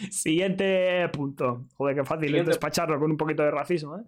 Siguiente 0.09 1.07
punto. 1.09 1.67
Joder, 1.75 1.97
qué 1.97 2.05
fácil 2.05 2.33
es 2.33 2.45
despacharlo 2.45 2.97
con 2.97 3.11
un 3.11 3.17
poquito 3.17 3.43
de 3.43 3.51
racismo, 3.51 3.97
¿eh? 3.97 4.03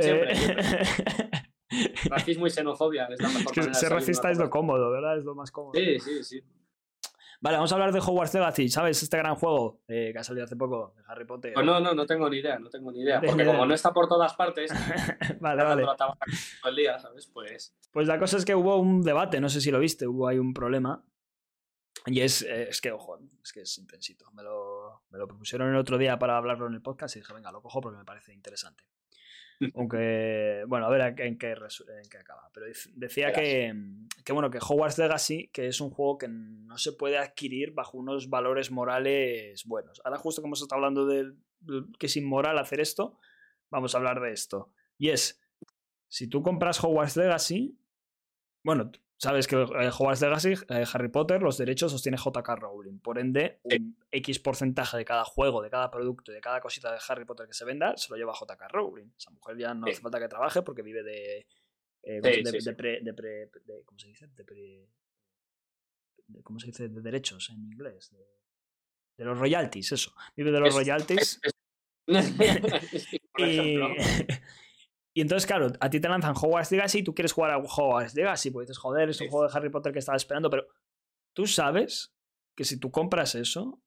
Siempre, 0.00 0.32
eh... 0.32 1.48
Racismo 2.10 2.46
y 2.46 2.50
xenofobia 2.50 3.06
es 3.06 3.20
la 3.20 3.28
mejor 3.28 3.52
que 3.52 3.74
Ser 3.74 3.92
racista 3.92 4.30
es 4.30 4.38
lo 4.38 4.50
cómodo, 4.50 4.90
¿verdad? 4.90 5.18
Es 5.18 5.24
lo 5.24 5.34
más 5.34 5.50
cómodo. 5.50 5.72
Sí, 5.74 5.98
sí, 5.98 6.24
sí. 6.24 6.42
Vale, 7.42 7.56
vamos 7.56 7.72
a 7.72 7.74
hablar 7.74 7.92
de 7.92 7.98
Hogwarts 7.98 8.34
Legacy, 8.34 8.68
¿sabes? 8.68 9.02
Este 9.02 9.16
gran 9.16 9.34
juego 9.34 9.82
eh, 9.88 10.10
que 10.12 10.18
ha 10.20 10.22
salido 10.22 10.44
hace 10.44 10.54
poco, 10.54 10.94
de 10.96 11.02
Harry 11.08 11.24
Potter. 11.24 11.52
Pues 11.52 11.66
no, 11.66 11.80
no, 11.80 11.92
no 11.92 12.06
tengo 12.06 12.30
ni 12.30 12.36
idea, 12.36 12.56
no 12.60 12.70
tengo 12.70 12.92
ni 12.92 13.00
idea. 13.00 13.20
Porque 13.26 13.44
como 13.44 13.66
no 13.66 13.74
está 13.74 13.92
por 13.92 14.06
todas 14.06 14.34
partes, 14.34 14.70
vale, 15.40 15.64
vale. 15.64 15.82
todo 15.82 16.16
el 16.66 16.76
día, 16.76 17.00
¿sabes? 17.00 17.26
Pues... 17.26 17.74
pues 17.90 18.06
la 18.06 18.20
cosa 18.20 18.36
es 18.36 18.44
que 18.44 18.54
hubo 18.54 18.76
un 18.76 19.02
debate, 19.02 19.40
no 19.40 19.48
sé 19.48 19.60
si 19.60 19.72
lo 19.72 19.80
viste, 19.80 20.06
hubo 20.06 20.28
ahí 20.28 20.38
un 20.38 20.54
problema. 20.54 21.04
Y 22.06 22.20
es, 22.20 22.42
eh, 22.42 22.68
es 22.68 22.80
que, 22.80 22.92
ojo, 22.92 23.18
es 23.42 23.52
que 23.52 23.62
es 23.62 23.76
intensito. 23.78 24.30
Me 24.30 24.44
lo, 24.44 25.02
me 25.10 25.18
lo 25.18 25.26
propusieron 25.26 25.68
el 25.68 25.76
otro 25.76 25.98
día 25.98 26.20
para 26.20 26.36
hablarlo 26.36 26.68
en 26.68 26.74
el 26.74 26.82
podcast 26.82 27.16
y 27.16 27.20
dije, 27.20 27.34
venga, 27.34 27.50
lo 27.50 27.60
cojo 27.60 27.80
porque 27.80 27.98
me 27.98 28.04
parece 28.04 28.32
interesante. 28.32 28.84
Aunque, 29.74 30.64
bueno, 30.66 30.86
a 30.86 30.90
ver 30.90 31.00
en 31.20 31.38
qué, 31.38 31.52
en 31.52 32.08
qué 32.10 32.18
acaba. 32.18 32.50
Pero 32.52 32.66
decía 32.94 33.32
que, 33.32 33.74
que, 34.24 34.32
bueno, 34.32 34.50
que 34.50 34.58
Hogwarts 34.58 34.98
Legacy, 34.98 35.48
que 35.52 35.68
es 35.68 35.80
un 35.80 35.90
juego 35.90 36.18
que 36.18 36.28
no 36.28 36.78
se 36.78 36.92
puede 36.92 37.18
adquirir 37.18 37.72
bajo 37.72 37.98
unos 37.98 38.28
valores 38.28 38.70
morales 38.70 39.64
buenos. 39.64 40.00
Ahora, 40.04 40.18
justo 40.18 40.42
como 40.42 40.56
se 40.56 40.64
está 40.64 40.76
hablando 40.76 41.06
de 41.06 41.32
que 41.98 42.06
es 42.06 42.16
inmoral 42.16 42.58
hacer 42.58 42.80
esto, 42.80 43.18
vamos 43.70 43.94
a 43.94 43.98
hablar 43.98 44.20
de 44.20 44.32
esto. 44.32 44.72
Y 44.98 45.10
es, 45.10 45.40
si 46.08 46.28
tú 46.28 46.42
compras 46.42 46.82
Hogwarts 46.82 47.16
Legacy, 47.16 47.78
bueno, 48.64 48.90
Sabes 49.22 49.46
que 49.46 49.54
eh, 49.54 49.90
Hogwarts 49.96 50.20
Legacy, 50.20 50.54
eh, 50.68 50.84
Harry 50.92 51.06
Potter, 51.06 51.40
los 51.40 51.56
derechos 51.56 51.92
los 51.92 52.02
tiene 52.02 52.18
JK 52.18 52.48
Rowling. 52.58 52.98
Por 52.98 53.20
ende, 53.20 53.60
un 53.62 53.96
X 54.10 54.40
porcentaje 54.40 54.96
de 54.96 55.04
cada 55.04 55.24
juego, 55.24 55.62
de 55.62 55.70
cada 55.70 55.92
producto 55.92 56.32
de 56.32 56.40
cada 56.40 56.60
cosita 56.60 56.90
de 56.90 56.98
Harry 57.08 57.24
Potter 57.24 57.46
que 57.46 57.54
se 57.54 57.64
venda, 57.64 57.96
se 57.96 58.10
lo 58.10 58.16
lleva 58.16 58.32
JK 58.32 58.60
Rowling. 58.72 59.12
Esa 59.16 59.30
mujer 59.30 59.56
ya 59.56 59.74
no 59.74 59.86
hace 59.86 60.00
falta 60.00 60.18
que 60.18 60.26
trabaje 60.26 60.62
porque 60.62 60.82
vive 60.82 61.04
de. 61.04 61.46
Eh, 62.02 62.20
de, 62.20 62.74
pre, 62.74 63.00
de, 63.00 63.14
pre, 63.14 63.48
¿Cómo 63.84 63.96
se 63.96 64.08
dice? 64.08 64.26
De 64.26 64.42
pre, 64.42 64.88
¿Cómo 66.42 66.58
se 66.58 66.66
dice? 66.66 66.88
De 66.88 67.00
derechos 67.00 67.48
en 67.50 67.62
inglés. 67.62 68.10
De, 69.16 69.24
los 69.24 69.38
royalties, 69.38 69.92
eso. 69.92 70.12
Vive 70.34 70.50
de 70.50 70.58
los 70.58 70.74
royalties. 70.74 71.40
y, 73.38 73.78
y 75.14 75.20
entonces, 75.20 75.46
claro, 75.46 75.72
a 75.78 75.90
ti 75.90 76.00
te 76.00 76.08
lanzan 76.08 76.34
Hogwarts 76.34 76.72
Legacy 76.72 77.00
y 77.00 77.02
tú 77.02 77.14
quieres 77.14 77.32
jugar 77.32 77.50
a 77.50 77.58
Hogwarts 77.58 78.14
Legacy, 78.14 78.50
porque 78.50 78.64
dices, 78.64 78.78
joder, 78.78 79.10
es 79.10 79.20
un 79.20 79.28
juego 79.28 79.46
de 79.46 79.56
Harry 79.56 79.70
Potter 79.70 79.92
que 79.92 79.98
estaba 79.98 80.16
esperando, 80.16 80.48
pero 80.48 80.66
tú 81.34 81.46
sabes 81.46 82.14
que 82.56 82.64
si 82.64 82.78
tú 82.78 82.90
compras 82.90 83.34
eso, 83.34 83.82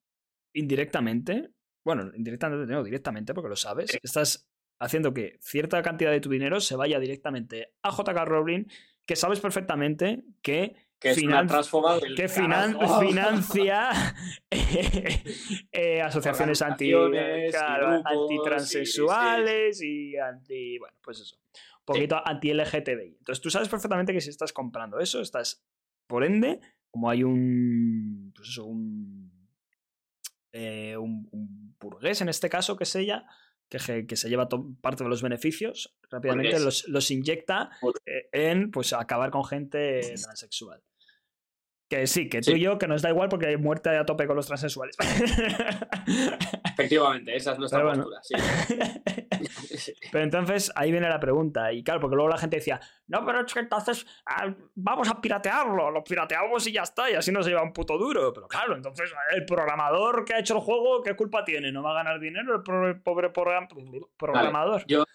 indirectamente, 0.53 1.51
bueno, 1.83 2.11
indirectamente, 2.15 2.71
no, 2.71 2.83
directamente, 2.83 3.33
porque 3.33 3.49
lo 3.49 3.55
sabes, 3.55 3.97
estás 4.03 4.47
haciendo 4.79 5.13
que 5.13 5.37
cierta 5.41 5.81
cantidad 5.81 6.11
de 6.11 6.19
tu 6.19 6.29
dinero 6.29 6.59
se 6.59 6.75
vaya 6.75 6.99
directamente 6.99 7.73
a 7.81 7.89
JK 7.91 8.25
Rowling, 8.25 8.65
que 9.05 9.15
sabes 9.15 9.39
perfectamente 9.39 10.23
que 10.41 10.75
que, 11.13 12.15
que 12.15 12.27
financia 12.29 13.91
eh, 15.71 16.01
asociaciones 16.01 16.61
anti, 16.61 16.91
claro, 17.51 18.01
antitransexuales 18.03 19.81
y 19.81 20.17
anti. 20.17 20.79
Bueno, 20.79 20.97
pues 21.01 21.19
eso. 21.19 21.37
Un 21.37 21.85
poquito 21.85 22.19
anti-LGTBI. 22.25 23.17
Entonces 23.19 23.41
tú 23.41 23.49
sabes 23.51 23.69
perfectamente 23.69 24.13
que 24.13 24.21
si 24.21 24.29
estás 24.29 24.51
comprando 24.51 24.99
eso, 24.99 25.21
estás. 25.21 25.63
Por 26.07 26.23
ende, 26.23 26.59
como 26.89 27.09
hay 27.09 27.23
un. 27.23 28.31
Pues 28.35 28.49
eso, 28.49 28.65
un. 28.65 29.31
Eh, 30.51 30.97
un, 30.97 31.75
burgués 31.79 32.21
en 32.21 32.29
este 32.29 32.49
caso, 32.49 32.77
que 32.77 32.85
es 32.85 32.95
ella, 32.95 33.25
que, 33.69 34.07
que, 34.07 34.15
se 34.15 34.29
lleva 34.29 34.47
parte 34.81 35.03
de 35.03 35.09
los 35.09 35.21
beneficios, 35.21 35.95
rápidamente 36.09 36.59
los, 36.59 36.87
los, 36.87 37.11
inyecta 37.11 37.69
eh, 38.05 38.29
en 38.31 38.71
pues 38.71 38.93
acabar 38.93 39.31
con 39.31 39.43
gente 39.43 39.99
transexual. 40.23 40.81
Que 41.87 42.07
sí, 42.07 42.29
que 42.29 42.41
tú 42.41 42.51
y 42.51 42.61
yo, 42.61 42.79
que 42.79 42.87
nos 42.87 43.03
da 43.03 43.09
igual 43.09 43.29
porque 43.29 43.47
hay 43.47 43.57
muerte 43.57 43.89
a 43.89 44.05
tope 44.05 44.25
con 44.25 44.35
los 44.35 44.47
transexuales. 44.47 44.97
Efectivamente, 46.73 47.35
esa 47.35 47.53
es 47.53 47.59
nuestra 47.59 47.83
postura, 47.83 48.19
sí. 48.23 48.33
Pero 50.11 50.23
entonces 50.23 50.71
ahí 50.75 50.91
viene 50.91 51.07
la 51.07 51.19
pregunta. 51.19 51.71
Y 51.71 51.83
claro, 51.83 51.99
porque 51.99 52.15
luego 52.15 52.29
la 52.29 52.37
gente 52.37 52.57
decía, 52.57 52.79
no, 53.07 53.25
pero 53.25 53.45
es 53.45 53.53
que 53.53 53.59
entonces 53.59 54.05
ah, 54.25 54.53
vamos 54.73 55.09
a 55.09 55.21
piratearlo, 55.21 55.91
lo 55.91 56.03
pirateamos 56.03 56.65
y 56.67 56.71
ya 56.71 56.83
está, 56.83 57.09
y 57.11 57.13
así 57.13 57.31
nos 57.31 57.45
lleva 57.45 57.61
un 57.61 57.73
puto 57.73 57.97
duro. 57.97 58.33
Pero 58.33 58.47
claro, 58.47 58.75
entonces 58.75 59.11
el 59.33 59.45
programador 59.45 60.25
que 60.25 60.33
ha 60.33 60.39
hecho 60.39 60.55
el 60.55 60.61
juego, 60.61 61.03
¿qué 61.03 61.15
culpa 61.15 61.43
tiene? 61.43 61.71
¿No 61.71 61.83
va 61.83 61.91
a 61.91 61.95
ganar 61.95 62.19
dinero 62.19 62.55
el 62.55 63.01
pobre 63.01 63.29
programador? 63.29 64.85
yo, 64.87 65.05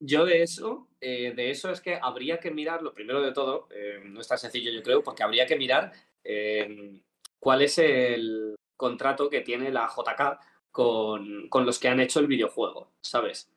yo 0.00 0.24
de 0.24 0.42
eso, 0.42 0.88
eh, 1.00 1.32
de 1.34 1.50
eso 1.50 1.70
es 1.70 1.80
que 1.80 1.98
habría 2.00 2.40
que 2.40 2.50
mirar, 2.50 2.82
lo 2.82 2.94
primero 2.94 3.22
de 3.22 3.32
todo, 3.32 3.68
eh, 3.70 4.00
no 4.04 4.20
es 4.20 4.28
tan 4.28 4.38
sencillo 4.38 4.70
yo 4.70 4.82
creo, 4.82 5.02
porque 5.02 5.22
habría 5.22 5.46
que 5.46 5.56
mirar 5.56 5.92
eh, 6.22 7.00
cuál 7.38 7.62
es 7.62 7.78
el 7.78 8.54
contrato 8.76 9.30
que 9.30 9.40
tiene 9.40 9.70
la 9.70 9.88
JK 9.88 10.38
con, 10.70 11.48
con, 11.48 11.64
los 11.64 11.78
que 11.78 11.88
han 11.88 12.00
hecho 12.00 12.20
el 12.20 12.26
videojuego, 12.26 12.92
¿sabes? 13.00 13.50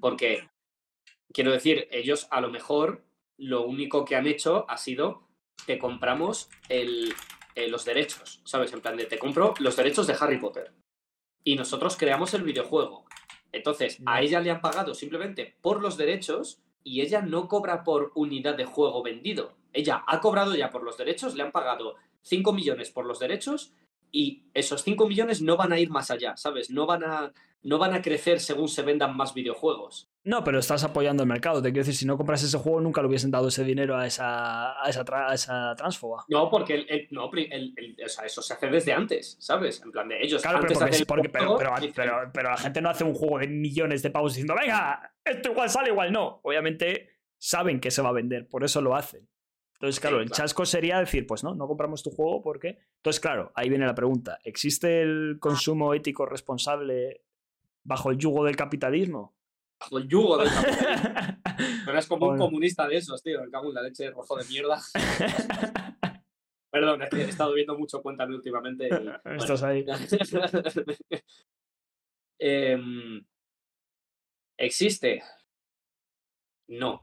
Porque 0.00 0.48
quiero 1.32 1.52
decir, 1.52 1.88
ellos 1.90 2.26
a 2.30 2.40
lo 2.40 2.50
mejor 2.50 3.04
lo 3.38 3.62
único 3.62 4.04
que 4.04 4.16
han 4.16 4.26
hecho 4.26 4.66
ha 4.68 4.76
sido 4.76 5.28
te 5.66 5.78
compramos 5.78 6.50
el, 6.68 7.14
eh, 7.54 7.68
los 7.68 7.84
derechos, 7.84 8.40
¿sabes? 8.44 8.72
En 8.72 8.80
plan 8.80 8.96
de 8.96 9.06
te 9.06 9.18
compro 9.18 9.54
los 9.58 9.76
derechos 9.76 10.06
de 10.06 10.16
Harry 10.18 10.38
Potter. 10.38 10.72
Y 11.44 11.56
nosotros 11.56 11.96
creamos 11.96 12.34
el 12.34 12.42
videojuego. 12.42 13.06
Entonces, 13.54 14.02
a 14.04 14.20
ella 14.20 14.40
le 14.40 14.50
han 14.50 14.60
pagado 14.60 14.94
simplemente 14.94 15.54
por 15.60 15.80
los 15.80 15.96
derechos 15.96 16.60
y 16.82 17.00
ella 17.00 17.22
no 17.22 17.48
cobra 17.48 17.84
por 17.84 18.12
unidad 18.14 18.56
de 18.56 18.64
juego 18.64 19.02
vendido. 19.02 19.56
Ella 19.72 20.04
ha 20.06 20.20
cobrado 20.20 20.54
ya 20.54 20.70
por 20.70 20.82
los 20.82 20.98
derechos, 20.98 21.34
le 21.34 21.42
han 21.42 21.52
pagado 21.52 21.94
5 22.22 22.52
millones 22.52 22.90
por 22.90 23.06
los 23.06 23.18
derechos 23.18 23.72
y 24.10 24.44
esos 24.54 24.82
5 24.82 25.08
millones 25.08 25.40
no 25.40 25.56
van 25.56 25.72
a 25.72 25.78
ir 25.78 25.90
más 25.90 26.10
allá, 26.10 26.36
¿sabes? 26.36 26.70
No 26.70 26.86
van 26.86 27.04
a, 27.04 27.32
no 27.62 27.78
van 27.78 27.94
a 27.94 28.02
crecer 28.02 28.40
según 28.40 28.68
se 28.68 28.82
vendan 28.82 29.16
más 29.16 29.34
videojuegos. 29.34 30.08
No, 30.24 30.42
pero 30.42 30.58
estás 30.58 30.82
apoyando 30.84 31.22
el 31.22 31.28
mercado. 31.28 31.60
Te 31.60 31.70
quiero 31.70 31.84
decir, 31.84 31.94
si 31.94 32.06
no 32.06 32.16
compras 32.16 32.42
ese 32.42 32.56
juego, 32.56 32.80
nunca 32.80 33.02
le 33.02 33.08
hubiesen 33.08 33.30
dado 33.30 33.48
ese 33.48 33.62
dinero 33.62 33.94
a 33.94 34.06
esa, 34.06 34.82
a 34.82 34.88
esa, 34.88 35.04
esa 35.34 35.74
transfoba. 35.76 36.24
No, 36.28 36.48
porque 36.48 36.86
el, 36.88 37.08
no, 37.10 37.26
o 37.26 38.08
sea, 38.08 38.24
eso 38.24 38.40
se 38.40 38.54
hace 38.54 38.68
desde 38.68 38.94
antes, 38.94 39.36
¿sabes? 39.38 39.82
En 39.84 39.92
plan 39.92 40.08
de 40.08 40.22
ellos. 40.22 40.40
Claro, 40.40 40.58
antes 40.58 40.78
pero, 41.06 41.22
pero, 41.30 41.58
pero, 41.94 42.30
pero, 42.32 42.50
la 42.50 42.56
gente 42.56 42.80
no 42.80 42.88
hace 42.88 43.04
un 43.04 43.12
juego 43.12 43.38
de 43.38 43.48
millones 43.48 44.02
de 44.02 44.10
pavos 44.10 44.32
diciendo, 44.32 44.54
venga, 44.58 45.14
esto 45.22 45.50
igual 45.50 45.68
sale, 45.68 45.90
igual 45.90 46.10
no. 46.10 46.40
Obviamente 46.42 47.10
saben 47.36 47.78
que 47.78 47.90
se 47.90 48.00
va 48.00 48.08
a 48.08 48.12
vender, 48.12 48.48
por 48.48 48.64
eso 48.64 48.80
lo 48.80 48.96
hacen. 48.96 49.28
Entonces, 49.74 50.00
claro, 50.00 50.20
el 50.20 50.30
chasco 50.30 50.64
sería 50.64 51.00
decir, 51.00 51.26
pues 51.26 51.44
no, 51.44 51.54
no 51.54 51.66
compramos 51.66 52.02
tu 52.02 52.10
juego 52.10 52.40
porque. 52.40 52.78
Entonces, 52.96 53.20
claro, 53.20 53.52
ahí 53.54 53.68
viene 53.68 53.84
la 53.84 53.94
pregunta. 53.94 54.38
¿Existe 54.42 55.02
el 55.02 55.36
consumo 55.38 55.92
ético 55.92 56.24
responsable 56.24 57.24
bajo 57.82 58.10
el 58.10 58.16
yugo 58.16 58.44
del 58.44 58.56
capitalismo? 58.56 59.34
Bajo 59.78 59.98
el 59.98 60.08
yugo 60.08 60.38
del 60.38 60.48
capitalismo. 60.54 61.40
Pero 61.86 61.98
es 61.98 62.06
como 62.06 62.28
un 62.28 62.38
comunista 62.38 62.88
de 62.88 62.96
esos, 62.96 63.22
tío. 63.22 63.42
El 63.42 63.50
cago 63.50 63.68
en 63.68 63.74
la 63.74 63.82
leche 63.82 64.10
rojo 64.10 64.36
de 64.36 64.44
mierda. 64.46 64.80
Perdón, 66.70 67.02
he 67.02 67.22
estado 67.22 67.54
viendo 67.54 67.78
mucho 67.78 68.02
Cuéntame 68.02 68.34
últimamente. 68.34 68.88
Y, 68.88 68.90
Estás 69.36 69.62
ahí. 69.62 69.86
Em, 72.38 73.24
¿Existe? 74.56 75.22
No. 76.68 77.00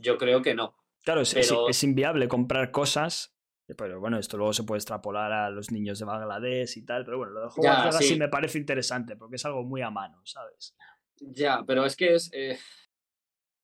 Yo 0.00 0.16
creo 0.16 0.42
que 0.42 0.54
no. 0.54 0.76
Claro, 1.02 1.22
es, 1.22 1.34
es, 1.34 1.82
inviable 1.82 2.28
comprar 2.28 2.70
cosas. 2.70 3.34
Pero 3.76 4.00
bueno, 4.00 4.18
esto 4.18 4.36
luego 4.36 4.52
se 4.52 4.62
puede 4.62 4.78
extrapolar 4.78 5.32
a 5.32 5.50
los 5.50 5.70
niños 5.72 5.98
de 5.98 6.04
Bangladesh 6.04 6.78
y 6.78 6.84
tal. 6.84 7.04
Pero 7.04 7.18
bueno, 7.18 7.32
lo 7.32 7.40
de 7.48 7.68
así 7.68 8.04
sí 8.04 8.16
me 8.18 8.28
parece 8.28 8.58
interesante 8.58 9.16
porque 9.16 9.36
es 9.36 9.44
algo 9.44 9.64
muy 9.64 9.82
a 9.82 9.90
mano, 9.90 10.20
¿sabes? 10.24 10.76
Ya, 11.20 11.62
pero 11.66 11.84
es 11.84 11.96
que 11.96 12.14
es. 12.14 12.30
Eh... 12.32 12.58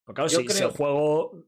Porque 0.04 0.22
claro, 0.22 0.28
si, 0.28 0.62
el 0.62 0.70
juego 0.70 1.46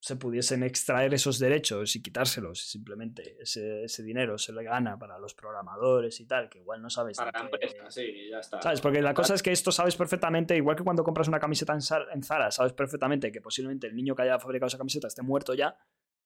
se 0.00 0.16
pudiesen 0.16 0.64
extraer 0.64 1.14
esos 1.14 1.38
derechos 1.38 1.94
y 1.94 2.02
quitárselos, 2.02 2.60
simplemente 2.60 3.36
ese, 3.40 3.84
ese, 3.84 4.02
dinero 4.02 4.36
se 4.36 4.52
le 4.52 4.64
gana 4.64 4.98
para 4.98 5.16
los 5.18 5.34
programadores 5.34 6.18
y 6.18 6.26
tal, 6.26 6.48
que 6.48 6.58
igual 6.58 6.82
no 6.82 6.90
sabes. 6.90 7.16
Para 7.16 7.30
la 7.30 7.44
empresa, 7.44 7.88
sí, 7.88 8.28
ya 8.28 8.40
está. 8.40 8.60
¿Sabes? 8.60 8.80
Porque 8.80 9.00
la 9.00 9.14
cosa 9.14 9.34
es 9.34 9.42
que 9.44 9.52
esto 9.52 9.70
sabes 9.70 9.94
perfectamente, 9.94 10.56
igual 10.56 10.74
que 10.74 10.82
cuando 10.82 11.04
compras 11.04 11.28
una 11.28 11.38
camiseta 11.38 11.72
en 11.72 12.22
Zara, 12.24 12.50
sabes 12.50 12.72
perfectamente 12.72 13.30
que 13.30 13.40
posiblemente 13.40 13.86
el 13.86 13.94
niño 13.94 14.16
que 14.16 14.22
haya 14.22 14.40
fabricado 14.40 14.66
esa 14.66 14.78
camiseta 14.78 15.06
esté 15.06 15.22
muerto 15.22 15.54
ya. 15.54 15.78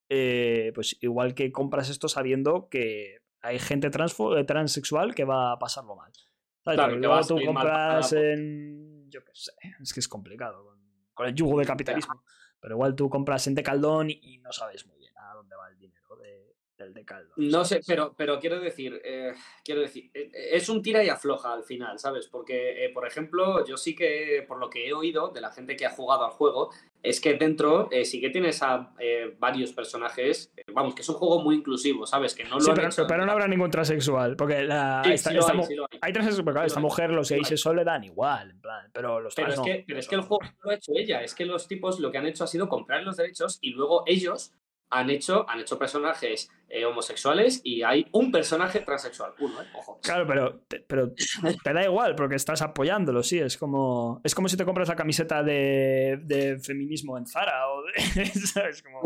Eh, 0.08 0.72
pues 0.74 0.96
igual 1.00 1.34
que 1.34 1.50
compras 1.52 1.90
esto 1.90 2.08
sabiendo 2.08 2.68
que 2.70 3.18
hay 3.42 3.58
gente 3.58 3.88
eh, 3.88 4.44
transexual 4.44 5.14
que 5.14 5.24
va 5.24 5.52
a 5.52 5.58
pasarlo 5.58 5.96
mal. 5.96 6.12
¿Sabes? 6.64 6.78
Claro, 6.78 6.94
que 6.94 7.00
luego 7.00 7.26
tú 7.26 7.38
compras 7.44 8.12
en 8.12 8.95
yo 9.08 9.24
qué 9.24 9.32
sé, 9.34 9.52
es 9.80 9.92
que 9.92 10.00
es 10.00 10.08
complicado 10.08 10.76
con, 11.14 11.26
el 11.26 11.34
yugo 11.34 11.58
del 11.58 11.66
capitalismo. 11.66 12.22
Pero 12.60 12.74
igual 12.74 12.94
tú 12.94 13.08
compras 13.08 13.46
en 13.46 13.54
Decaldón 13.54 14.10
y, 14.10 14.18
y 14.22 14.38
no 14.38 14.52
sabes 14.52 14.86
muy 14.86 14.98
bien 14.98 15.12
a 15.18 15.34
dónde 15.34 15.56
va 15.56 15.68
el 15.68 15.78
dinero 15.78 16.16
de, 16.16 16.56
del 16.76 16.94
Decaldón. 16.94 17.32
No 17.36 17.64
sé, 17.64 17.80
pero, 17.86 18.14
pero 18.16 18.38
quiero 18.38 18.60
decir, 18.60 19.00
eh, 19.04 19.34
quiero 19.64 19.80
decir, 19.80 20.10
eh, 20.14 20.30
es 20.52 20.68
un 20.68 20.82
tira 20.82 21.02
y 21.02 21.08
afloja 21.08 21.52
al 21.52 21.64
final, 21.64 21.98
¿sabes? 21.98 22.28
Porque, 22.28 22.84
eh, 22.84 22.90
por 22.90 23.06
ejemplo, 23.06 23.64
yo 23.64 23.76
sí 23.76 23.94
que, 23.94 24.44
por 24.46 24.58
lo 24.58 24.70
que 24.70 24.86
he 24.86 24.92
oído 24.92 25.28
de 25.28 25.40
la 25.40 25.50
gente 25.50 25.76
que 25.76 25.86
ha 25.86 25.90
jugado 25.90 26.24
al 26.24 26.32
juego, 26.32 26.70
es 27.06 27.20
que 27.20 27.34
dentro 27.34 27.88
sí 28.04 28.20
que 28.20 28.30
tienes 28.30 28.62
a 28.62 28.92
varios 29.38 29.72
personajes, 29.72 30.52
vamos, 30.72 30.94
que 30.94 31.02
es 31.02 31.08
un 31.08 31.16
juego 31.16 31.42
muy 31.42 31.56
inclusivo, 31.56 32.06
¿sabes? 32.06 32.34
Que 32.34 32.44
no 32.44 32.56
lo 32.56 32.60
sí, 32.60 32.70
pero, 33.08 33.24
no 33.24 33.32
habrá 33.32 33.46
ningún 33.46 33.70
transexual, 33.70 34.36
porque 34.36 34.62
la, 34.62 35.02
esta, 35.02 35.30
hay, 35.30 36.12
transexual, 36.12 36.66
esta 36.66 36.80
mujer, 36.80 37.10
los 37.10 37.30
gays 37.30 37.52
eso 37.52 37.72
le 37.72 37.84
dan 37.84 38.04
igual, 38.04 38.50
en 38.50 38.60
plan, 38.60 38.90
pero 38.92 39.20
los 39.20 39.34
pero 39.34 39.52
es 39.52 39.60
que, 39.60 39.84
pero 39.86 39.98
es 40.00 40.08
que 40.08 40.14
el 40.16 40.22
juego 40.22 40.44
lo 40.62 40.70
ha 40.70 40.74
hecho 40.74 40.92
ella, 40.94 41.22
es 41.22 41.34
que 41.34 41.46
los 41.46 41.68
tipos 41.68 42.00
lo 42.00 42.10
que 42.10 42.18
han 42.18 42.26
hecho 42.26 42.44
ha 42.44 42.48
sido 42.48 42.68
comprar 42.68 43.02
los 43.02 43.16
derechos 43.16 43.58
y 43.60 43.70
luego 43.70 44.02
ellos 44.06 44.52
han 44.90 45.10
hecho, 45.10 45.48
han 45.48 45.60
hecho 45.60 45.78
personajes 45.78 46.50
eh, 46.68 46.84
homosexuales 46.84 47.60
y 47.64 47.82
hay 47.82 48.06
un 48.12 48.30
personaje 48.30 48.80
transexual, 48.80 49.32
uno, 49.40 49.62
¿eh? 49.62 49.66
Ojo. 49.74 50.00
Claro, 50.02 50.26
pero, 50.26 50.60
pero 50.86 51.12
te 51.62 51.72
da 51.72 51.84
igual 51.84 52.14
porque 52.14 52.36
estás 52.36 52.62
apoyándolo, 52.62 53.22
sí, 53.22 53.38
es 53.38 53.56
como 53.56 54.20
es 54.24 54.34
como 54.34 54.48
si 54.48 54.56
te 54.56 54.64
compras 54.64 54.88
la 54.88 54.96
camiseta 54.96 55.42
de, 55.42 56.20
de 56.22 56.58
feminismo 56.58 57.18
en 57.18 57.26
Zara 57.26 57.68
o 57.68 57.82
de, 57.82 58.26
¿sabes? 58.46 58.82
Como... 58.82 59.02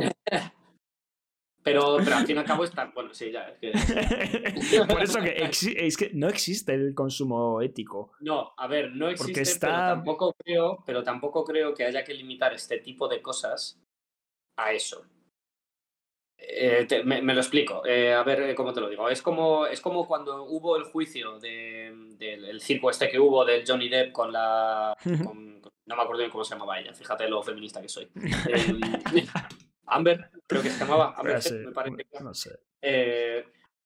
Pero, 1.63 1.99
pero 2.03 2.17
al 2.17 2.27
fin 2.27 2.37
y 2.37 2.39
al 2.39 2.45
cabo 2.47 2.65
está. 2.65 2.91
Bueno, 2.95 3.13
sí, 3.13 3.31
ya. 3.31 3.49
Es 3.49 3.59
que... 3.59 3.73
Por 4.89 5.03
eso 5.03 5.21
que, 5.21 5.51
es 5.87 5.97
que 5.97 6.11
no 6.15 6.29
existe 6.29 6.73
el 6.73 6.95
consumo 6.95 7.61
ético. 7.61 8.13
No, 8.21 8.55
a 8.57 8.67
ver, 8.67 8.93
no 8.93 9.11
existe, 9.11 9.43
está... 9.43 9.67
pero, 9.67 9.79
tampoco 9.79 10.35
creo, 10.39 10.83
pero 10.87 11.03
tampoco 11.03 11.45
creo 11.45 11.75
que 11.75 11.85
haya 11.85 12.03
que 12.03 12.15
limitar 12.15 12.55
este 12.55 12.79
tipo 12.79 13.09
de 13.09 13.21
cosas 13.21 13.79
a 14.57 14.73
eso. 14.73 15.05
Eh, 16.43 17.03
me, 17.05 17.35
lo 17.35 17.41
explico, 17.41 17.85
eh, 17.85 18.13
a 18.13 18.23
ver 18.23 18.43
eh, 18.43 18.55
cómo 18.55 18.73
te 18.73 18.81
lo 18.81 18.89
digo. 18.89 19.09
Es 19.09 19.23
como, 19.23 19.67
es 19.67 19.81
como 19.81 20.07
cuando 20.07 20.45
hubo 20.45 20.77
el 20.77 20.85
juicio 20.85 21.39
del 21.39 22.61
circo 22.61 22.91
este 22.91 23.09
que 23.09 23.21
hubo 23.21 23.45
del 23.45 23.65
Johnny 23.67 23.89
Depp 23.89 24.13
con 24.13 24.33
la... 24.33 24.97
no 25.05 25.97
me 25.97 26.03
acuerdo 26.03 26.19
bien 26.19 26.31
cómo 26.31 26.45
se 26.45 26.55
llamaba 26.55 26.81
ella, 26.81 26.95
fíjate 26.95 27.29
lo 27.29 27.43
feminista 27.43 27.81
que 27.81 27.89
soy. 27.89 28.09
Em, 28.15 28.81
Amber, 29.87 30.31
creo 30.47 30.63
que 30.63 30.71
se 30.71 30.79
llamaba 30.79 31.15
Amber, 31.17 31.41
me 31.53 31.73
parece. 31.73 32.07
No 32.21 32.33
sé. 32.35 32.59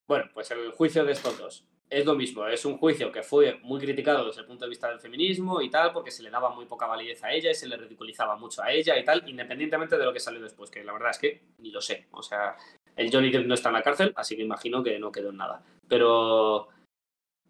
bueno, 0.06 0.26
pues 0.32 0.50
el 0.50 0.70
juicio 0.72 1.04
de 1.04 1.12
estos 1.12 1.38
dos 1.38 1.66
es 1.90 2.04
lo 2.04 2.14
mismo, 2.14 2.46
es 2.46 2.64
un 2.64 2.78
juicio 2.78 3.12
que 3.12 3.22
fue 3.22 3.58
muy 3.62 3.80
criticado 3.80 4.26
desde 4.26 4.40
el 4.40 4.46
punto 4.46 4.64
de 4.64 4.70
vista 4.70 4.88
del 4.88 5.00
feminismo 5.00 5.60
y 5.60 5.70
tal, 5.70 5.92
porque 5.92 6.10
se 6.10 6.22
le 6.22 6.30
daba 6.30 6.50
muy 6.50 6.66
poca 6.66 6.86
validez 6.86 7.22
a 7.22 7.32
ella 7.32 7.50
y 7.50 7.54
se 7.54 7.68
le 7.68 7.76
ridiculizaba 7.76 8.36
mucho 8.36 8.62
a 8.62 8.72
ella 8.72 8.98
y 8.98 9.04
tal, 9.04 9.28
independientemente 9.28 9.96
de 9.96 10.04
lo 10.04 10.12
que 10.12 10.20
salió 10.20 10.40
después, 10.40 10.70
que 10.70 10.82
la 10.82 10.92
verdad 10.92 11.10
es 11.10 11.18
que 11.18 11.42
ni 11.58 11.70
lo 11.70 11.80
sé. 11.80 12.08
O 12.12 12.22
sea, 12.22 12.56
el 12.96 13.12
Johnny 13.12 13.30
Depp 13.30 13.46
no 13.46 13.54
está 13.54 13.68
en 13.68 13.74
la 13.74 13.82
cárcel, 13.82 14.12
así 14.16 14.36
que 14.36 14.42
imagino 14.42 14.82
que 14.82 14.98
no 14.98 15.12
quedó 15.12 15.30
en 15.30 15.36
nada. 15.36 15.62
Pero, 15.86 16.68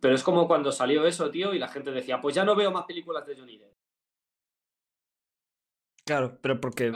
pero 0.01 0.15
es 0.15 0.23
como 0.23 0.47
cuando 0.49 0.73
salió 0.73 1.07
eso, 1.07 1.31
tío, 1.31 1.55
y 1.55 1.59
la 1.59 1.69
gente 1.69 1.91
decía, 1.91 2.21
pues 2.21 2.35
ya 2.35 2.45
no 2.45 2.57
veo 2.57 2.71
más 2.71 2.85
películas 2.85 3.27
de 3.27 3.37
Johnny 3.37 3.59
Depp. 3.59 3.73
Claro, 6.05 6.39
pero 6.41 6.61
porque... 6.61 6.89
Eh, 6.89 6.93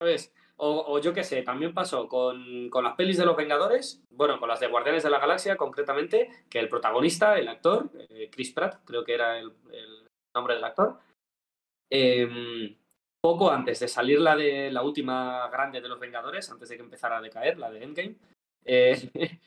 ¿Sabes? 0.00 0.32
O, 0.58 0.98
yo 1.00 1.12
qué 1.12 1.22
sé, 1.22 1.42
también 1.42 1.74
pasó 1.74 2.08
con, 2.08 2.70
las 2.70 2.94
pelis 2.94 3.18
de 3.18 3.26
los 3.26 3.36
Vengadores, 3.36 4.02
bueno, 4.10 4.40
con 4.40 4.48
las 4.48 4.58
de 4.58 4.68
Guardianes 4.68 5.02
de 5.02 5.10
la 5.10 5.18
Galaxia 5.18 5.56
concretamente, 5.56 6.30
que 6.48 6.58
el 6.58 6.70
protagonista, 6.70 7.38
el 7.38 7.48
actor, 7.48 7.90
eh, 8.08 8.30
Chris 8.32 8.52
Pratt, 8.52 8.80
creo 8.86 9.04
que 9.04 9.12
era 9.14 9.38
el, 9.38 9.52
nombre 10.34 10.54
del 10.54 10.64
actor, 10.64 10.98
em, 11.90 12.74
poco 13.20 13.50
antes 13.50 13.80
de 13.80 13.88
salir 13.88 14.18
la 14.20 14.34
de 14.34 14.70
la 14.70 14.82
última 14.82 15.48
grande 15.50 15.82
de 15.82 15.88
los 15.88 16.00
Vengadores, 16.00 16.50
antes 16.50 16.70
de 16.70 16.76
que 16.76 16.82
empezara 16.82 17.18
a 17.18 17.22
decaer, 17.22 17.58
la 17.58 17.70
de 17.70 17.84
Endgame, 17.84 18.16
eh, 18.64 19.10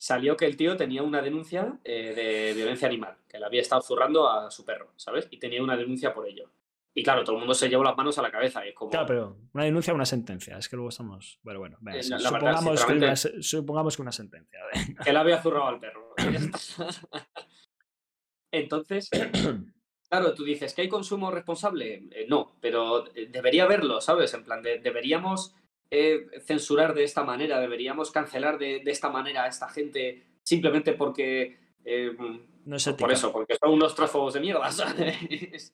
salió 0.00 0.36
que 0.36 0.46
el 0.46 0.56
tío 0.56 0.76
tenía 0.78 1.02
una 1.02 1.20
denuncia 1.20 1.78
eh, 1.84 2.14
de 2.14 2.54
violencia 2.54 2.88
animal, 2.88 3.18
que 3.28 3.38
le 3.38 3.44
había 3.44 3.60
estado 3.60 3.82
zurrando 3.82 4.30
a 4.30 4.50
su 4.50 4.64
perro, 4.64 4.92
¿sabes? 4.96 5.28
Y 5.30 5.38
tenía 5.38 5.62
una 5.62 5.76
denuncia 5.76 6.14
por 6.14 6.26
ello. 6.26 6.50
Y 6.94 7.02
claro, 7.02 7.24
todo 7.24 7.36
el 7.36 7.40
mundo 7.40 7.54
se 7.54 7.68
llevó 7.68 7.82
las 7.82 7.96
manos 7.96 8.18
a 8.18 8.22
la 8.22 8.30
cabeza. 8.30 8.66
Y 8.66 8.74
como... 8.74 8.90
Claro, 8.90 9.06
pero 9.06 9.38
una 9.54 9.64
denuncia 9.64 9.92
o 9.92 9.96
una 9.96 10.04
sentencia. 10.04 10.58
Es 10.58 10.68
que 10.68 10.76
luego 10.76 10.90
estamos. 10.90 11.40
Bueno, 11.42 11.60
bueno. 11.60 11.78
Eh, 11.92 12.02
supongamos, 12.02 12.84
que 12.84 12.92
una, 12.92 13.16
supongamos, 13.16 13.96
que 13.96 14.02
una, 14.02 14.12
sentencia. 14.12 14.60
Que 15.02 15.12
le 15.12 15.18
había 15.18 15.40
zurrado 15.40 15.68
al 15.68 15.80
perro. 15.80 16.14
Entonces, 18.52 19.08
claro, 20.10 20.34
tú 20.34 20.44
dices 20.44 20.74
que 20.74 20.82
hay 20.82 20.88
consumo 20.88 21.30
responsable. 21.30 22.08
Eh, 22.10 22.26
no, 22.28 22.58
pero 22.60 23.06
eh, 23.14 23.26
debería 23.30 23.64
haberlo, 23.64 24.02
¿sabes? 24.02 24.34
En 24.34 24.44
plan, 24.44 24.62
de, 24.62 24.78
deberíamos 24.78 25.54
censurar 26.46 26.94
de 26.94 27.04
esta 27.04 27.22
manera, 27.22 27.60
deberíamos 27.60 28.10
cancelar 28.10 28.56
de, 28.58 28.80
de, 28.82 28.90
esta 28.90 29.10
manera 29.10 29.44
a 29.44 29.48
esta 29.48 29.68
gente 29.68 30.24
simplemente 30.42 30.92
porque. 30.94 31.58
no 32.64 32.76
es 32.76 32.88
por 32.88 33.12
eso, 33.12 33.32
porque 33.32 33.56
son 33.56 33.72
unos 33.72 33.94
trófogos 33.94 34.34
de 34.34 34.40
mierda, 34.40 34.70
¿sabes? 34.72 35.70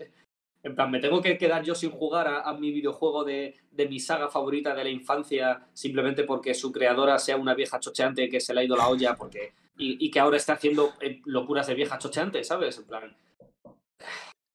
En 0.63 0.75
plan, 0.75 0.91
me 0.91 0.99
tengo 0.99 1.23
que 1.23 1.39
quedar 1.39 1.63
yo 1.63 1.75
sin 1.75 1.91
jugar 1.91 2.27
a, 2.29 2.53
mi 2.55 2.73
videojuego 2.73 3.25
de, 3.25 3.55
mi 3.89 4.01
saga 4.01 4.29
favorita 4.29 4.75
de 4.75 4.85
la 4.85 4.91
infancia 4.91 5.69
simplemente 5.73 6.25
porque 6.25 6.53
su 6.53 6.73
creadora 6.73 7.19
sea 7.19 7.37
una 7.37 7.55
vieja 7.55 7.79
chocheante 7.79 8.29
que 8.29 8.41
se 8.41 8.53
le 8.53 8.61
ha 8.61 8.65
ido 8.65 8.77
la 8.77 8.89
olla 8.89 9.15
porque 9.15 9.53
y, 9.81 10.11
que 10.11 10.19
ahora 10.19 10.37
está 10.37 10.55
haciendo 10.55 10.95
eh, 11.01 11.21
locuras 11.25 11.69
de 11.69 11.75
vieja 11.75 11.99
chocheante, 11.99 12.43
¿sabes? 12.43 12.79
En 12.79 12.85
plan, 12.85 13.17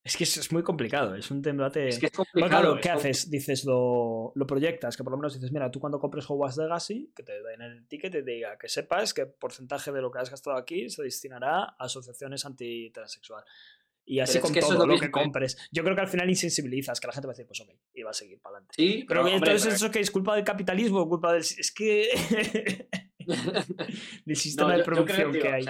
Es 0.03 0.17
que 0.17 0.25
es, 0.25 0.51
muy 0.51 0.63
complicado, 0.63 1.15
es 1.15 1.31
un 1.31 1.41
debate. 1.41 1.87
Es 1.87 1.99
que 1.99 2.07
es 2.07 2.11
complicado. 2.11 2.77
¿qué 2.81 2.89
haces? 2.89 3.31
Dices, 3.31 3.63
lo, 3.63 4.33
lo, 4.35 4.45
proyectas, 4.45 4.97
que 4.97 5.03
por 5.05 5.11
lo 5.11 5.17
menos 5.17 5.33
dices, 5.33 5.53
mira, 5.53 5.71
tú 5.71 5.79
cuando 5.79 5.97
compres 5.97 6.29
Hogwarts 6.29 6.57
Legacy, 6.57 7.13
que 7.15 7.23
te 7.23 7.41
den 7.41 7.61
el 7.61 7.87
ticket, 7.87 8.11
te 8.11 8.21
diga 8.21 8.57
que 8.57 8.67
sepas 8.67 9.13
que 9.13 9.25
porcentaje 9.25 9.93
de 9.93 10.01
lo 10.01 10.11
que 10.11 10.19
has 10.19 10.29
gastado 10.29 10.57
aquí 10.57 10.89
se 10.89 11.03
destinará 11.03 11.63
a 11.63 11.75
asociaciones 11.85 12.45
antitransexual. 12.45 13.45
Y 14.05 14.19
así 14.19 14.39
con 14.39 14.53
todo 14.53 14.85
lo, 14.85 14.99
que 14.99 15.09
compres. 15.09 15.57
Yo 15.71 15.83
creo 15.83 15.95
que 15.95 16.01
al 16.01 16.09
final 16.09 16.29
insensibilizas, 16.29 16.99
que 16.99 17.07
la 17.07 17.13
gente 17.13 17.27
va 17.27 17.31
a 17.31 17.35
decir, 17.35 17.47
pues 17.47 17.61
ok, 17.61 17.69
y 17.93 18.03
va 18.03 18.11
a 18.11 18.13
seguir 18.13 18.41
para 18.41 18.57
adelante. 18.57 18.75
Sí, 18.75 19.05
pero, 19.07 19.27
entonces 19.27 19.75
eso 19.75 19.89
que 19.89 20.01
es 20.01 20.11
culpa 20.11 20.35
del 20.35 20.43
capitalismo, 20.43 21.07
culpa 21.07 21.31
del. 21.31 21.41
Es 21.41 21.71
que. 21.71 22.87
del 24.25 24.35
sistema 24.35 24.75
de 24.75 24.83
producción 24.83 25.31
que 25.31 25.47
hay 25.47 25.65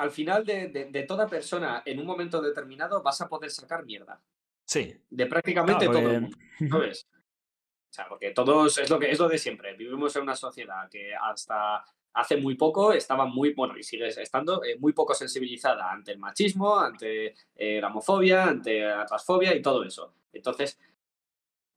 al 0.00 0.10
final 0.10 0.46
de, 0.46 1.04
toda 1.06 1.26
persona 1.28 1.82
en 1.84 2.00
un 2.00 2.06
momento 2.06 2.40
determinado 2.40 3.02
vas 3.02 3.20
a 3.20 3.28
poder 3.28 3.50
sacar 3.50 3.84
mierda. 3.84 4.18
Sí. 4.64 4.96
De 5.10 5.26
prácticamente 5.26 5.84
todo 5.84 5.98
el 5.98 6.22
mundo. 6.22 6.38
¿Sabes? 6.70 7.06
O 7.12 7.92
sea, 7.92 8.08
porque 8.08 8.30
todos 8.30 8.78
es 8.78 8.88
lo 8.88 8.98
que 8.98 9.10
es 9.10 9.18
lo 9.18 9.28
de 9.28 9.36
siempre. 9.36 9.76
Vivimos 9.76 10.16
en 10.16 10.22
una 10.22 10.36
sociedad 10.36 10.88
que 10.88 11.12
hasta 11.14 11.84
hace 12.14 12.36
muy 12.36 12.56
poco 12.56 12.92
estaba 12.92 13.26
muy, 13.26 13.54
bueno, 13.54 13.76
y 13.76 13.82
sigue 13.82 14.08
estando 14.08 14.64
eh, 14.64 14.76
muy 14.78 14.92
poco 14.92 15.14
sensibilizada 15.14 15.90
ante 15.90 16.12
el 16.12 16.18
machismo, 16.18 16.78
ante 16.78 17.34
eh, 17.54 17.80
la 17.80 17.88
homofobia, 17.88 18.44
ante 18.44 18.80
la 18.80 19.06
transfobia 19.06 19.54
y 19.54 19.62
todo 19.62 19.84
eso. 19.84 20.12
Entonces, 20.32 20.78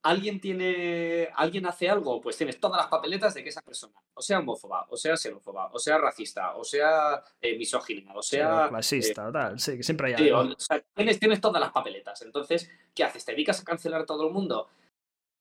alguien 0.04 0.40
tiene, 0.40 1.30
alguien 1.36 1.66
hace 1.66 1.90
algo, 1.90 2.22
pues 2.22 2.38
tienes 2.38 2.60
todas 2.60 2.78
las 2.78 2.88
papeletas 2.88 3.34
de 3.34 3.44
que 3.44 3.50
esa 3.50 3.62
persona, 3.62 3.94
o 4.14 4.22
sea 4.22 4.40
homófoba, 4.40 4.86
o 4.90 4.98
sea 4.98 5.16
xenófoba, 5.16 5.70
o 5.72 5.80
sea 5.80 5.98
racista, 5.98 6.56
o 6.56 6.64
sea 6.64 7.24
eh, 7.42 7.58
misógina, 7.58 8.14
o 8.14 8.22
sea... 8.22 8.68
clasista, 8.70 9.30
eh, 9.30 9.32
tal, 9.32 9.60
sí, 9.60 9.78
que 9.78 9.84
siempre 9.84 10.14
hay 10.14 10.30
algo. 10.30 10.56
tienes, 10.94 11.20
tienes 11.20 11.42
todas 11.42 11.62
las 11.62 11.72
papeletas. 11.72 12.22
Entonces, 12.22 12.70
¿qué 12.94 13.04
haces? 13.04 13.24
¿Te 13.24 13.32
dedicas 13.32 13.62
a 13.62 13.64
cancelar 13.64 14.02
a 14.02 14.06
todo 14.06 14.28
el 14.28 14.34
mundo? 14.34 14.68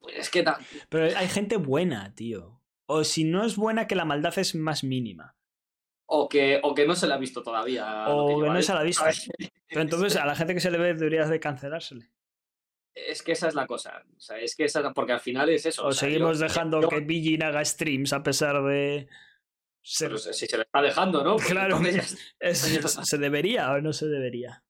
Pues 0.01 0.17
es 0.17 0.31
que... 0.31 0.45
Pero 0.89 1.17
hay 1.17 1.29
gente 1.29 1.57
buena, 1.57 2.15
tío. 2.15 2.62
O 2.87 3.05
si 3.05 3.25
no 3.25 3.45
es 3.45 3.57
buena, 3.57 3.87
que 3.87 3.95
la 3.95 4.05
maldad 4.05 4.39
es 4.39 4.55
más 4.55 4.85
mínima. 4.85 5.37
O 6.07 6.29
que, 6.29 6.61
o 6.63 6.75
que 6.75 6.87
no 6.87 6.95
se 6.95 7.07
la 7.07 7.15
ha 7.15 7.19
visto 7.19 7.43
todavía. 7.43 8.09
O 8.09 8.41
que, 8.41 8.49
no 8.49 8.63
se 8.63 8.75
la 8.75 8.81
ha 8.81 8.83
visto. 8.83 9.05
Pero 9.69 9.81
entonces 9.81 10.17
a 10.17 10.27
la 10.27 10.35
gente 10.35 10.55
que 10.55 10.61
se 10.61 10.71
le 10.71 10.79
ve 10.79 10.95
debería 10.95 11.27
de 11.27 11.41
cancelársele. 11.41 12.11
Es 12.95 13.23
que 13.23 13.33
esa 13.33 13.49
es 13.49 13.55
la 13.55 13.67
cosa. 13.67 14.03
O 14.17 14.21
sea, 14.21 14.39
es 14.39 14.55
que 14.55 14.65
esa, 14.65 14.93
porque 14.93 15.13
al 15.13 15.21
final 15.21 15.49
es 15.49 15.65
eso. 15.65 15.87
O, 15.87 15.93
seguimos 15.93 16.39
dejando 16.39 16.87
que 16.89 17.01
Billin 17.01 17.43
haga 17.43 17.65
streams 17.65 18.13
a 18.13 18.23
pesar 18.23 18.63
de. 18.63 19.09
Ser... 19.85 20.17
si 20.19 20.47
se 20.47 20.57
le 20.57 20.65
está 20.65 20.83
dejando, 20.83 21.25
¿no? 21.25 21.37
claro, 21.49 21.81
¿se 22.53 23.19
debería 23.19 23.73
o 23.73 23.81
no 23.81 23.93
se 23.93 24.07
debería? 24.07 24.63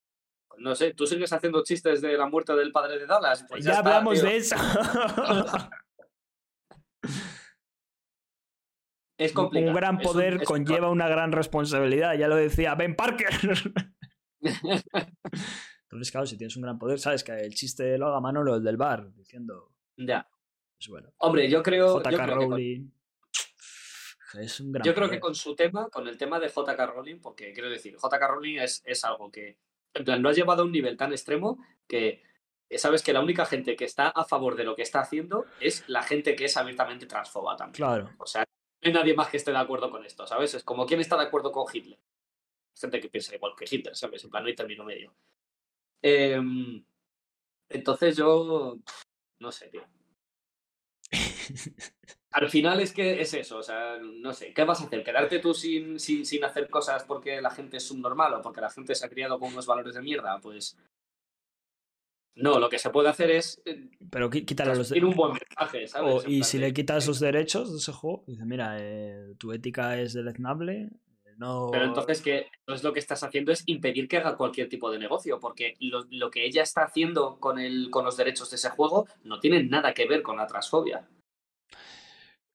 No 0.59 0.77
sé, 0.77 0.95
tú 0.95 1.07
sigues 1.07 1.33
haciendo 1.33 1.65
chistes 1.65 2.01
de 2.01 2.17
la 2.17 2.29
muerte 2.29 2.55
del 2.55 2.71
padre 2.71 2.99
de 2.99 3.07
Dallas. 3.07 3.45
Pues 3.49 3.65
ya, 3.65 3.79
hablamos 3.79 4.23
de 4.23 4.37
eso. 4.37 4.57
es 9.25 9.33
complicado. 9.33 9.71
Un 9.71 9.77
gran 9.77 9.99
poder 9.99 10.43
conlleva 10.45 10.91
una 10.91 11.09
gran 11.09 11.33
responsabilidad, 11.33 12.15
ya 12.15 12.29
lo 12.29 12.37
decía 12.37 12.75
Ben 12.75 12.97
Parker. 12.97 13.31
Entonces, 15.83 16.11
claro, 16.11 16.27
si 16.27 16.37
tienes 16.37 16.57
un 16.57 16.63
gran 16.63 16.79
poder, 16.79 16.99
sabes 16.99 17.23
que 17.23 17.33
el 17.33 17.55
chiste 17.55 17.99
lo 17.99 18.07
haga 18.09 18.21
Manolo, 18.21 18.57
el 18.57 18.65
del 18.65 18.77
bar, 18.77 19.13
diciendo. 19.15 19.73
Ya. 19.97 20.27
Es 20.79 20.89
bueno. 20.89 21.13
Hombre, 21.19 21.49
yo 21.51 21.63
creo. 21.63 22.01
JK 22.01 22.27
Rowling. 22.27 22.91
Es 24.41 24.61
un 24.61 24.73
gran 24.73 24.85
Yo 24.85 24.95
creo 24.95 25.11
que 25.11 25.21
con 25.21 25.35
su 25.35 25.55
tema, 25.55 25.91
con 25.91 26.09
el 26.09 26.17
tema 26.17 26.41
de 26.41 26.49
JK 26.49 26.79
Rowling, 26.87 27.21
porque 27.21 27.53
quiero 27.53 27.69
decir, 27.69 27.97
JK 27.97 28.23
Rowling 28.27 28.59
es, 28.59 28.83
es 28.85 29.05
algo 29.05 29.31
que. 29.31 29.59
En 29.95 30.05
plan, 30.05 30.23
lo 30.23 30.31
ha 30.31 30.33
llevado 30.33 30.63
a 30.63 30.65
un 30.65 30.73
nivel 30.73 30.97
tan 30.97 31.13
extremo 31.13 31.59
que 31.87 32.23
sabes 32.79 33.03
que 33.03 33.13
la 33.13 33.21
única 33.21 33.45
gente 33.45 33.77
que 33.77 33.85
está 33.85 34.09
a 34.09 34.25
favor 34.25 34.57
de 34.57 34.65
lo 34.65 34.75
que 34.75 34.83
está 34.83 35.01
haciendo 35.01 35.45
es 35.61 35.85
la 35.89 36.03
gente 36.03 36.35
que 36.35 36.47
es 36.47 36.57
abiertamente 36.57 37.07
transfoba 37.07 37.57
también. 37.57 37.77
Claro. 37.77 38.11
O 38.19 38.27
sea, 38.27 38.45
hay 38.83 38.93
nadie 38.93 39.15
más 39.15 39.29
que 39.29 39.37
esté 39.37 39.53
de 39.53 39.59
acuerdo 39.59 39.91
con 39.91 40.05
esto, 40.05 40.27
¿sabes? 40.27 40.55
Es 40.55 40.65
como 40.65 40.87
quién 40.87 41.01
está 41.01 41.17
de 41.17 41.25
acuerdo 41.25 41.53
con 41.53 41.67
Hitler. 41.73 41.99
Gente 42.75 43.01
que 43.01 43.09
piensa 43.09 43.35
igual 43.35 43.53
que 43.57 43.67
Hitler, 43.71 43.95
¿sabes? 43.95 44.25
En 44.25 44.31
plan, 44.31 44.43
no 44.43 44.49
hay 44.49 44.57
término 44.57 44.85
medio. 44.85 45.15
Em, 46.03 46.85
entonces 47.69 48.17
yo, 48.17 48.77
no 49.39 49.53
sé, 49.53 49.69
tío. 49.69 49.87
Al 52.33 52.49
final 52.49 52.81
es 52.81 52.93
que 52.93 53.21
es 53.21 53.35
eso, 53.35 53.59
o 53.59 53.63
sea, 53.63 53.99
no 53.99 54.33
sé, 54.33 54.55
¿qué 54.55 54.65
vas 54.65 54.81
a 54.81 54.85
hacer? 54.85 55.05
¿Quedarte 55.05 55.39
tú 55.39 55.53
sin, 55.53 56.01
sin, 56.01 56.25
sin 56.25 56.43
hacer 56.45 56.71
cosas 56.71 57.05
porque 57.05 57.43
la 57.43 57.51
gente 57.51 57.77
es 57.77 57.87
subnormal 57.87 58.33
o 58.35 58.43
porque 58.43 58.63
la 58.63 58.71
gente 58.71 58.95
se 58.95 59.05
ha 59.05 59.11
criado 59.11 59.39
con 59.39 59.53
unos 59.53 59.67
valores 59.67 59.95
de 59.95 60.01
mierda? 60.01 60.41
Pues 60.41 60.79
no, 62.35 62.59
lo 62.59 62.69
que 62.69 62.79
se 62.79 62.91
puede 62.91 63.09
hacer 63.09 63.31
es. 63.31 63.61
Eh, 63.65 63.91
Pero 64.11 64.31
quitarle 64.31 64.77
los 64.77 64.91
un 64.91 65.15
buen 65.15 65.33
mensaje, 65.33 65.87
¿sabes? 65.87 66.25
y 66.27 66.43
si 66.45 66.59
le 66.59 66.73
quitas 66.73 67.07
los 67.07 67.21
derechos 67.21 67.71
de 67.73 67.79
ese 67.79 67.93
juego, 67.93 68.25
dice, 68.27 68.45
mira, 68.45 68.77
eh, 68.79 69.35
tu 69.39 69.53
ética 69.53 70.01
es 70.01 70.13
deleznable, 70.13 70.91
pero 71.71 71.85
entonces, 71.85 72.21
que 72.21 72.47
entonces 72.61 72.85
lo 72.85 72.93
que 72.93 73.01
estás 73.01 73.23
haciendo 73.23 73.53
es 73.53 73.63
impedir 73.67 74.07
que 74.07 74.19
haga 74.19 74.37
cualquier 74.37 74.69
tipo 74.69 74.91
de 74.91 74.99
negocio, 74.99 75.41
porque 75.41 75.77
lo, 75.81 76.31
que 76.31 76.45
ella 76.45 76.63
está 76.63 76.85
haciendo 76.85 77.39
con, 77.41 77.59
el, 77.59 77.91
con 77.91 78.05
los 78.05 78.17
derechos 78.17 78.51
de 78.51 78.57
ese 78.57 78.71
juego 78.71 79.07
no 79.25 79.41
tiene 79.41 79.63
nada 79.65 79.93
que 79.95 80.07
ver 80.07 80.23
con 80.23 80.37
la 80.37 80.47
transfobia. 80.47 81.09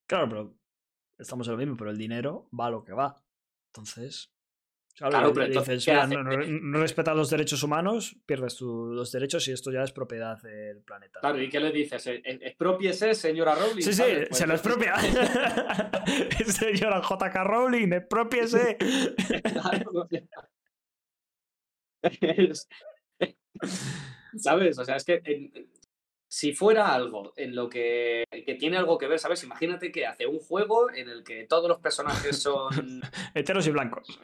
Claro, 0.08 0.30
pero 0.30 0.54
estamos 1.18 1.48
en 1.48 1.54
lo 1.54 1.58
mismo, 1.58 1.76
pero 1.76 1.92
el 1.92 1.98
dinero 1.98 2.48
va 2.58 2.68
a 2.68 2.72
lo 2.72 2.84
que 2.84 2.94
va. 2.94 3.22
Entonces, 3.74 4.32
Claro, 4.98 5.32
pero 5.32 5.48
dices, 5.48 5.88
no, 6.10 6.80
respetas 6.80 7.16
los 7.16 7.30
derechos 7.30 7.62
humanos, 7.62 8.16
pierdes 8.26 8.60
los 8.62 9.12
derechos 9.12 9.48
y 9.48 9.52
esto 9.52 9.72
ya 9.72 9.84
es 9.84 9.92
propiedad 9.92 10.42
del 10.42 10.82
planeta. 10.82 11.20
Claro, 11.20 11.40
¿y 11.40 11.50
qué 11.50 11.60
le 11.60 11.72
dices? 11.72 12.08
Expropiese, 12.08 13.14
señora 13.14 13.54
Rowling. 13.54 13.84
Sí, 13.84 13.94
sí, 13.94 14.02
se 14.02 14.26
pues 14.28 14.48
lo 14.48 14.54
expropia. 14.56 14.96
señora 16.48 17.00
JK 17.02 17.36
Rowling, 17.44 17.94
expropiese. 17.94 18.78
¿Sabes? 24.36 24.80
O 24.80 24.86
sea, 24.86 24.96
es 24.96 25.06
que 25.06 25.52
si 26.28 26.54
fuera 26.54 26.92
algo 26.96 27.34
en 27.38 27.56
lo 27.56 27.70
que, 27.70 28.24
que, 28.32 28.56
tiene 28.56 28.78
algo 28.78 28.98
que 28.98 29.08
ver, 29.08 29.20
¿sabes? 29.20 29.44
Imagínate 29.44 29.92
que 29.92 30.08
hace 30.08 30.26
un 30.26 30.40
juego 30.40 30.90
en 30.90 31.08
el 31.08 31.24
que 31.24 31.46
todos 31.46 31.70
los 31.70 31.78
personajes 31.80 32.42
son. 32.42 33.04
Heteros 33.36 33.68
y 33.68 33.72
blancos 33.72 34.20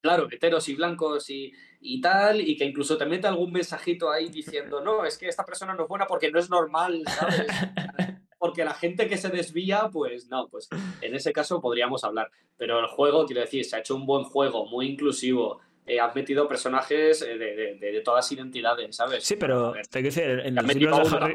claro, 0.00 0.28
heteros 0.30 0.68
y 0.68 0.74
blancos 0.74 1.30
y, 1.30 1.52
y, 1.80 2.00
tal, 2.00 2.40
y 2.40 2.56
que 2.56 2.64
incluso 2.64 2.96
te 2.96 3.06
mete 3.06 3.26
algún 3.26 3.52
mensajito 3.52 4.10
ahí 4.10 4.28
diciendo, 4.28 4.80
no, 4.80 5.04
es 5.04 5.18
que 5.18 5.28
esta 5.28 5.44
persona 5.44 5.74
no 5.74 5.82
es 5.84 5.88
buena 5.88 6.06
porque 6.06 6.30
no 6.30 6.38
es 6.38 6.50
normal, 6.50 7.02
¿sabes? 7.06 7.46
porque 8.38 8.64
la 8.64 8.74
gente 8.74 9.08
que 9.08 9.16
se 9.16 9.28
desvía, 9.28 9.88
pues 9.92 10.28
no, 10.28 10.48
pues 10.48 10.68
en 11.00 11.14
ese 11.14 11.32
caso 11.32 11.60
podríamos 11.60 12.04
hablar. 12.04 12.30
Pero 12.56 12.78
el 12.80 12.86
juego, 12.86 13.26
quiero 13.26 13.40
decir, 13.40 13.64
se 13.64 13.76
ha 13.76 13.80
hecho 13.80 13.96
un 13.96 14.06
buen 14.06 14.24
juego, 14.24 14.66
muy 14.66 14.86
inclusivo. 14.86 15.60
Eh, 15.86 16.00
has 16.00 16.14
metido 16.14 16.48
personajes 16.48 17.22
eh, 17.22 17.38
de, 17.38 17.76
de, 17.80 18.00
todas 18.00 18.30
identidades, 18.32 18.96
¿sabes? 18.96 19.24
Sí, 19.24 19.36
pero 19.36 19.72
te 19.72 20.02
quiero 20.02 20.06
decir, 20.06 20.24
en 20.44 20.54
los 20.54 20.74
libros 20.74 21.10
de 21.10 21.16
Harry... 21.16 21.34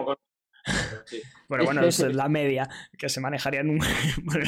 Bueno, 1.47 1.63
bueno, 1.65 1.83
es 1.83 1.99
la 2.13 2.29
media 2.29 2.69
que 2.97 3.09
se 3.09 3.19
manejaría 3.21 3.61
en 3.61 3.71
un, 3.71 3.81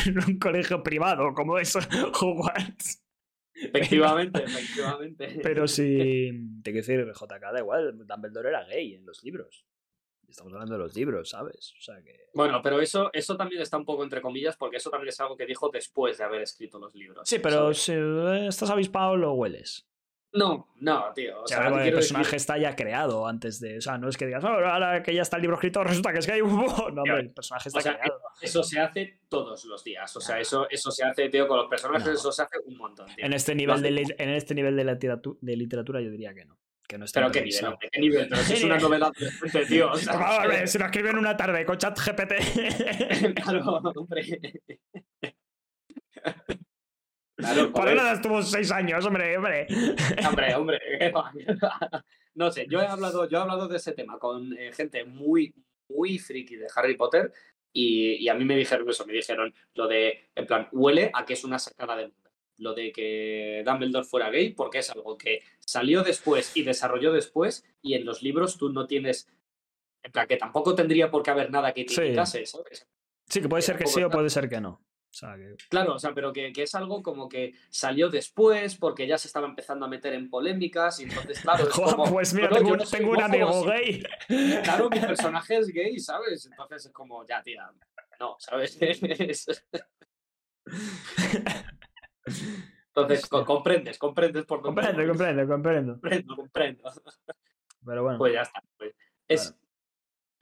en 0.05 0.23
un 0.25 0.39
colegio 0.39 0.83
privado 0.83 1.33
como 1.33 1.57
eso, 1.57 1.79
Hogwarts. 2.19 3.02
Efectivamente, 3.55 4.43
efectivamente. 4.43 5.39
Pero 5.41 5.67
si. 5.67 5.97
Te 6.63 6.71
quiero 6.71 6.85
decir, 6.85 7.05
JK 7.05 7.53
da 7.53 7.59
igual, 7.59 7.97
Dumbledore 8.05 8.49
era 8.49 8.63
gay 8.65 8.95
en 8.95 9.05
los 9.05 9.23
libros. 9.23 9.65
Estamos 10.27 10.51
hablando 10.53 10.73
de 10.73 10.79
los 10.79 10.95
libros, 10.95 11.29
¿sabes? 11.29 11.75
O 11.77 11.81
sea 11.81 12.01
que... 12.01 12.29
Bueno, 12.33 12.59
pero 12.63 12.81
eso, 12.81 13.11
eso 13.13 13.37
también 13.37 13.61
está 13.61 13.77
un 13.77 13.85
poco 13.85 14.03
entre 14.03 14.19
comillas, 14.19 14.57
porque 14.57 14.77
eso 14.77 14.89
también 14.89 15.09
es 15.09 15.19
algo 15.19 15.37
que 15.37 15.45
dijo 15.45 15.69
después 15.69 16.17
de 16.17 16.23
haber 16.23 16.41
escrito 16.41 16.79
los 16.79 16.95
libros. 16.95 17.29
Sí, 17.29 17.37
pero 17.37 17.71
si 17.75 17.93
estás 18.47 18.71
avispado, 18.71 19.15
lo 19.15 19.33
hueles. 19.33 19.87
No, 20.33 20.67
no, 20.79 21.13
tío. 21.13 21.43
O, 21.43 21.47
sea, 21.47 21.67
el 21.67 21.93
personaje 21.93 22.35
está 22.35 22.57
ya 22.57 22.75
creado 22.75 23.27
antes 23.27 23.59
de. 23.59 23.77
O 23.77 23.81
sea, 23.81 23.99
no 23.99 24.09
es 24.09 24.17
que 24.17 24.25
digas, 24.25 24.43
ahora 24.43 25.03
que 25.03 25.13
ya 25.13 25.21
está 25.21 25.37
el 25.37 25.43
libro 25.43 25.57
escrito, 25.57 25.83
resulta 25.83 26.11
que 26.11 26.19
es 26.19 26.25
que 26.25 26.33
hay 26.33 26.41
un. 26.41 26.55
No, 26.55 27.03
hombre, 27.03 27.19
el 27.19 27.29
personaje 27.29 27.69
está 27.69 27.81
creado. 27.81 28.19
Eso 28.41 28.63
se 28.63 28.79
hace 28.79 29.19
todos 29.29 29.63
los 29.65 29.83
días. 29.83 30.15
O 30.15 30.21
sea, 30.21 30.39
eso, 30.39 30.67
eso 30.69 30.89
se 30.91 31.03
hace, 31.03 31.29
tío, 31.29 31.47
con 31.47 31.57
los 31.57 31.67
personajes, 31.67 32.07
eso 32.07 32.31
se 32.31 32.41
hace 32.41 32.57
un 32.65 32.77
montón. 32.77 33.07
En 33.17 33.33
este 33.33 33.53
nivel, 33.53 33.81
de, 33.81 34.15
en 34.17 34.29
este 34.29 34.55
nivel 34.55 34.75
de, 34.75 34.85
literatura, 34.85 35.37
de 35.39 35.55
literatura, 35.55 36.01
yo 36.01 36.09
diría 36.09 36.33
que 36.33 36.45
no. 36.45 36.57
Que 36.87 36.97
no 36.97 37.05
está 37.05 37.21
pero 37.21 37.31
qué 37.31 37.41
nivel, 37.43 37.75
qué 37.91 38.01
nivel, 38.01 38.27
pero 38.27 38.41
si 38.41 38.53
es 38.53 38.63
una 38.63 38.77
novela 38.79 39.11
de 39.53 39.65
tío. 39.65 39.91
O 39.91 39.95
sea, 39.95 40.67
si 40.67 40.77
lo 40.79 40.85
escriben 40.85 41.17
una 41.17 41.37
tarde 41.37 41.63
con 41.63 41.77
chat 41.77 41.97
GPT. 41.97 43.35
claro, 43.43 43.77
hombre. 43.95 44.61
Para 47.35 47.95
nada 47.95 48.13
estuvo 48.13 48.41
seis 48.43 48.71
años, 48.71 49.05
hombre, 49.05 49.37
hombre. 49.37 49.67
Hombre, 50.27 50.55
hombre. 50.55 50.79
no 52.35 52.51
sé, 52.51 52.67
yo 52.69 52.81
he 52.81 52.85
hablado, 52.85 53.27
yo 53.27 53.37
he 53.37 53.41
hablado 53.41 53.67
de 53.67 53.77
ese 53.77 53.93
tema 53.93 54.19
con 54.19 54.55
eh, 54.57 54.71
gente 54.71 55.03
muy, 55.05 55.53
muy 55.89 56.19
friki 56.19 56.55
de 56.55 56.67
Harry 56.75 56.95
Potter 56.95 57.31
y, 57.75 58.27
a 58.27 58.35
mí 58.35 58.45
me 58.45 58.55
dijeron 58.55 58.87
eso, 58.87 59.05
me 59.05 59.13
dijeron 59.13 59.53
lo 59.73 59.87
de, 59.87 60.29
en 60.35 60.45
plan, 60.45 60.67
huele 60.71 61.09
a 61.13 61.25
que 61.25 61.33
es 61.33 61.43
una 61.43 61.57
sacada 61.57 61.95
de 61.95 62.03
mundo. 62.03 62.29
lo 62.57 62.75
de 62.75 62.91
que 62.91 63.63
Dumbledore 63.65 64.05
fuera 64.05 64.29
gay, 64.29 64.53
porque 64.53 64.79
es 64.79 64.91
algo 64.91 65.17
que 65.17 65.41
salió 65.59 66.03
después 66.03 66.55
y 66.55 66.61
desarrolló 66.61 67.11
después, 67.11 67.65
y 67.81 67.95
en 67.95 68.05
los 68.05 68.21
libros 68.21 68.57
tú 68.57 68.71
no 68.71 68.85
tienes. 68.85 69.27
En 70.03 70.11
plan, 70.11 70.27
que 70.27 70.37
tampoco 70.37 70.75
tendría 70.75 71.09
por 71.09 71.23
qué 71.23 71.31
haber 71.31 71.49
nada 71.49 71.73
que 71.73 71.85
te 71.85 71.93
indicase, 71.93 72.45
¿sabes? 72.45 72.87
Sí, 73.27 73.41
que 73.41 73.49
puede 73.49 73.63
ser 73.63 73.77
que 73.77 73.87
sí 73.87 74.03
o 74.03 74.09
puede 74.09 74.29
ser 74.29 74.49
que 74.49 74.61
no. 74.61 74.81
Claro, 75.69 75.95
o 75.95 75.99
sea, 75.99 76.13
pero 76.13 76.33
que, 76.33 76.51
es 76.55 76.75
algo 76.75 77.03
como 77.03 77.29
que 77.29 77.53
salió 77.69 78.09
después 78.09 78.75
porque 78.75 79.05
ya 79.05 79.17
se 79.17 79.27
estaba 79.27 79.47
empezando 79.47 79.85
a 79.85 79.89
meter 79.89 80.13
en 80.13 80.29
polémicas 80.29 80.99
y 80.99 81.03
entonces, 81.03 81.39
claro, 81.41 81.67
es 81.67 81.69
como, 81.73 82.11
pues 82.11 82.33
mira, 82.33 82.49
tengo, 82.49 83.11
un 83.11 83.21
amigo 83.21 83.63
gay. 83.63 84.03
Claro, 84.63 84.89
mi 84.89 84.99
personaje 84.99 85.57
es 85.57 85.67
gay, 85.67 85.99
¿sabes? 85.99 86.45
Entonces 86.47 86.87
es 86.87 86.91
como, 86.91 87.25
ya, 87.27 87.43
tía, 87.43 87.69
no, 88.19 88.35
¿sabes? 88.39 88.79
Entonces, 92.87 93.27
comprendes, 93.27 93.97
comprendes 93.99 94.45
por 94.45 94.63
dónde. 94.63 94.81
Comprendo, 94.81 95.07
comprendo, 95.07 95.47
comprendo. 95.47 95.93
Comprendo, 95.93 96.35
comprendo. 96.35 96.91
Pero 97.85 98.03
bueno. 98.03 98.17
Pues 98.17 98.33
ya 98.33 98.41
está. 98.41 98.63
Pues. 98.77 98.95
Es, 99.27 99.55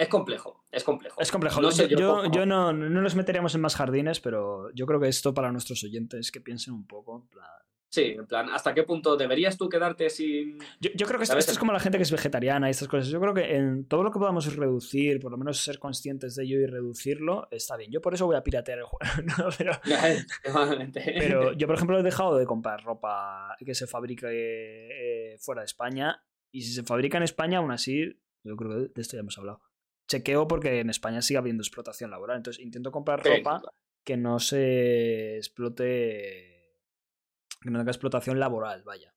es 0.01 0.07
complejo, 0.07 0.65
es 0.71 0.83
complejo. 0.83 1.21
Es 1.21 1.31
complejo. 1.31 1.61
yo, 1.61 2.25
yo, 2.31 2.45
no, 2.47 2.73
no, 2.73 2.89
nos 2.89 3.13
meteríamos 3.13 3.53
en 3.53 3.61
más 3.61 3.75
jardines, 3.75 4.19
pero 4.19 4.71
yo 4.73 4.87
creo 4.87 4.99
que 4.99 5.07
esto 5.07 5.31
para 5.31 5.51
nuestros 5.51 5.83
oyentes 5.83 6.31
que 6.31 6.41
piensen 6.41 6.73
un 6.73 6.87
poco. 6.87 7.27
Sí, 7.87 8.15
en 8.17 8.25
plan, 8.25 8.49
¿hasta 8.49 8.73
qué 8.73 8.81
punto 8.81 9.15
deberías 9.15 9.59
tú 9.59 9.69
quedarte 9.69 10.09
sin...? 10.09 10.57
Yo, 10.79 11.05
creo 11.05 11.19
que 11.19 11.25
esto, 11.25 11.37
es 11.37 11.59
como 11.59 11.71
la 11.71 11.79
gente 11.79 11.99
que 11.99 12.03
es 12.03 12.11
vegetariana 12.11 12.67
y 12.67 12.71
estas 12.71 12.87
cosas. 12.87 13.09
Yo 13.09 13.21
creo 13.21 13.35
que 13.35 13.55
en 13.55 13.85
todo 13.85 14.01
lo 14.01 14.11
que 14.11 14.17
podamos 14.17 14.55
reducir, 14.55 15.19
por 15.19 15.29
lo 15.29 15.37
menos 15.37 15.59
ser 15.59 15.77
conscientes 15.77 16.33
de 16.33 16.45
ello 16.45 16.57
y 16.57 16.65
reducirlo, 16.65 17.47
está 17.51 17.77
bien. 17.77 17.91
Yo 17.91 18.01
por 18.01 18.15
eso 18.15 18.25
voy 18.25 18.37
a 18.37 18.43
piratear 18.43 18.79
el 18.79 18.85
juego. 18.85 19.05
pero, 19.59 19.73
pero, 20.93 21.53
yo, 21.53 21.67
por 21.67 21.75
ejemplo, 21.75 21.99
he 21.99 22.03
dejado 22.03 22.37
de 22.39 22.47
comprar 22.47 22.83
ropa 22.83 23.55
que 23.63 23.75
se 23.75 23.85
fabrique 23.85 24.25
eh, 24.31 25.37
fuera 25.37 25.61
de 25.61 25.65
España. 25.65 26.23
Y 26.51 26.63
si 26.63 26.73
se 26.73 26.81
fabrica 26.81 27.17
en 27.17 27.23
España, 27.23 27.59
aún 27.59 27.69
así, 27.69 28.19
yo 28.43 28.55
creo 28.55 28.71
que 28.71 28.93
de 28.95 29.01
esto 29.01 29.15
ya 29.15 29.19
hemos 29.19 29.37
hablado 29.37 29.61
chequeo 30.11 30.47
porque 30.47 30.79
en 30.79 30.89
España 30.89 31.21
sigue 31.21 31.37
habiendo 31.37 31.61
explotación 31.61 32.11
laboral. 32.11 32.37
Entonces 32.37 32.63
intento 32.63 32.91
comprar 32.91 33.23
ropa 33.23 33.61
que 34.03 34.17
no 34.17 34.39
se 34.39 35.37
explote, 35.37 36.75
que 37.61 37.69
no 37.69 37.79
tenga 37.79 37.91
explotación 37.91 38.39
laboral, 38.39 38.83
vaya. 38.83 39.13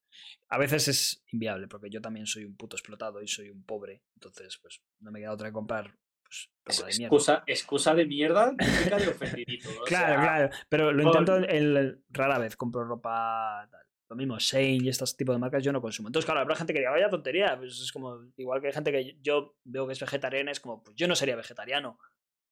A 0.48 0.58
veces 0.58 0.88
es 0.88 1.24
inviable 1.32 1.66
porque 1.66 1.90
yo 1.90 2.00
también 2.00 2.26
soy 2.26 2.44
un 2.44 2.56
puto 2.56 2.76
explotado 2.76 3.22
y 3.22 3.28
soy 3.28 3.50
un 3.50 3.64
pobre. 3.64 4.02
Entonces, 4.14 4.58
pues 4.60 4.82
no 5.00 5.10
me 5.10 5.20
queda 5.20 5.32
otra 5.32 5.48
que 5.48 5.52
comprar 5.52 5.96
pues, 6.22 6.50
ropa 6.64 6.86
de 6.88 6.98
mierda. 6.98 7.06
Excusa, 7.06 7.44
excusa 7.46 7.94
de 7.94 8.06
mierda, 8.06 8.52
de 8.52 9.08
ofendidito. 9.08 9.68
claro, 9.86 10.20
claro. 10.20 10.50
Pero 10.68 10.92
lo 10.92 11.02
intento 11.02 11.36
el, 11.36 12.04
rara 12.10 12.38
vez 12.38 12.56
compro 12.56 12.84
ropa 12.84 13.68
lo 14.08 14.16
mismo, 14.16 14.38
Shane 14.38 14.84
y 14.84 14.88
estos 14.88 15.16
tipos 15.16 15.34
de 15.34 15.38
marcas 15.38 15.62
yo 15.62 15.72
no 15.72 15.80
consumo. 15.80 16.08
Entonces, 16.08 16.26
claro, 16.26 16.40
habrá 16.40 16.56
gente 16.56 16.72
que 16.72 16.80
diga, 16.80 16.90
vaya 16.90 17.08
tontería. 17.08 17.56
Pues 17.56 17.80
es 17.80 17.90
como, 17.90 18.20
igual 18.36 18.60
que 18.60 18.68
hay 18.68 18.72
gente 18.72 18.92
que 18.92 19.18
yo 19.22 19.56
veo 19.64 19.86
que 19.86 19.94
es 19.94 20.00
vegetariana, 20.00 20.50
es 20.50 20.60
como, 20.60 20.82
pues 20.82 20.96
yo 20.96 21.08
no 21.08 21.14
sería 21.14 21.36
vegetariano. 21.36 21.98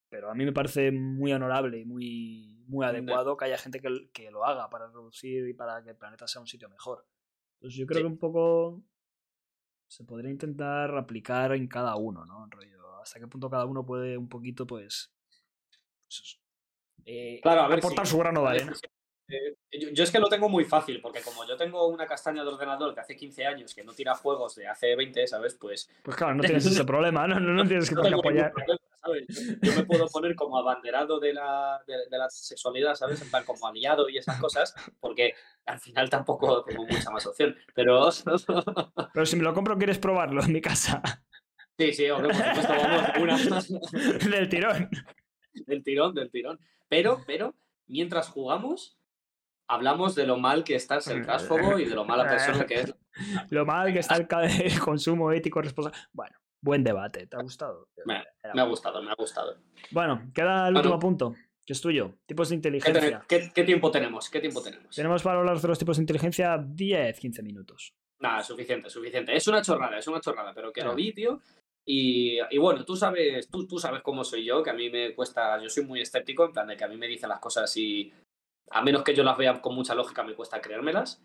Pero 0.08 0.30
a 0.30 0.34
mí 0.34 0.44
me 0.44 0.52
parece 0.52 0.90
muy 0.92 1.32
honorable 1.32 1.78
y 1.78 1.84
muy, 1.84 2.64
muy 2.66 2.84
adecuado 2.84 3.36
que 3.36 3.46
haya 3.46 3.58
gente 3.58 3.80
que, 3.80 4.10
que, 4.12 4.30
lo 4.30 4.44
haga 4.44 4.68
para 4.68 4.86
reducir 4.88 5.48
y 5.48 5.54
para 5.54 5.82
que 5.82 5.90
el 5.90 5.96
planeta 5.96 6.26
sea 6.26 6.40
un 6.40 6.46
sitio 6.46 6.68
mejor. 6.68 7.06
Pues 7.60 7.74
yo 7.74 7.86
creo 7.86 8.02
que 8.02 8.06
un 8.06 8.18
poco 8.18 8.82
se 9.86 10.04
podría 10.04 10.30
intentar 10.30 10.94
aplicar 10.96 11.52
en 11.52 11.66
cada 11.66 11.96
uno, 11.96 12.24
¿no? 12.26 12.46
Rollo, 12.50 13.00
hasta 13.00 13.20
qué 13.20 13.26
punto 13.26 13.48
cada 13.48 13.66
uno 13.66 13.84
puede 13.84 14.16
un 14.16 14.28
poquito, 14.28 14.66
pues. 14.66 15.14
pues 16.02 16.40
eh, 17.04 17.40
claro, 17.42 17.62
a 17.62 17.68
ver, 17.68 17.78
aportar 17.78 18.06
su 18.06 18.18
grano 18.18 18.42
de 18.42 18.48
arena. 18.48 18.72
Eh, 19.28 19.56
yo, 19.92 20.04
es 20.04 20.10
que 20.10 20.18
lo 20.18 20.28
tengo 20.28 20.48
muy 20.48 20.64
fácil, 20.64 21.00
porque 21.00 21.20
como 21.20 21.46
yo 21.46 21.56
tengo 21.56 21.86
una 21.88 22.06
castaña 22.06 22.42
de 22.42 22.50
ordenador 22.50 22.94
de 22.94 23.00
hace 23.00 23.16
15 23.16 23.46
años 23.46 23.74
que 23.74 23.84
no 23.84 23.92
tira 23.92 24.14
juegos 24.14 24.54
de 24.56 24.66
hace 24.68 24.94
20, 24.94 25.26
¿sabes? 25.26 25.54
Pues. 25.54 25.88
Pues 26.02 26.16
claro, 26.16 26.34
no 26.34 26.42
tienes 26.42 26.66
ese 26.66 26.84
problema, 26.84 27.26
¿no? 27.26 27.40
No, 27.40 27.66
tienes 27.66 27.88
que 27.88 28.14
apoyar. 28.14 28.52
Yo 29.62 29.74
me 29.74 29.84
puedo 29.84 30.06
poner 30.08 30.36
como 30.36 30.56
abanderado 30.58 31.18
de 31.18 31.32
la, 31.32 31.82
de, 31.86 32.18
la 32.18 32.30
sexualidad, 32.30 32.94
¿sabes? 32.94 33.20
En 33.20 33.30
plan, 33.30 33.44
como 33.44 33.66
aliado 33.66 34.08
y 34.08 34.18
esas 34.18 34.40
cosas, 34.40 34.74
porque 35.00 35.34
al 35.66 35.80
final 35.80 36.08
tampoco 36.08 36.62
tengo 36.64 36.84
mucha 36.86 37.10
más 37.10 37.26
opción. 37.26 37.56
Pero. 37.74 38.10
Pero 39.14 39.26
si 39.26 39.36
me 39.36 39.42
lo 39.42 39.54
compro, 39.54 39.76
¿quieres 39.76 39.98
probarlo 39.98 40.42
en 40.42 40.52
mi 40.52 40.60
casa? 40.60 41.02
Sí, 41.78 41.92
sí, 41.92 42.10
hombre, 42.10 42.32
por 42.34 42.44
supuesto, 42.44 42.72
vamos, 42.74 43.80
una. 43.90 44.18
del 44.36 44.48
tirón. 44.48 44.90
Del 45.66 45.82
tirón, 45.82 46.14
del 46.14 46.30
tirón. 46.30 46.60
Pero, 46.88 47.22
pero, 47.26 47.54
mientras 47.86 48.28
jugamos 48.28 48.98
hablamos 49.68 50.14
de 50.14 50.26
lo 50.26 50.36
mal 50.36 50.64
que 50.64 50.74
está 50.74 50.96
el 50.96 51.02
sercásfobo 51.02 51.78
y 51.78 51.84
de 51.84 51.94
lo 51.94 52.04
mala 52.04 52.28
persona 52.28 52.66
que 52.66 52.80
es. 52.80 52.94
lo 53.50 53.66
mal 53.66 53.92
que 53.92 54.00
está 54.00 54.16
el, 54.16 54.80
consumo 54.80 55.32
ético 55.32 55.62
responsable. 55.62 55.98
Bueno, 56.12 56.36
buen 56.62 56.84
debate. 56.84 57.26
¿Te 57.26 57.36
ha 57.36 57.42
gustado? 57.42 57.88
Me, 58.04 58.16
ha 58.16 58.64
gustado, 58.64 59.02
me 59.02 59.10
ha 59.10 59.14
gustado. 59.14 59.56
Bueno, 59.90 60.30
queda 60.34 60.68
el 60.68 60.76
último 60.76 60.98
punto, 60.98 61.34
que 61.66 61.72
es 61.72 61.80
tuyo. 61.80 62.14
Tipos 62.26 62.48
de 62.50 62.56
inteligencia. 62.56 63.24
¿Qué, 63.28 63.64
tiempo 63.64 63.90
tenemos? 63.90 64.28
¿Qué 64.30 64.40
tiempo 64.40 64.62
tenemos? 64.62 64.94
Tenemos 64.94 65.22
para 65.22 65.38
hablar 65.38 65.60
de 65.60 65.68
los 65.68 65.78
tipos 65.78 65.96
de 65.96 66.02
inteligencia 66.02 66.58
10, 66.58 67.18
15 67.18 67.42
minutos. 67.42 67.92
Nada, 68.20 68.42
suficiente, 68.42 68.88
suficiente. 68.88 69.34
Es 69.34 69.48
una 69.48 69.62
chorrada, 69.62 69.98
es 69.98 70.06
una 70.06 70.20
chorrada, 70.20 70.52
pero 70.54 70.72
que 70.72 70.82
lo 70.82 70.94
vi, 70.94 71.12
tío. 71.12 71.40
Y, 71.84 72.38
y, 72.50 72.58
bueno, 72.58 72.84
tú 72.84 72.94
sabes, 72.94 73.48
tú, 73.50 73.66
tú 73.66 73.78
sabes 73.78 74.02
cómo 74.02 74.22
soy 74.22 74.44
yo, 74.44 74.62
que 74.62 74.70
a 74.70 74.74
mí 74.74 74.88
me 74.88 75.12
cuesta, 75.16 75.60
yo 75.60 75.68
soy 75.68 75.84
muy 75.84 76.00
escéptico, 76.00 76.44
en 76.44 76.52
plan 76.52 76.68
de 76.68 76.76
que 76.76 76.84
a 76.84 76.88
mí 76.88 76.96
me 76.96 77.08
dicen 77.08 77.28
las 77.28 77.40
cosas 77.40 77.76
y 77.76 78.12
a 78.70 78.82
menos 78.82 79.02
que 79.02 79.14
yo 79.14 79.24
las 79.24 79.36
vea 79.36 79.60
con 79.60 79.74
mucha 79.74 79.94
lógica, 79.94 80.22
me 80.22 80.34
cuesta 80.34 80.60
creérmelas. 80.60 81.22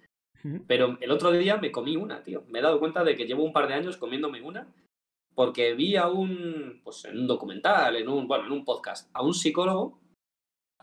Pero 0.67 0.97
el 1.01 1.11
otro 1.11 1.31
día 1.31 1.57
me 1.57 1.71
comí 1.71 1.97
una, 1.97 2.23
tío. 2.23 2.43
Me 2.47 2.59
he 2.59 2.61
dado 2.61 2.79
cuenta 2.79 3.03
de 3.03 3.15
que 3.15 3.25
llevo 3.25 3.43
un 3.43 3.51
par 3.51 3.67
de 3.67 3.73
años 3.73 3.97
comiéndome 3.97 4.41
una 4.41 4.67
porque 5.37 5.75
vi 5.75 5.95
a 5.95 6.07
un, 6.07 6.81
pues 6.83 7.05
en 7.05 7.19
un 7.19 7.27
documental, 7.27 7.95
en 7.95 8.07
un, 8.07 8.27
bueno, 8.27 8.45
en 8.45 8.51
un 8.53 8.65
podcast, 8.65 9.09
a 9.13 9.21
un 9.21 9.35
psicólogo 9.35 9.99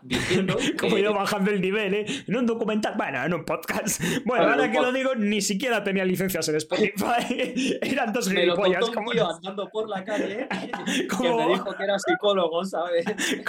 diciendo. 0.01 0.55
Como 0.79 0.97
he 0.97 1.01
ido 1.01 1.13
bajando 1.13 1.51
el 1.51 1.61
nivel, 1.61 1.93
¿eh? 1.93 2.05
En 2.27 2.35
un 2.35 2.45
documental, 2.45 2.93
bueno, 2.97 3.23
en 3.23 3.33
un 3.33 3.45
podcast. 3.45 4.01
Bueno, 4.25 4.49
ahora 4.49 4.71
que 4.71 4.79
lo 4.79 4.91
digo, 4.91 5.15
ni 5.15 5.41
siquiera 5.41 5.83
tenía 5.83 6.05
licencias 6.05 6.47
en 6.49 6.55
Spotify. 6.55 7.77
Eran 7.81 8.13
dos 8.13 8.29
gilipollas. 8.29 8.89
como 8.89 9.11
tío 9.11 9.29
andando 9.29 9.69
por 9.69 9.89
la 9.89 10.03
calle 10.03 10.47
que 10.87 11.29
me 11.29 11.47
dijo 11.47 11.75
que 11.75 11.83
era 11.83 11.97
psicólogo, 11.99 12.63
¿sabes? 12.65 13.05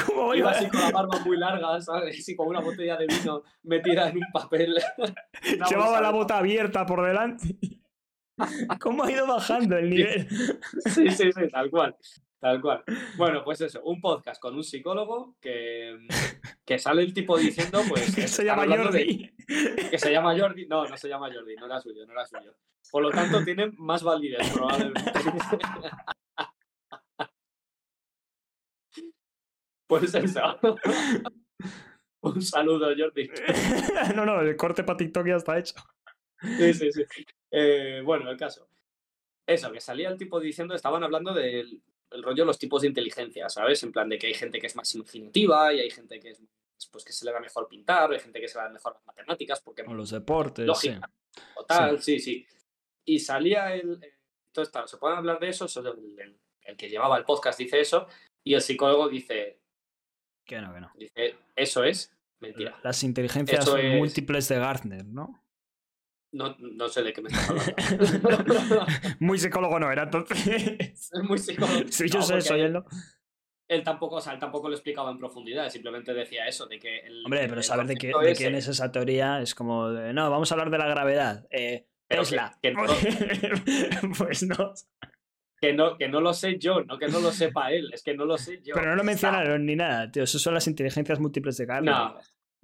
¿Cómo 0.06 0.34
iba 0.34 0.50
así 0.50 0.68
con 0.68 0.80
la 0.80 0.90
barba 0.90 1.18
muy 1.24 1.36
larga, 1.36 1.80
¿sabes? 1.80 2.28
Y 2.28 2.36
con 2.36 2.48
una 2.48 2.60
botella 2.60 2.96
de 2.96 3.06
vino 3.06 3.42
metida 3.62 4.08
en 4.08 4.18
un 4.18 4.32
papel. 4.32 4.76
Llevaba 5.68 6.00
la 6.00 6.10
bota 6.10 6.38
abierta 6.38 6.86
por 6.86 7.04
delante. 7.04 7.56
¿Cómo 8.80 9.04
ha 9.04 9.10
ido 9.10 9.26
bajando 9.26 9.78
el 9.78 9.88
nivel? 9.88 10.28
Sí, 10.84 11.10
sí, 11.10 11.32
sí, 11.32 11.48
tal 11.50 11.70
cual. 11.70 11.96
Tal 12.38 12.60
cual. 12.60 12.84
Bueno, 13.16 13.42
pues 13.42 13.62
eso, 13.62 13.82
un 13.82 14.00
podcast 14.00 14.40
con 14.40 14.54
un 14.54 14.62
psicólogo 14.62 15.34
que, 15.40 15.98
que 16.64 16.78
sale 16.78 17.02
el 17.02 17.12
tipo 17.14 17.36
diciendo, 17.38 17.80
pues. 17.88 18.06
Que 18.14 18.28
se 18.28 18.44
llama 18.44 18.66
Jordi. 18.66 19.34
que 19.90 19.98
se 19.98 20.12
llama 20.12 20.38
Jordi. 20.38 20.66
No, 20.66 20.86
no 20.86 20.96
se 20.96 21.08
llama 21.08 21.32
Jordi, 21.32 21.56
no 21.56 21.66
era 21.66 21.80
suyo, 21.80 22.06
no 22.06 22.12
era 22.12 22.24
suyo. 22.26 22.54
Por 22.90 23.02
lo 23.02 23.10
tanto, 23.10 23.44
tiene 23.44 23.72
más 23.78 24.02
validez, 24.02 24.50
probablemente. 24.52 25.02
pues 29.88 30.14
eso. 30.14 30.58
un 32.20 32.42
saludo, 32.42 32.94
Jordi. 32.96 33.30
no, 34.14 34.24
no, 34.26 34.40
el 34.42 34.56
corte 34.56 34.84
para 34.84 34.98
TikTok 34.98 35.26
ya 35.26 35.36
está 35.36 35.58
hecho. 35.58 35.74
Sí, 36.40 36.74
sí, 36.74 36.92
sí. 36.92 37.02
Eh, 37.50 38.02
bueno, 38.04 38.30
el 38.30 38.36
caso. 38.36 38.68
Eso, 39.46 39.72
que 39.72 39.80
salía 39.80 40.10
el 40.10 40.18
tipo 40.18 40.38
diciendo, 40.38 40.74
estaban 40.74 41.02
hablando 41.02 41.32
del 41.32 41.82
el 42.10 42.22
rollo 42.22 42.44
los 42.44 42.58
tipos 42.58 42.82
de 42.82 42.88
inteligencia, 42.88 43.48
¿sabes? 43.48 43.82
En 43.82 43.92
plan 43.92 44.08
de 44.08 44.18
que 44.18 44.28
hay 44.28 44.34
gente 44.34 44.58
que 44.58 44.66
es 44.66 44.76
más 44.76 44.94
imaginativa 44.94 45.72
y 45.72 45.80
hay 45.80 45.90
gente 45.90 46.20
que 46.20 46.30
es 46.30 46.40
pues 46.92 47.04
que 47.04 47.12
se 47.12 47.24
le 47.24 47.32
da 47.32 47.40
mejor 47.40 47.68
pintar, 47.68 48.12
hay 48.12 48.20
gente 48.20 48.40
que 48.40 48.48
se 48.48 48.58
le 48.58 48.64
da 48.64 48.70
mejor 48.70 48.94
las 48.94 49.06
matemáticas, 49.06 49.60
porque 49.60 49.82
o 49.82 49.94
los 49.94 50.10
deportes, 50.10 50.66
lógica, 50.66 51.10
sí. 51.30 51.40
Total, 51.54 52.02
sí. 52.02 52.18
sí, 52.18 52.46
Y 53.04 53.18
salía 53.18 53.74
el, 53.74 54.00
entonces 54.46 54.72
claro, 54.72 54.86
se 54.86 54.98
pueden 54.98 55.18
hablar 55.18 55.38
de 55.38 55.48
eso, 55.48 55.66
el, 55.80 56.38
el, 56.62 56.76
que 56.76 56.88
llevaba 56.88 57.16
el 57.16 57.24
podcast 57.24 57.58
dice 57.58 57.80
eso 57.80 58.06
y 58.44 58.54
el 58.54 58.60
psicólogo 58.60 59.08
dice 59.08 59.60
que 60.44 60.60
no, 60.60 60.72
que 60.72 60.80
no. 60.80 60.92
Dice, 60.94 61.36
eso 61.56 61.82
es 61.82 62.12
mentira. 62.38 62.78
Las 62.82 63.02
inteligencias 63.02 63.64
son 63.64 63.96
múltiples 63.96 64.48
de 64.48 64.58
Gartner, 64.58 65.04
¿no? 65.04 65.45
No, 66.36 66.54
no 66.58 66.88
sé 66.88 67.02
de 67.02 67.12
qué 67.12 67.22
me 67.22 67.28
estás 67.28 67.48
hablando. 67.50 68.86
muy 69.20 69.38
psicólogo 69.38 69.80
no 69.80 69.90
era, 69.90 70.02
entonces. 70.02 70.46
Es 70.46 71.10
muy 71.22 71.38
psicólogo. 71.38 71.88
Sí, 71.88 72.08
yo 72.08 72.20
sé, 72.20 72.40
soy 72.42 72.60
él, 72.60 72.74
¿no? 72.74 72.84
Él 73.68 73.82
tampoco, 73.82 74.16
o 74.16 74.20
sea, 74.20 74.34
él 74.34 74.38
tampoco 74.38 74.68
lo 74.68 74.74
explicaba 74.74 75.10
en 75.10 75.18
profundidad, 75.18 75.68
simplemente 75.70 76.14
decía 76.14 76.46
eso, 76.46 76.66
de 76.66 76.78
que... 76.78 76.98
El, 76.98 77.24
Hombre, 77.24 77.48
pero 77.48 77.62
saber 77.62 77.86
de, 77.86 77.96
qué, 77.96 78.12
de 78.20 78.34
quién 78.36 78.54
es 78.54 78.68
esa 78.68 78.92
teoría 78.92 79.40
es 79.40 79.56
como, 79.56 79.88
no, 79.88 80.30
vamos 80.30 80.50
a 80.50 80.54
hablar 80.54 80.70
de 80.70 80.78
la 80.78 80.86
gravedad. 80.86 81.46
Eh, 81.50 81.86
Tesla. 82.06 82.56
Que, 82.62 82.72
no, 82.72 82.84
pues 84.18 84.42
no. 84.44 84.72
Que 85.60 85.72
no, 85.72 85.96
que 85.96 86.08
no 86.08 86.20
lo 86.20 86.32
sé 86.34 86.58
yo, 86.58 86.84
no 86.84 86.98
que 86.98 87.08
no 87.08 87.18
lo 87.18 87.32
sepa 87.32 87.72
él, 87.72 87.90
es 87.92 88.02
que 88.02 88.14
no 88.14 88.24
lo 88.24 88.36
sé 88.36 88.60
yo. 88.62 88.74
Pero 88.74 88.90
no 88.90 88.96
lo 88.96 89.02
mencionaron 89.02 89.64
ni 89.64 89.74
nada, 89.74 90.10
tío, 90.10 90.22
eso 90.22 90.38
son 90.38 90.54
las 90.54 90.66
inteligencias 90.68 91.18
múltiples 91.18 91.56
de 91.56 91.66
Gartner. 91.66 91.94
No, 91.94 92.16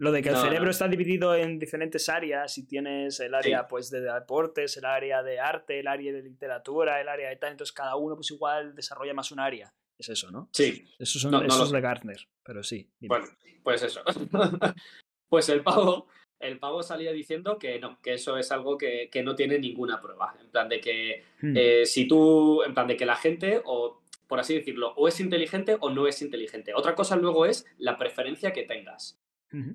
Lo 0.03 0.11
de 0.11 0.21
que 0.21 0.31
el 0.31 0.37
cerebro 0.37 0.69
está 0.69 0.89
dividido 0.89 1.37
en 1.37 1.61
diferentes 1.61 2.09
áreas 2.09 2.59
y 2.59 2.67
tienes 2.67 3.21
el 3.21 3.37
área 3.37 3.69
pues 3.69 3.89
de 3.89 4.01
deportes, 4.01 4.77
el 4.77 4.85
área 4.85 5.23
de 5.23 5.39
arte, 5.39 5.79
el 5.79 5.87
área 5.87 6.13
de 6.13 6.25
literatura, 6.25 7.01
el 7.01 7.09
área 7.09 7.29
de 7.29 7.37
tal, 7.37 7.53
entonces 7.53 7.73
cada 7.73 7.95
uno 7.95 8.17
pues 8.17 8.33
igual 8.33 8.75
desarrolla 8.75 9.15
más 9.15 9.31
un 9.31 9.39
área. 9.39 9.73
Es 9.97 10.09
eso, 10.09 10.33
¿no? 10.33 10.49
Sí. 10.53 10.85
Eso, 10.99 11.21
son, 11.21 11.47
eso 11.47 11.63
es 11.63 11.71
de 11.71 11.81
Gartner, 11.81 12.19
pero 12.43 12.65
sí. 12.65 12.91
Bueno, 12.99 13.27
pues 13.63 13.85
eso. 13.85 14.03
pues 15.29 15.49
el 15.51 15.63
pavo, 15.63 16.09
el 16.41 16.59
pavo 16.59 16.83
salía 16.83 17.13
diciendo 17.13 17.57
que 17.57 17.79
no, 17.79 18.01
que 18.03 18.15
eso 18.15 18.37
es 18.37 18.51
algo 18.51 18.77
que, 18.77 19.09
que 19.09 19.23
no 19.23 19.37
tiene 19.37 19.61
ninguna 19.61 20.01
prueba. 20.01 20.35
En 20.41 20.51
plan 20.51 20.69
de 20.69 20.81
que 20.81 21.23
hmm. 21.43 21.57
eh, 21.57 21.87
si 21.87 22.09
tú, 22.09 22.65
en 22.65 22.75
plan 22.75 22.89
de 22.89 22.97
que 22.97 23.07
la 23.07 23.15
gente, 23.15 23.63
o 23.65 24.03
por 24.27 24.41
así 24.41 24.55
decirlo, 24.55 24.95
o 24.97 25.07
es 25.07 25.21
inteligente 25.21 25.77
o 25.79 25.91
no 25.91 26.09
es 26.09 26.23
inteligente. 26.23 26.75
Otra 26.75 26.97
cosa 26.97 27.15
luego 27.15 27.47
es 27.47 27.67
la 27.79 27.97
preferencia 27.97 28.53
que 28.53 28.65
tengas. 28.65 29.22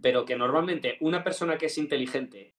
Pero 0.01 0.25
que 0.25 0.35
normalmente 0.35 0.97
una 1.01 1.23
persona 1.23 1.57
que 1.57 1.67
es 1.67 1.77
inteligente 1.77 2.55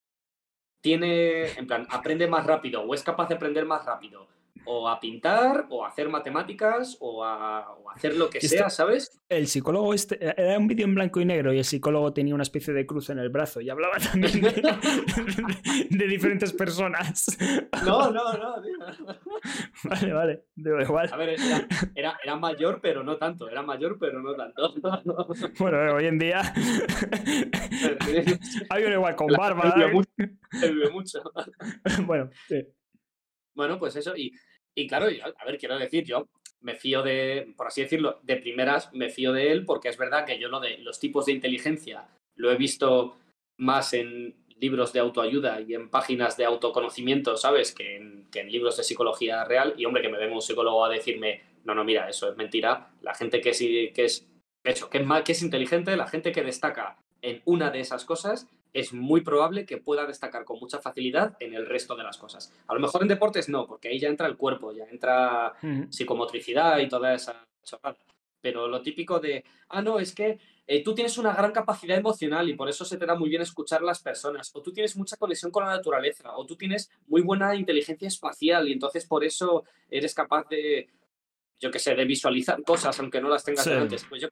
tiene, 0.80 1.50
en 1.58 1.66
plan, 1.66 1.86
aprende 1.90 2.28
más 2.28 2.46
rápido 2.46 2.82
o 2.82 2.94
es 2.94 3.02
capaz 3.02 3.28
de 3.28 3.34
aprender 3.34 3.64
más 3.64 3.84
rápido 3.84 4.28
o 4.64 4.88
a 4.88 5.00
pintar, 5.00 5.66
o 5.70 5.84
a 5.84 5.88
hacer 5.88 6.08
matemáticas, 6.08 6.96
o 7.00 7.24
a, 7.24 7.76
hacer 7.94 8.16
lo 8.16 8.30
que 8.30 8.40
sea, 8.40 8.70
¿sabes? 8.70 9.20
El 9.28 9.46
psicólogo 9.46 9.94
este, 9.94 10.24
eh, 10.24 10.34
era 10.36 10.58
un 10.58 10.66
vídeo 10.66 10.86
en 10.86 10.94
blanco 10.94 11.20
y 11.20 11.24
negro 11.24 11.52
y 11.52 11.58
el 11.58 11.64
psicólogo 11.64 12.12
tenía 12.12 12.34
una 12.34 12.42
especie 12.42 12.72
de 12.72 12.86
cruz 12.86 13.10
en 13.10 13.18
el 13.18 13.28
brazo 13.28 13.60
y 13.60 13.70
hablaba 13.70 13.96
también 13.98 14.40
de, 15.90 16.06
diferentes 16.08 16.52
personas. 16.52 17.26
No, 17.84 18.10
no, 18.10 18.32
no. 18.32 18.54
Vale, 19.84 20.12
vale, 20.12 20.44
digo 20.56 20.80
igual. 20.80 21.08
A 21.12 21.16
ver, 21.16 21.36
era, 21.94 22.18
era, 22.22 22.36
mayor, 22.36 22.80
pero 22.82 23.02
no 23.02 23.16
tanto. 23.16 23.48
Era 23.48 23.62
mayor, 23.62 23.96
pero 23.98 24.20
no 24.20 24.34
tanto. 24.34 24.74
Bueno, 25.58 25.94
hoy 25.94 26.06
en 26.06 26.18
día 26.18 26.42
hay 28.70 28.84
un 28.84 28.92
igual 28.92 29.16
con 29.16 29.28
barba. 29.28 29.74
vive 29.76 30.90
mucho. 30.90 31.22
Bueno, 32.04 32.30
sí. 32.48 32.66
Bueno, 33.54 33.78
pues 33.78 33.96
eso, 33.96 34.16
y, 34.16 34.32
y 34.82 34.86
claro, 34.86 35.06
a 35.06 35.44
ver, 35.44 35.58
quiero 35.58 35.78
decir, 35.78 36.04
yo 36.04 36.28
me 36.60 36.74
fío 36.74 37.02
de, 37.02 37.52
por 37.56 37.66
así 37.66 37.82
decirlo, 37.82 38.20
de 38.22 38.36
primeras 38.36 38.92
me 38.92 39.10
fío 39.10 39.32
de 39.32 39.52
él 39.52 39.64
porque 39.64 39.88
es 39.88 39.96
verdad 39.96 40.24
que 40.24 40.38
yo 40.38 40.48
lo 40.48 40.60
de 40.60 40.78
los 40.78 40.98
tipos 40.98 41.26
de 41.26 41.32
inteligencia 41.32 42.08
lo 42.36 42.50
he 42.50 42.56
visto 42.56 43.16
más 43.56 43.92
en 43.92 44.34
libros 44.60 44.92
de 44.92 45.00
autoayuda 45.00 45.60
y 45.60 45.74
en 45.74 45.88
páginas 45.88 46.36
de 46.36 46.44
autoconocimiento, 46.44 47.36
¿sabes? 47.36 47.72
Que 47.72 47.96
en, 47.96 48.26
que 48.30 48.40
en 48.40 48.50
libros 48.50 48.76
de 48.76 48.84
psicología 48.84 49.44
real. 49.44 49.74
Y 49.76 49.84
hombre, 49.84 50.02
que 50.02 50.08
me 50.08 50.18
venga 50.18 50.34
un 50.34 50.42
psicólogo 50.42 50.84
a 50.84 50.88
decirme, 50.88 51.42
no, 51.64 51.74
no, 51.74 51.84
mira, 51.84 52.08
eso 52.08 52.30
es 52.30 52.36
mentira. 52.36 52.90
La 53.02 53.14
gente 53.14 53.40
que, 53.40 53.54
sí, 53.54 53.92
que 53.94 54.04
es 54.04 54.26
eso, 54.64 54.90
que 54.90 54.98
es, 54.98 55.04
que 55.24 55.32
es 55.32 55.42
inteligente, 55.42 55.96
la 55.96 56.08
gente 56.08 56.32
que 56.32 56.42
destaca 56.42 56.96
en 57.22 57.42
una 57.44 57.70
de 57.70 57.80
esas 57.80 58.04
cosas, 58.04 58.48
es 58.72 58.92
muy 58.92 59.22
probable 59.22 59.64
que 59.64 59.78
pueda 59.78 60.06
destacar 60.06 60.44
con 60.44 60.58
mucha 60.58 60.78
facilidad 60.78 61.36
en 61.40 61.54
el 61.54 61.66
resto 61.66 61.96
de 61.96 62.02
las 62.02 62.18
cosas. 62.18 62.52
A 62.66 62.74
lo 62.74 62.80
mejor 62.80 63.02
en 63.02 63.08
deportes 63.08 63.48
no, 63.48 63.66
porque 63.66 63.88
ahí 63.88 63.98
ya 63.98 64.08
entra 64.08 64.26
el 64.26 64.36
cuerpo, 64.36 64.72
ya 64.72 64.84
entra 64.84 65.54
psicomotricidad 65.90 66.78
y 66.78 66.88
toda 66.88 67.14
esa 67.14 67.44
chorrada. 67.62 67.96
Pero 68.40 68.68
lo 68.68 68.82
típico 68.82 69.18
de, 69.18 69.44
ah, 69.68 69.82
no, 69.82 69.98
es 69.98 70.14
que 70.14 70.38
eh, 70.66 70.82
tú 70.84 70.94
tienes 70.94 71.18
una 71.18 71.34
gran 71.34 71.50
capacidad 71.50 71.96
emocional 71.96 72.48
y 72.48 72.54
por 72.54 72.68
eso 72.68 72.84
se 72.84 72.96
te 72.96 73.06
da 73.06 73.16
muy 73.16 73.28
bien 73.28 73.42
escuchar 73.42 73.80
a 73.80 73.86
las 73.86 74.00
personas, 74.00 74.54
o 74.54 74.62
tú 74.62 74.72
tienes 74.72 74.96
mucha 74.96 75.16
conexión 75.16 75.50
con 75.50 75.64
la 75.64 75.70
naturaleza, 75.70 76.36
o 76.36 76.46
tú 76.46 76.56
tienes 76.56 76.90
muy 77.06 77.22
buena 77.22 77.56
inteligencia 77.56 78.06
espacial 78.06 78.68
y 78.68 78.72
entonces 78.72 79.06
por 79.06 79.24
eso 79.24 79.64
eres 79.90 80.14
capaz 80.14 80.46
de, 80.48 80.88
yo 81.58 81.70
qué 81.70 81.78
sé, 81.78 81.94
de 81.94 82.04
visualizar 82.04 82.62
cosas 82.62 82.98
aunque 83.00 83.20
no 83.20 83.28
las 83.28 83.44
tengas 83.44 83.66
antes. 83.66 84.04
Pues 84.08 84.22
yo, 84.22 84.28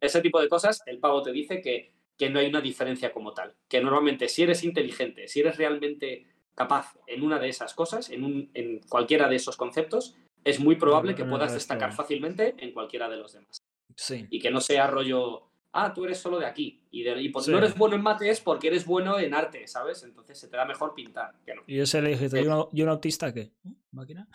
ese 0.00 0.20
tipo 0.20 0.40
de 0.40 0.48
cosas, 0.48 0.80
el 0.86 0.98
pavo 0.98 1.22
te 1.22 1.32
dice 1.32 1.60
que 1.60 1.90
que 2.18 2.28
no 2.28 2.40
hay 2.40 2.48
una 2.48 2.60
diferencia 2.60 3.12
como 3.12 3.32
tal. 3.32 3.54
Que 3.68 3.80
normalmente 3.80 4.28
si 4.28 4.42
eres 4.42 4.64
inteligente, 4.64 5.28
si 5.28 5.40
eres 5.40 5.56
realmente 5.56 6.26
capaz 6.54 6.96
en 7.06 7.22
una 7.22 7.38
de 7.38 7.48
esas 7.48 7.72
cosas, 7.72 8.10
en, 8.10 8.24
un, 8.24 8.50
en 8.54 8.80
cualquiera 8.88 9.28
de 9.28 9.36
esos 9.36 9.56
conceptos, 9.56 10.16
es 10.44 10.58
muy 10.60 10.76
probable 10.76 11.14
que 11.14 11.24
puedas 11.24 11.52
destacar 11.52 11.92
fácilmente 11.92 12.54
en 12.58 12.72
cualquiera 12.72 13.08
de 13.08 13.16
los 13.16 13.32
demás. 13.32 13.58
Sí. 13.96 14.26
Y 14.30 14.40
que 14.40 14.50
no 14.50 14.60
sea 14.60 14.86
rollo, 14.86 15.47
ah, 15.84 15.92
tú 15.94 16.04
eres 16.04 16.18
solo 16.18 16.38
de 16.38 16.46
aquí. 16.46 16.80
Y, 16.90 17.02
de, 17.02 17.20
y 17.20 17.30
no 17.30 17.58
eres 17.58 17.76
bueno 17.76 17.96
en 17.96 18.02
mate 18.02 18.30
es 18.30 18.40
porque 18.40 18.68
eres 18.68 18.86
bueno 18.86 19.18
en 19.18 19.34
arte, 19.34 19.66
¿sabes? 19.66 20.02
Entonces 20.02 20.38
se 20.38 20.48
te 20.48 20.56
da 20.56 20.64
mejor 20.64 20.94
pintar. 20.94 21.32
Que 21.44 21.54
no. 21.54 21.62
Y 21.66 21.80
ese 21.80 22.00
le 22.00 22.10
dijiste, 22.10 22.40
¿y 22.40 22.82
un 22.82 22.88
autista 22.88 23.32
qué? 23.32 23.52
¿Máquina? 23.90 24.28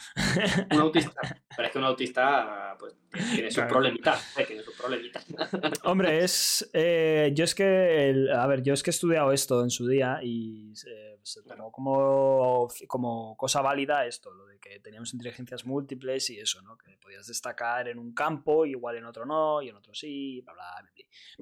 un 0.72 0.80
autista. 0.80 1.22
Pero 1.56 1.68
es 1.68 1.72
que 1.72 1.78
un 1.78 1.84
autista 1.86 2.76
pues, 2.80 2.96
tiene 3.34 3.52
sus 3.52 3.64
problemitas. 3.66 4.34
Tiene 4.48 4.64
sus 4.64 4.76
problemitas. 4.76 5.26
Hombre, 5.84 6.24
es. 6.24 6.70
Eh, 6.74 7.32
yo 7.36 7.44
es 7.44 7.54
que. 7.54 8.28
a 8.36 8.48
ver, 8.48 8.64
yo 8.64 8.74
es 8.74 8.84
que 8.84 8.90
he 8.90 8.94
estudiado 8.94 9.32
esto 9.32 9.64
en 9.64 9.70
su 9.70 9.88
día 9.88 10.20
y 10.24 10.74
eh, 10.88 11.13
se 11.24 11.42
tomó 11.44 11.72
como, 11.72 12.68
como 12.88 13.36
cosa 13.38 13.62
válida 13.62 14.06
esto, 14.06 14.34
lo 14.34 14.46
de 14.46 14.60
que 14.60 14.80
teníamos 14.80 15.14
inteligencias 15.14 15.66
múltiples 15.66 16.30
y 16.30 16.40
eso, 16.40 16.62
¿no? 16.62 16.78
Que 16.78 16.98
podías 16.98 17.28
destacar 17.28 17.88
en 17.88 17.98
un 17.98 18.14
campo, 18.14 18.66
igual 18.66 18.98
en 18.98 19.06
otro 19.06 19.26
no, 19.26 19.62
y 19.62 19.70
en 19.70 19.76
otro 19.76 19.94
sí, 19.94 20.42
bla, 20.42 20.54
bla, 20.54 20.64
bla. 20.82 20.92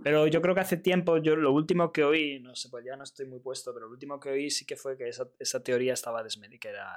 Pero 0.03 0.27
yo 0.27 0.41
creo 0.41 0.53
que 0.53 0.61
hace 0.61 0.77
tiempo, 0.77 1.17
yo 1.17 1.35
lo 1.35 1.51
último 1.51 1.91
que 1.91 2.03
oí, 2.03 2.39
no 2.39 2.55
sé, 2.55 2.69
pues 2.69 2.85
ya 2.85 2.95
no 2.95 3.03
estoy 3.03 3.25
muy 3.25 3.39
puesto, 3.39 3.73
pero 3.73 3.87
lo 3.87 3.91
último 3.91 4.19
que 4.19 4.29
oí 4.29 4.51
sí 4.51 4.65
que 4.65 4.75
fue 4.75 4.97
que 4.97 5.09
esa, 5.09 5.27
esa 5.39 5.63
teoría 5.63 5.93
estaba, 5.93 6.23
que 6.23 6.69
era, 6.69 6.95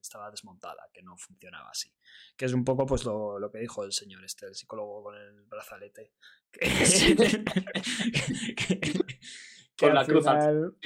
estaba 0.00 0.30
desmontada, 0.30 0.88
que 0.92 1.02
no 1.02 1.16
funcionaba 1.16 1.70
así. 1.70 1.92
Que 2.36 2.46
es 2.46 2.52
un 2.52 2.64
poco 2.64 2.86
pues 2.86 3.04
lo, 3.04 3.38
lo 3.38 3.50
que 3.50 3.58
dijo 3.58 3.84
el 3.84 3.92
señor 3.92 4.24
este, 4.24 4.46
el 4.46 4.54
psicólogo 4.54 5.04
con 5.04 5.16
el 5.16 5.42
brazalete. 5.42 6.12
Que, 6.52 6.66
con 9.80 9.94
la 9.94 10.04
cruz 10.04 10.24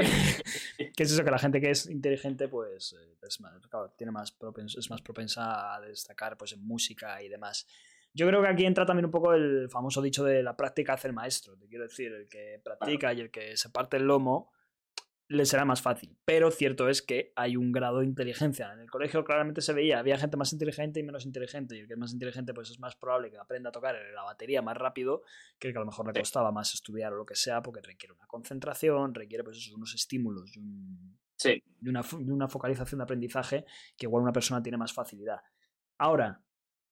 que 0.97 1.03
es 1.03 1.12
eso 1.12 1.24
que 1.24 1.30
la 1.30 1.38
gente 1.38 1.61
que 1.61 1.70
es 1.70 1.86
inteligente 1.86 2.49
pues 2.49 2.95
eh, 2.95 3.16
es 3.26 3.40
más, 3.40 3.53
tiene 3.97 4.12
más 4.12 4.36
es 4.76 4.90
más 4.90 5.03
propensa 5.03 5.74
a 5.74 5.80
destacar 5.80 6.36
pues 6.36 6.53
en 6.53 6.64
música 6.64 7.22
y 7.22 7.28
demás. 7.28 7.66
Yo 8.12 8.28
creo 8.28 8.40
que 8.42 8.49
aquí 8.49 8.64
entra 8.64 8.86
también 8.86 9.07
un 9.07 9.11
poco 9.11 9.34
el 9.34 9.68
famoso 9.68 10.01
dicho 10.01 10.22
de 10.22 10.42
la 10.42 10.57
práctica 10.57 10.92
hace 10.92 11.09
el 11.09 11.14
maestro 11.14 11.57
te 11.57 11.66
quiero 11.66 11.84
decir 11.84 12.12
el 12.12 12.28
que 12.28 12.61
practica 12.62 13.12
y 13.12 13.20
el 13.20 13.30
que 13.30 13.57
se 13.57 13.70
parte 13.70 13.97
el 13.97 14.05
lomo 14.05 14.53
le 15.29 15.47
será 15.47 15.64
más 15.64 15.81
fácil. 15.81 16.16
Pero 16.25 16.51
cierto 16.51 16.89
es 16.89 17.03
que 17.03 17.33
hay 17.37 17.57
un 17.57 17.72
grado 17.72 18.01
de 18.01 18.07
inteligencia. 18.07 18.72
En 18.72 18.81
el 18.81 18.91
colegio 18.91 19.25
claramente 19.25 19.61
se 19.61 19.72
veía, 19.72 19.99
había 19.99 20.18
gente 20.18 20.37
más 20.37 20.53
inteligente 20.53 21.01
y 21.01 21.03
menos 21.03 21.25
inteligente. 21.25 21.77
Y 21.77 21.81
el 21.81 21.87
que 21.87 21.95
es 21.95 21.99
más 21.99 22.12
inteligente, 22.12 22.53
pues 22.53 22.70
es 22.70 22.79
más 22.79 22.97
probable 22.97 23.31
que 23.31 23.39
aprenda 23.39 23.70
a 23.70 23.72
tocar 23.72 23.97
la 24.14 24.22
batería 24.22 24.62
más 24.62 24.77
rápido 24.77 25.22
que 25.59 25.68
el 25.68 25.75
que 25.75 25.79
a 25.79 25.81
lo 25.81 25.87
mejor 25.87 26.07
le 26.07 26.20
costaba 26.20 26.53
más 26.53 26.75
estudiar 26.75 27.12
o 27.12 27.16
lo 27.16 27.27
que 27.27 27.37
sea, 27.37 27.62
porque 27.62 27.81
requiere 27.81 28.14
una 28.14 28.27
concentración, 28.27 29.14
requiere 29.14 29.45
pues 29.45 29.70
unos 29.72 29.95
estímulos 29.95 30.57
y, 30.57 30.61
una, 31.89 32.03
y 32.18 32.31
una 32.31 32.49
focalización 32.49 32.99
de 32.99 33.05
aprendizaje 33.05 33.64
que 33.97 34.07
igual 34.07 34.22
una 34.22 34.33
persona 34.33 34.62
tiene 34.62 34.79
más 34.79 34.93
facilidad. 34.93 35.41
Ahora, 35.99 36.41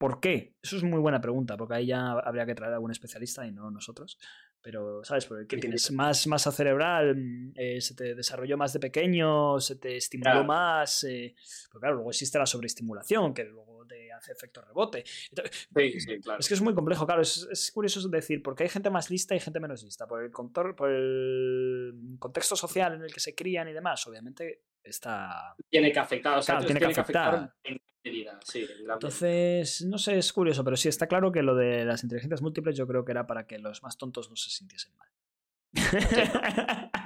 ¿Por 0.02 0.18
qué? 0.18 0.56
Eso 0.60 0.76
es 0.76 0.82
muy 0.82 0.98
buena 0.98 1.20
pregunta, 1.20 1.56
porque 1.56 1.74
ahí 1.74 1.86
ya 1.86 2.10
habría 2.10 2.44
que 2.44 2.56
traer 2.56 2.72
a 2.72 2.74
algún 2.74 2.90
especialista 2.90 3.46
y 3.46 3.52
no 3.52 3.70
nosotros. 3.70 4.18
Pero, 4.62 5.02
¿sabes? 5.04 5.26
Porque 5.26 5.56
tienes 5.56 5.90
más 5.90 6.26
masa 6.28 6.52
cerebral, 6.52 7.16
mm, 7.16 7.52
eh, 7.56 7.80
se 7.80 7.94
te 7.94 8.14
desarrolló 8.14 8.56
más 8.56 8.72
de 8.72 8.80
pequeño, 8.80 9.58
se 9.60 9.76
te 9.76 9.96
estimuló 9.96 10.44
más. 10.44 11.04
Eh, 11.04 11.34
pero 11.68 11.80
claro, 11.80 11.94
luego 11.96 12.10
existe 12.10 12.38
la 12.38 12.46
sobreestimulación, 12.46 13.34
que 13.34 13.44
luego 13.44 13.84
te 13.86 14.12
hace 14.12 14.32
efecto 14.32 14.62
rebote. 14.62 15.04
sí, 15.04 16.00
sí, 16.00 16.20
claro. 16.20 16.38
Es 16.38 16.48
que 16.48 16.54
es 16.54 16.60
muy 16.60 16.74
complejo, 16.74 17.04
claro. 17.06 17.22
Es, 17.22 17.48
es, 17.50 17.72
curioso 17.72 18.08
decir, 18.08 18.42
porque 18.42 18.62
hay 18.62 18.68
gente 18.68 18.88
más 18.88 19.10
lista 19.10 19.34
y 19.34 19.40
gente 19.40 19.58
menos 19.58 19.82
lista. 19.82 20.06
Por 20.06 20.22
el, 20.22 20.30
por 20.30 20.90
el 20.90 22.16
contexto 22.20 22.54
social 22.54 22.94
en 22.94 23.02
el 23.02 23.12
que 23.12 23.20
se 23.20 23.34
crían 23.34 23.68
y 23.68 23.72
demás, 23.72 24.06
obviamente 24.06 24.60
está. 24.82 25.54
Tiene 25.68 25.92
que 25.92 25.98
afectar, 25.98 26.38
o 26.38 26.42
sea, 26.42 26.58
tiene, 26.58 26.80
que 26.80 26.86
afectar. 26.86 27.54
Entonces, 28.04 29.82
no 29.82 29.98
sé, 29.98 30.18
es 30.18 30.32
curioso, 30.32 30.64
pero 30.64 30.76
sí 30.76 30.88
está 30.88 31.06
claro 31.06 31.30
que 31.30 31.42
lo 31.42 31.54
de 31.54 31.84
las 31.84 32.02
inteligencias 32.02 32.42
múltiples 32.42 32.76
yo 32.76 32.86
creo 32.86 33.04
que 33.04 33.12
era 33.12 33.26
para 33.26 33.46
que 33.46 33.58
los 33.58 33.82
más 33.82 33.96
tontos 33.96 34.28
no 34.28 34.36
se 34.36 34.50
sintiesen 34.50 34.92
mal. 34.96 35.08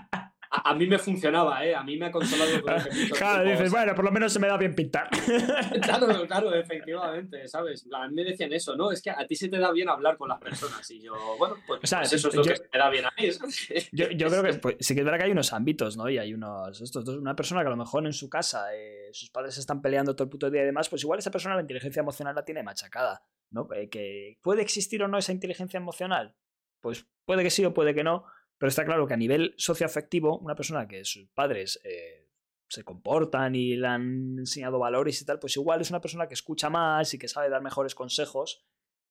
A, 0.66 0.74
mí 0.74 0.86
me 0.86 0.98
funcionaba, 0.98 1.64
¿eh? 1.64 1.74
A 1.74 1.82
mí 1.82 1.96
me 1.96 2.06
ha 2.06 2.10
consolado. 2.10 2.50
claro, 3.16 3.44
dices, 3.50 3.70
bueno, 3.70 3.94
por 3.94 4.04
lo 4.04 4.12
menos 4.12 4.32
se 4.32 4.38
me 4.38 4.48
da 4.48 4.56
bien 4.56 4.74
pintar. 4.74 5.08
claro, 5.82 6.26
claro, 6.26 6.54
efectivamente, 6.54 7.46
¿sabes? 7.48 7.86
A 7.92 8.08
mí 8.08 8.14
me 8.14 8.24
decían 8.24 8.52
eso, 8.52 8.76
¿no? 8.76 8.90
Es 8.90 9.00
que 9.00 9.10
a 9.10 9.26
ti 9.26 9.36
se 9.36 9.48
te 9.48 9.58
da 9.58 9.72
bien 9.72 9.88
hablar 9.88 10.16
con 10.16 10.28
las 10.28 10.38
personas. 10.38 10.90
Y 10.90 11.00
yo, 11.00 11.14
bueno, 11.38 11.56
pues, 11.66 11.80
pues 11.80 12.12
eso 12.12 12.28
es 12.28 12.34
lo 12.34 12.42
que 12.42 12.54
me 12.72 12.78
da 12.78 12.90
bien 12.90 13.04
a 13.04 13.12
mí. 13.18 13.28
yo, 13.92 14.10
yo, 14.10 14.28
creo 14.28 14.42
que 14.42 14.54
pues, 14.60 14.76
sí 14.80 14.94
que 14.94 15.00
es 15.00 15.04
verdad 15.04 15.18
que 15.18 15.24
hay 15.24 15.32
unos 15.32 15.52
ámbitos, 15.52 15.96
¿no? 15.96 16.08
Y 16.08 16.18
hay 16.18 16.34
unos. 16.34 16.80
Estos, 16.80 17.08
una 17.08 17.36
persona 17.36 17.62
que 17.62 17.68
a 17.68 17.70
lo 17.70 17.76
mejor 17.76 18.06
en 18.06 18.12
su 18.12 18.28
casa 18.28 18.74
eh, 18.74 19.08
sus 19.12 19.30
padres 19.30 19.58
están 19.58 19.82
peleando 19.82 20.14
todo 20.14 20.24
el 20.24 20.30
puto 20.30 20.50
día 20.50 20.62
y 20.62 20.66
demás, 20.66 20.88
pues 20.88 21.02
igual 21.02 21.18
esa 21.18 21.30
persona 21.30 21.54
la 21.54 21.62
inteligencia 21.62 22.00
emocional 22.00 22.34
la 22.34 22.44
tiene 22.44 22.62
machacada, 22.62 23.22
¿no? 23.50 23.68
Eh, 23.74 23.88
que 23.88 24.38
puede 24.42 24.62
existir 24.62 25.02
o 25.02 25.08
no 25.08 25.18
esa 25.18 25.32
inteligencia 25.32 25.78
emocional. 25.78 26.34
Pues 26.80 27.06
puede 27.24 27.42
que 27.42 27.50
sí 27.50 27.64
o 27.64 27.74
puede 27.74 27.94
que 27.94 28.04
no 28.04 28.24
pero 28.58 28.68
está 28.68 28.84
claro 28.84 29.06
que 29.06 29.14
a 29.14 29.18
nivel 29.18 29.54
socioafectivo, 29.56 30.38
una 30.38 30.54
persona 30.54 30.86
que 30.86 31.04
sus 31.04 31.28
padres 31.28 31.80
eh, 31.84 32.28
se 32.68 32.82
comportan 32.82 33.54
y 33.54 33.76
le 33.76 33.86
han 33.86 34.38
enseñado 34.38 34.78
valores 34.78 35.20
y 35.20 35.24
tal, 35.24 35.38
pues 35.38 35.56
igual 35.56 35.80
es 35.80 35.90
una 35.90 36.00
persona 36.00 36.26
que 36.28 36.34
escucha 36.34 36.70
más 36.70 37.12
y 37.14 37.18
que 37.18 37.28
sabe 37.28 37.50
dar 37.50 37.62
mejores 37.62 37.94
consejos 37.94 38.64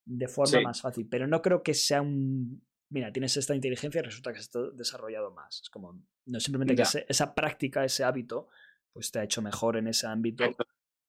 de 0.06 0.28
forma 0.28 0.62
más 0.62 0.82
fácil. 0.82 1.08
Pero 1.10 1.28
no 1.28 1.42
creo 1.42 1.64
que 1.64 1.74
sea 1.74 2.02
un 2.02 2.64
mira, 2.90 3.12
tienes 3.12 3.36
esta 3.38 3.56
inteligencia 3.56 4.00
y 4.00 4.04
resulta 4.04 4.32
que 4.32 4.40
has 4.40 4.50
desarrollado 4.74 5.32
más. 5.32 5.62
Es 5.62 5.70
como, 5.70 6.02
no 6.26 6.40
simplemente 6.40 6.76
que 6.76 7.06
esa 7.08 7.36
práctica, 7.36 7.84
ese 7.84 8.04
hábito, 8.04 8.48
pues 8.94 9.12
te 9.12 9.20
ha 9.20 9.24
hecho 9.24 9.42
mejor 9.42 9.78
en 9.78 9.88
ese 9.88 10.08
ámbito. 10.08 10.46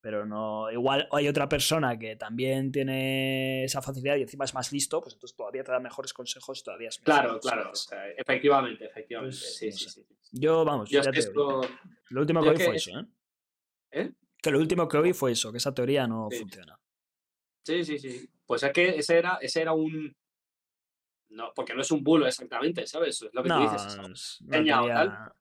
Pero 0.06 0.24
no, 0.24 0.70
igual 0.70 1.08
hay 1.10 1.26
otra 1.26 1.48
persona 1.48 1.98
que 1.98 2.14
también 2.14 2.70
tiene 2.70 3.64
esa 3.64 3.82
facilidad 3.82 4.14
y 4.14 4.22
encima 4.22 4.44
es 4.44 4.54
más 4.54 4.70
listo, 4.70 5.00
pues 5.00 5.14
entonces 5.14 5.36
todavía 5.36 5.64
te 5.64 5.72
da 5.72 5.80
mejores 5.80 6.12
consejos, 6.12 6.62
todavía 6.62 6.90
es 6.90 7.00
mejor. 7.00 7.40
Claro, 7.40 7.40
claro, 7.40 7.72
efectivamente, 8.16 8.84
efectivamente. 8.84 9.36
Pues, 9.36 9.56
sí, 9.56 9.72
sí, 9.72 9.90
sí, 9.90 10.06
Yo, 10.30 10.64
vamos, 10.64 10.88
Yo 10.90 11.00
lo 12.10 12.20
último 12.20 12.40
que 12.40 12.50
oí 12.50 12.56
fue 12.56 12.76
eso, 12.76 13.00
¿eh? 13.00 13.04
¿eh? 13.90 14.12
Que 14.40 14.52
lo 14.52 14.60
último 14.60 14.86
que 14.86 14.96
oí 14.96 15.12
fue 15.12 15.32
eso, 15.32 15.50
que 15.50 15.58
esa 15.58 15.74
teoría 15.74 16.06
no 16.06 16.28
funciona. 16.30 16.78
Sí, 17.64 17.82
sí, 17.84 17.98
sí. 17.98 18.30
Pues 18.46 18.62
es 18.62 18.70
que 18.70 18.98
ese 18.98 19.18
era, 19.18 19.38
ese 19.40 19.62
era 19.62 19.72
un, 19.72 20.14
no, 21.36 21.52
porque 21.54 21.74
no 21.74 21.82
es 21.82 21.90
un 21.90 22.02
bulo 22.02 22.26
exactamente, 22.26 22.86
¿sabes? 22.86 23.22
Es 23.22 23.34
lo 23.34 23.42
que 23.42 23.50
tú 23.50 23.60
dices. 23.60 24.40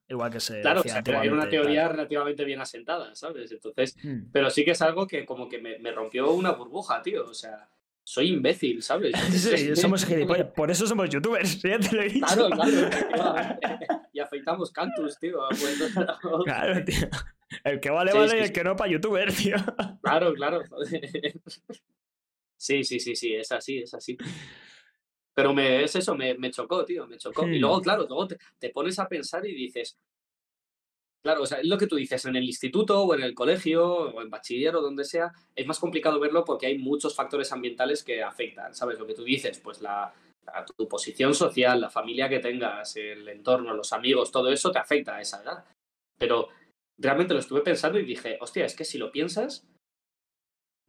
igual 0.09 0.29
que 0.29 0.39
se. 0.39 0.61
Claro, 0.61 0.83
era 0.83 1.33
una 1.33 1.49
teoría 1.49 1.87
relativamente 1.87 2.43
bien 2.43 2.59
asentada, 2.59 3.15
¿sabes? 3.15 3.51
Entonces, 3.51 3.95
hmm. 4.03 4.31
pero 4.31 4.49
sí 4.49 4.65
que 4.65 4.71
es 4.71 4.81
algo 4.81 5.07
que 5.07 5.25
como 5.25 5.47
que 5.47 5.59
me, 5.59 5.91
rompió 5.91 6.31
una 6.31 6.51
burbuja, 6.51 7.01
tío. 7.01 7.25
O 7.25 7.33
sea, 7.33 7.69
soy 8.03 8.33
imbécil, 8.33 8.83
¿sabes? 8.83 9.15
Sí, 9.31 9.75
somos 9.75 10.05
gilipollas. 10.07 10.49
Por 10.51 10.69
eso 10.69 10.85
somos 10.85 11.09
youtubers, 11.09 11.61
ya 11.63 11.79
te 11.79 11.95
lo 11.95 12.01
he 12.01 12.09
dicho. 12.09 12.25
Claro, 12.27 12.49
claro. 12.49 13.59
y 14.11 14.19
afeitamos 14.19 14.71
cantus, 14.71 15.17
tío. 15.17 15.39
claro, 16.43 16.83
tío. 16.83 17.07
El 17.63 17.79
que 17.79 17.89
vale, 17.89 18.11
vale, 18.11 18.37
y 18.37 18.43
el 18.43 18.51
que 18.51 18.63
no 18.63 18.75
para 18.75 18.91
youtuber, 18.91 19.31
tío. 19.31 19.55
Claro, 20.01 20.33
claro. 20.33 20.61
Sí, 22.57 22.83
sí, 22.83 22.99
sí, 22.99 23.15
sí, 23.15 23.35
es 23.35 23.51
así, 23.51 23.77
es 23.79 23.93
así. 23.93 24.17
Pero 25.35 25.53
me, 25.53 25.83
es 25.83 25.95
eso, 25.95 26.15
me, 26.15 26.33
me 26.35 26.49
chocó, 26.49 26.85
tío, 26.85 27.05
me 27.07 27.17
chocó. 27.17 27.45
Y 27.45 27.59
luego, 27.59 27.81
claro, 27.81 28.05
luego 28.07 28.27
te, 28.27 28.69
pones 28.69 28.97
a 28.99 29.07
pensar 29.07 29.45
y 29.45 29.53
dices, 29.53 29.97
claro, 31.21 31.43
o 31.43 31.45
sea, 31.45 31.59
es 31.59 31.67
lo 31.67 31.77
que 31.77 31.87
tú 31.87 31.97
dices, 31.97 32.23
en 32.25 32.37
el 32.37 32.45
instituto 32.45 33.03
o 33.03 33.13
en 33.13 33.21
el 33.21 33.35
colegio 33.35 33.85
o 33.85 34.21
en 34.21 34.29
bachiller 34.29 34.77
o 34.77 34.81
donde 34.81 35.03
sea, 35.03 35.33
es 35.53 35.67
más 35.67 35.79
complicado 35.79 36.21
verlo 36.21 36.45
porque 36.45 36.67
hay 36.67 36.77
muchos 36.77 37.13
factores 37.13 37.51
ambientales 37.51 38.01
que 38.01 38.23
afectan, 38.23 38.73
¿sabes? 38.73 38.97
Lo 38.97 39.05
que 39.05 39.13
tú 39.13 39.25
dices, 39.25 39.59
pues 39.59 39.81
la, 39.81 40.13
tu 40.77 40.87
posición 40.87 41.33
social, 41.33 41.81
la 41.81 41.89
familia 41.89 42.29
que 42.29 42.39
tengas, 42.39 42.95
el 42.95 43.27
entorno, 43.27 43.73
los 43.73 43.91
amigos, 43.91 44.31
todo 44.31 44.51
eso 44.51 44.71
te 44.71 44.79
afecta 44.79 45.17
a 45.17 45.21
esa 45.21 45.43
edad. 45.43 45.65
Pero 46.17 46.47
realmente 46.97 47.33
lo 47.33 47.41
estuve 47.41 47.59
pensando 47.59 47.99
y 47.99 48.05
dije, 48.05 48.37
hostia, 48.39 48.63
es 48.63 48.75
que 48.75 48.85
si 48.85 48.97
lo 48.97 49.11
piensas, 49.11 49.67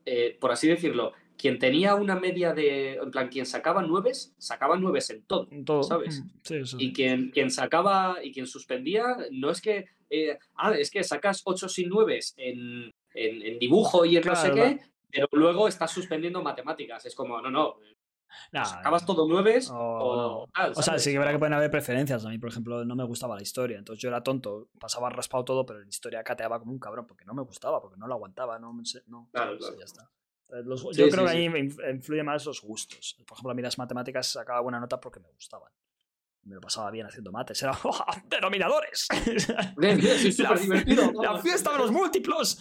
eh, 0.04 0.36
por 0.40 0.52
así 0.52 0.68
decirlo, 0.68 1.14
quien 1.36 1.58
tenía 1.58 1.94
una 1.94 2.16
media 2.16 2.52
de, 2.52 2.94
en 2.94 3.10
plan, 3.10 3.28
quien 3.28 3.46
sacaba 3.46 3.82
nueves, 3.82 4.34
sacaba 4.38 4.76
nueves 4.76 5.10
en 5.10 5.22
todo, 5.22 5.48
todo. 5.64 5.82
¿sabes? 5.82 6.22
Mm, 6.22 6.80
y 6.80 6.92
quien, 6.92 7.30
quien 7.30 7.50
sacaba 7.50 8.18
y 8.22 8.32
quien 8.32 8.46
suspendía, 8.46 9.04
no 9.32 9.50
es 9.50 9.60
que, 9.60 9.86
eh, 10.10 10.38
ah, 10.56 10.72
es 10.72 10.90
que 10.90 11.04
sacas 11.04 11.42
ocho 11.44 11.68
sin 11.68 11.88
nueves 11.88 12.34
en, 12.36 12.90
en, 13.14 13.58
dibujo 13.58 14.04
y 14.04 14.16
en 14.16 14.24
no 14.24 14.36
sé 14.36 14.52
qué, 14.52 14.80
pero 15.10 15.28
luego 15.32 15.68
estás 15.68 15.90
suspendiendo 15.90 16.42
matemáticas. 16.42 17.04
Es 17.06 17.14
como, 17.14 17.40
no, 17.40 17.50
no. 17.50 17.76
sacabas 18.64 19.04
todo 19.04 19.28
nueves 19.28 19.70
o, 19.70 20.46
o 20.74 20.82
sea, 20.82 20.98
sí 20.98 21.12
que 21.12 21.18
verá 21.18 21.32
que 21.32 21.38
pueden 21.38 21.54
haber 21.54 21.70
preferencias. 21.70 22.24
A 22.24 22.28
mí, 22.30 22.38
por 22.38 22.50
ejemplo, 22.50 22.84
no 22.84 22.96
me 22.96 23.04
gustaba 23.04 23.36
la 23.36 23.42
historia. 23.42 23.78
Entonces 23.78 24.02
yo 24.02 24.08
era 24.08 24.22
tonto, 24.22 24.68
pasaba 24.78 25.10
raspado 25.10 25.44
todo, 25.44 25.66
pero 25.66 25.80
la 25.80 25.88
historia 25.88 26.24
cateaba 26.24 26.58
como 26.58 26.72
un 26.72 26.78
cabrón 26.78 27.06
porque 27.06 27.24
no 27.24 27.34
me 27.34 27.42
gustaba, 27.42 27.80
porque 27.80 27.98
no 27.98 28.06
lo 28.06 28.14
aguantaba. 28.14 28.58
No, 28.58 28.72
no 29.06 29.28
claro, 29.32 29.58
claro. 29.58 29.78
ya 29.78 29.84
está. 29.84 30.10
Eh, 30.50 30.62
yo 30.92 31.08
creo 31.08 31.24
que 31.24 31.30
ahí 31.30 31.44
influye 31.44 32.22
más 32.22 32.44
los 32.46 32.60
gustos. 32.62 33.16
Por 33.26 33.36
ejemplo, 33.36 33.50
a 33.50 33.54
mí 33.54 33.62
las 33.62 33.78
matemáticas 33.78 34.28
sacaba 34.28 34.60
buena 34.60 34.78
nota 34.78 35.00
porque 35.00 35.20
me 35.20 35.28
gustaban. 35.28 35.72
Me 36.44 36.54
lo 36.54 36.60
pasaba 36.60 36.92
bien 36.92 37.06
haciendo 37.06 37.32
mates. 37.32 37.60
Era 37.62 37.76
denominadores. 38.28 39.08
la, 39.76 40.54
divertido. 40.54 41.12
La 41.22 41.38
fiesta 41.38 41.72
de 41.72 41.78
los 41.78 41.90
múltiplos. 41.90 42.60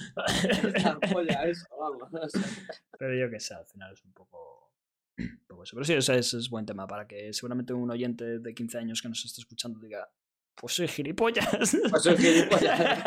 Pero 2.97 3.15
yo 3.15 3.29
qué 3.29 3.39
sé, 3.39 3.53
al 3.53 3.65
final 3.67 3.93
es 3.93 4.03
un 4.03 4.13
poco, 4.13 4.73
eso. 5.17 5.75
Pero 5.75 5.83
sí, 5.83 5.93
ese, 5.93 6.17
es 6.17 6.49
buen 6.49 6.65
tema 6.65 6.87
para 6.87 7.07
que 7.07 7.31
seguramente 7.33 7.73
un 7.73 7.91
oyente 7.91 8.39
de 8.39 8.53
15 8.55 8.79
años 8.79 9.01
que 9.03 9.09
nos 9.09 9.23
esté 9.23 9.41
escuchando 9.41 9.79
diga: 9.79 10.09
Pues 10.55 10.73
soy 10.73 10.87
gilipollas. 10.87 11.77
Pues 11.91 12.01
soy 12.01 12.17
gilipollas. 12.17 12.99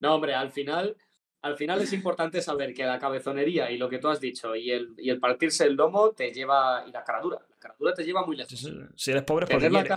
No, 0.00 0.16
hombre, 0.16 0.34
al 0.34 0.50
final 0.50 0.96
al 1.42 1.56
final 1.56 1.82
es 1.82 1.92
importante 1.92 2.40
saber 2.40 2.72
que 2.72 2.84
la 2.84 2.98
cabezonería 2.98 3.70
y 3.70 3.76
lo 3.76 3.88
que 3.88 3.98
tú 3.98 4.08
has 4.08 4.20
dicho 4.20 4.54
y 4.54 4.70
el, 4.70 4.94
y 4.96 5.10
el 5.10 5.18
partirse 5.18 5.64
el 5.64 5.74
lomo 5.74 6.12
te 6.12 6.32
lleva, 6.32 6.84
y 6.86 6.92
la 6.92 7.02
caradura, 7.02 7.38
la 7.50 7.56
caradura 7.56 7.92
te 7.92 8.04
lleva 8.04 8.24
muy 8.24 8.36
lejos. 8.36 8.70
Si 8.94 9.10
eres 9.10 9.24
pobre 9.24 9.44
es 9.44 9.50
porque 9.50 9.68
quieres. 9.68 9.92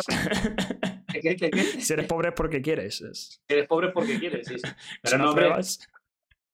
Si 1.79 1.93
eres 1.93 2.07
pobre 2.07 2.29
es 2.29 2.33
porque 2.33 2.61
quieres. 2.61 2.95
Si 2.95 3.53
eres 3.53 3.67
pobre 3.67 3.87
es 3.87 3.93
porque 3.93 4.19
quieres, 4.19 4.47
sí. 4.47 4.55
Pero 5.03 5.17
no, 5.19 5.33
me, 5.35 5.49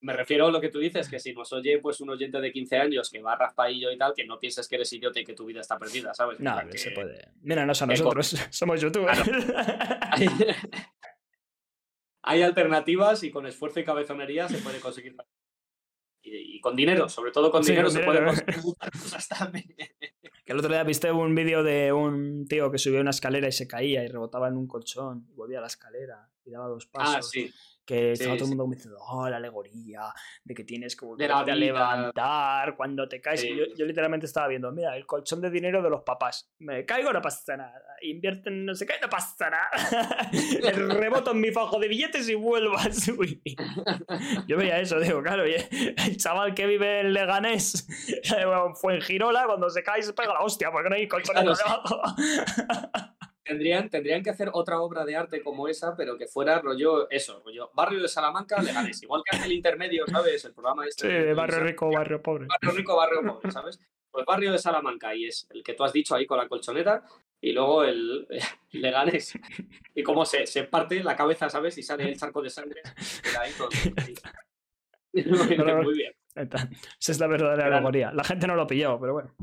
me 0.01 0.13
refiero 0.13 0.47
a 0.47 0.51
lo 0.51 0.59
que 0.59 0.69
tú 0.69 0.79
dices, 0.79 1.07
que 1.07 1.19
si 1.19 1.31
nos 1.33 1.53
oye 1.53 1.77
pues 1.79 2.01
un 2.01 2.09
oyente 2.09 2.41
de 2.41 2.51
15 2.51 2.77
años 2.77 3.09
que 3.09 3.21
va 3.21 3.35
raspadillo 3.35 3.91
y 3.91 3.97
tal, 3.97 4.13
que 4.15 4.25
no 4.25 4.39
pienses 4.39 4.67
que 4.67 4.75
eres 4.75 4.91
idiota 4.91 5.19
y 5.19 5.23
que 5.23 5.33
tu 5.33 5.45
vida 5.45 5.61
está 5.61 5.77
perdida, 5.77 6.13
¿sabes? 6.13 6.39
No, 6.39 6.59
que, 6.69 6.77
se 6.77 6.91
puede. 6.91 7.29
Míranos 7.41 7.81
a 7.81 7.85
nosotros, 7.85 8.35
somos 8.49 8.81
youtubers 8.81 9.21
hay 12.23 12.41
alternativas 12.41 13.23
y 13.23 13.31
con 13.31 13.45
esfuerzo 13.45 13.79
y 13.79 13.85
cabezonería 13.85 14.47
se 14.47 14.59
puede 14.59 14.79
conseguir. 14.79 15.15
Y, 16.23 16.61
con 16.61 16.75
dinero, 16.75 17.09
sobre 17.09 17.31
todo 17.31 17.49
con 17.49 17.63
dinero, 17.63 17.89
se 17.89 18.01
puede 18.01 18.23
conseguir 18.23 18.63
muchas 18.63 19.01
cosas 19.01 19.27
también. 19.27 19.65
Que 20.43 20.53
el 20.53 20.57
otro 20.57 20.71
día 20.71 20.83
viste 20.83 21.11
un 21.11 21.35
vídeo 21.35 21.61
de 21.61 21.93
un 21.93 22.47
tío 22.47 22.71
que 22.71 22.79
subía 22.79 22.99
una 22.99 23.11
escalera 23.11 23.47
y 23.47 23.51
se 23.51 23.67
caía 23.67 24.03
y 24.03 24.07
rebotaba 24.07 24.47
en 24.47 24.57
un 24.57 24.65
colchón 24.67 25.27
y 25.29 25.35
volvía 25.35 25.59
a 25.59 25.61
la 25.61 25.67
escalera 25.67 26.31
y 26.43 26.49
daba 26.49 26.67
dos 26.67 26.87
ah, 26.87 26.91
pasos. 26.91 27.15
Ah, 27.15 27.21
sí 27.21 27.53
que 27.85 28.13
estaba 28.13 28.35
todo 28.35 28.45
el 28.49 28.55
mundo 28.55 28.75
diciendo, 28.75 28.99
oh, 29.09 29.27
la 29.27 29.37
alegoría 29.37 30.13
de 30.43 30.53
que 30.53 30.63
tienes 30.63 30.95
que 30.95 31.05
volver 31.05 31.31
a 31.31 31.43
levantar 31.43 32.75
cuando 32.75 33.07
te 33.07 33.19
caes. 33.19 33.43
Yo, 33.43 33.65
yo, 33.75 33.85
literalmente 33.85 34.25
estaba 34.25 34.47
viendo, 34.47 34.71
mira, 34.71 34.95
el 34.95 35.05
colchón 35.05 35.41
de 35.41 35.49
dinero 35.49 35.81
de 35.81 35.89
los 35.89 36.01
papás. 36.03 36.51
Me 36.59 36.85
caigo, 36.85 37.11
no 37.11 37.21
pasa 37.21 37.57
nada. 37.57 37.81
Invierten, 38.01 38.65
no 38.65 38.75
sé 38.75 38.85
qué, 38.85 38.93
no 39.01 39.09
pasa 39.09 39.49
nada. 39.49 39.69
Reboto 40.99 41.31
en 41.31 41.41
mi 41.41 41.51
fajo 41.51 41.79
de 41.79 41.87
billetes 41.87 42.29
y 42.29 42.35
vuelvo 42.35 42.77
a 42.77 42.91
subir. 42.91 43.41
Yo 44.47 44.57
veía 44.57 44.79
eso, 44.79 44.99
digo, 44.99 45.21
claro, 45.21 45.43
el 45.43 46.17
chaval 46.17 46.53
que 46.53 46.65
vive 46.67 47.01
en 47.01 47.13
Leganés 47.13 47.87
fue 48.75 48.95
en 48.95 49.01
Girola, 49.01 49.45
cuando 49.45 49.69
se 49.69 49.83
cae 49.83 50.01
se 50.01 50.13
pega 50.13 50.33
la 50.33 50.41
hostia, 50.41 50.71
porque 50.71 50.89
no 50.89 50.95
hay 50.95 51.07
colchón 51.07 51.35
claro, 51.35 51.55
debajo. 51.55 52.01
Tendrían, 53.43 53.89
tendrían 53.89 54.21
que 54.21 54.29
hacer 54.29 54.49
otra 54.53 54.81
obra 54.81 55.03
de 55.03 55.15
arte 55.15 55.41
como 55.41 55.67
esa, 55.67 55.95
pero 55.95 56.17
que 56.17 56.27
fuera 56.27 56.59
rollo 56.59 57.09
eso, 57.09 57.41
rollo 57.43 57.71
barrio 57.73 58.01
de 58.01 58.07
Salamanca, 58.07 58.61
Leganés. 58.61 59.01
Igual 59.01 59.23
que 59.25 59.35
hace 59.35 59.47
el 59.47 59.53
intermedio, 59.53 60.05
¿sabes? 60.07 60.45
El 60.45 60.53
programa 60.53 60.85
este. 60.85 61.07
Sí, 61.07 61.33
barrio 61.33 61.59
rico, 61.61 61.89
barrio 61.89 62.21
pobre. 62.21 62.45
Barrio 62.45 62.71
rico, 62.71 62.95
barrio 62.95 63.21
pobre, 63.23 63.51
¿sabes? 63.51 63.79
Pues 64.11 64.25
barrio 64.25 64.51
de 64.51 64.59
Salamanca, 64.59 65.15
y 65.15 65.25
es 65.25 65.47
el 65.49 65.63
que 65.63 65.73
tú 65.73 65.83
has 65.83 65.93
dicho 65.93 66.13
ahí 66.13 66.27
con 66.27 66.37
la 66.37 66.47
colchoneta, 66.47 67.03
y 67.39 67.53
luego 67.53 67.83
el, 67.83 68.27
Leganés. 68.71 69.33
Y 69.95 70.03
cómo 70.03 70.23
se, 70.23 70.45
se 70.45 70.65
parte 70.65 71.03
la 71.03 71.15
cabeza, 71.15 71.49
¿sabes? 71.49 71.77
Y 71.77 71.83
sale 71.83 72.03
el 72.03 72.17
charco 72.17 72.41
de 72.41 72.49
sangre. 72.49 72.81
Ahí 73.39 73.51
todo, 73.57 73.69
Muy 75.83 75.93
bien. 75.93 76.13
Esa 76.35 77.11
es 77.11 77.19
la 77.19 77.27
verdadera 77.27 77.65
alegoría. 77.65 78.11
La 78.13 78.23
gente 78.23 78.47
no 78.47 78.55
lo 78.55 78.67
pilló, 78.67 78.99
pero 78.99 79.13
bueno. 79.13 79.35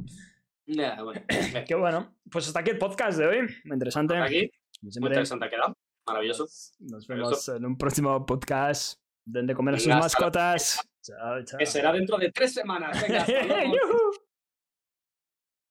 Bueno. 0.69 1.23
Qué 1.67 1.75
bueno. 1.75 2.15
Pues 2.31 2.47
hasta 2.47 2.61
aquí 2.61 2.71
el 2.71 2.79
podcast 2.79 3.19
de 3.19 3.27
hoy. 3.27 3.41
Muy 3.65 3.75
interesante. 3.75 4.15
Hasta 4.15 4.27
aquí. 4.27 4.51
Muy 4.83 4.93
interesante 5.09 5.47
ha 5.47 5.51
quedado. 5.51 5.77
Maravilloso. 6.07 6.47
Nos 6.81 7.07
vemos 7.07 7.49
en 7.49 7.65
un 7.67 7.77
próximo 7.77 8.25
podcast 8.25 8.99
donde 9.25 9.55
comer 9.55 9.79
sus 9.79 9.89
mascotas. 9.89 10.81
Chao, 11.03 11.45
chao. 11.45 11.59
Que 11.59 11.67
será 11.67 11.93
dentro 11.93 12.19
de 12.19 12.31
tres 12.33 12.55
semanas. 12.55 13.03
Venga, 13.03 13.27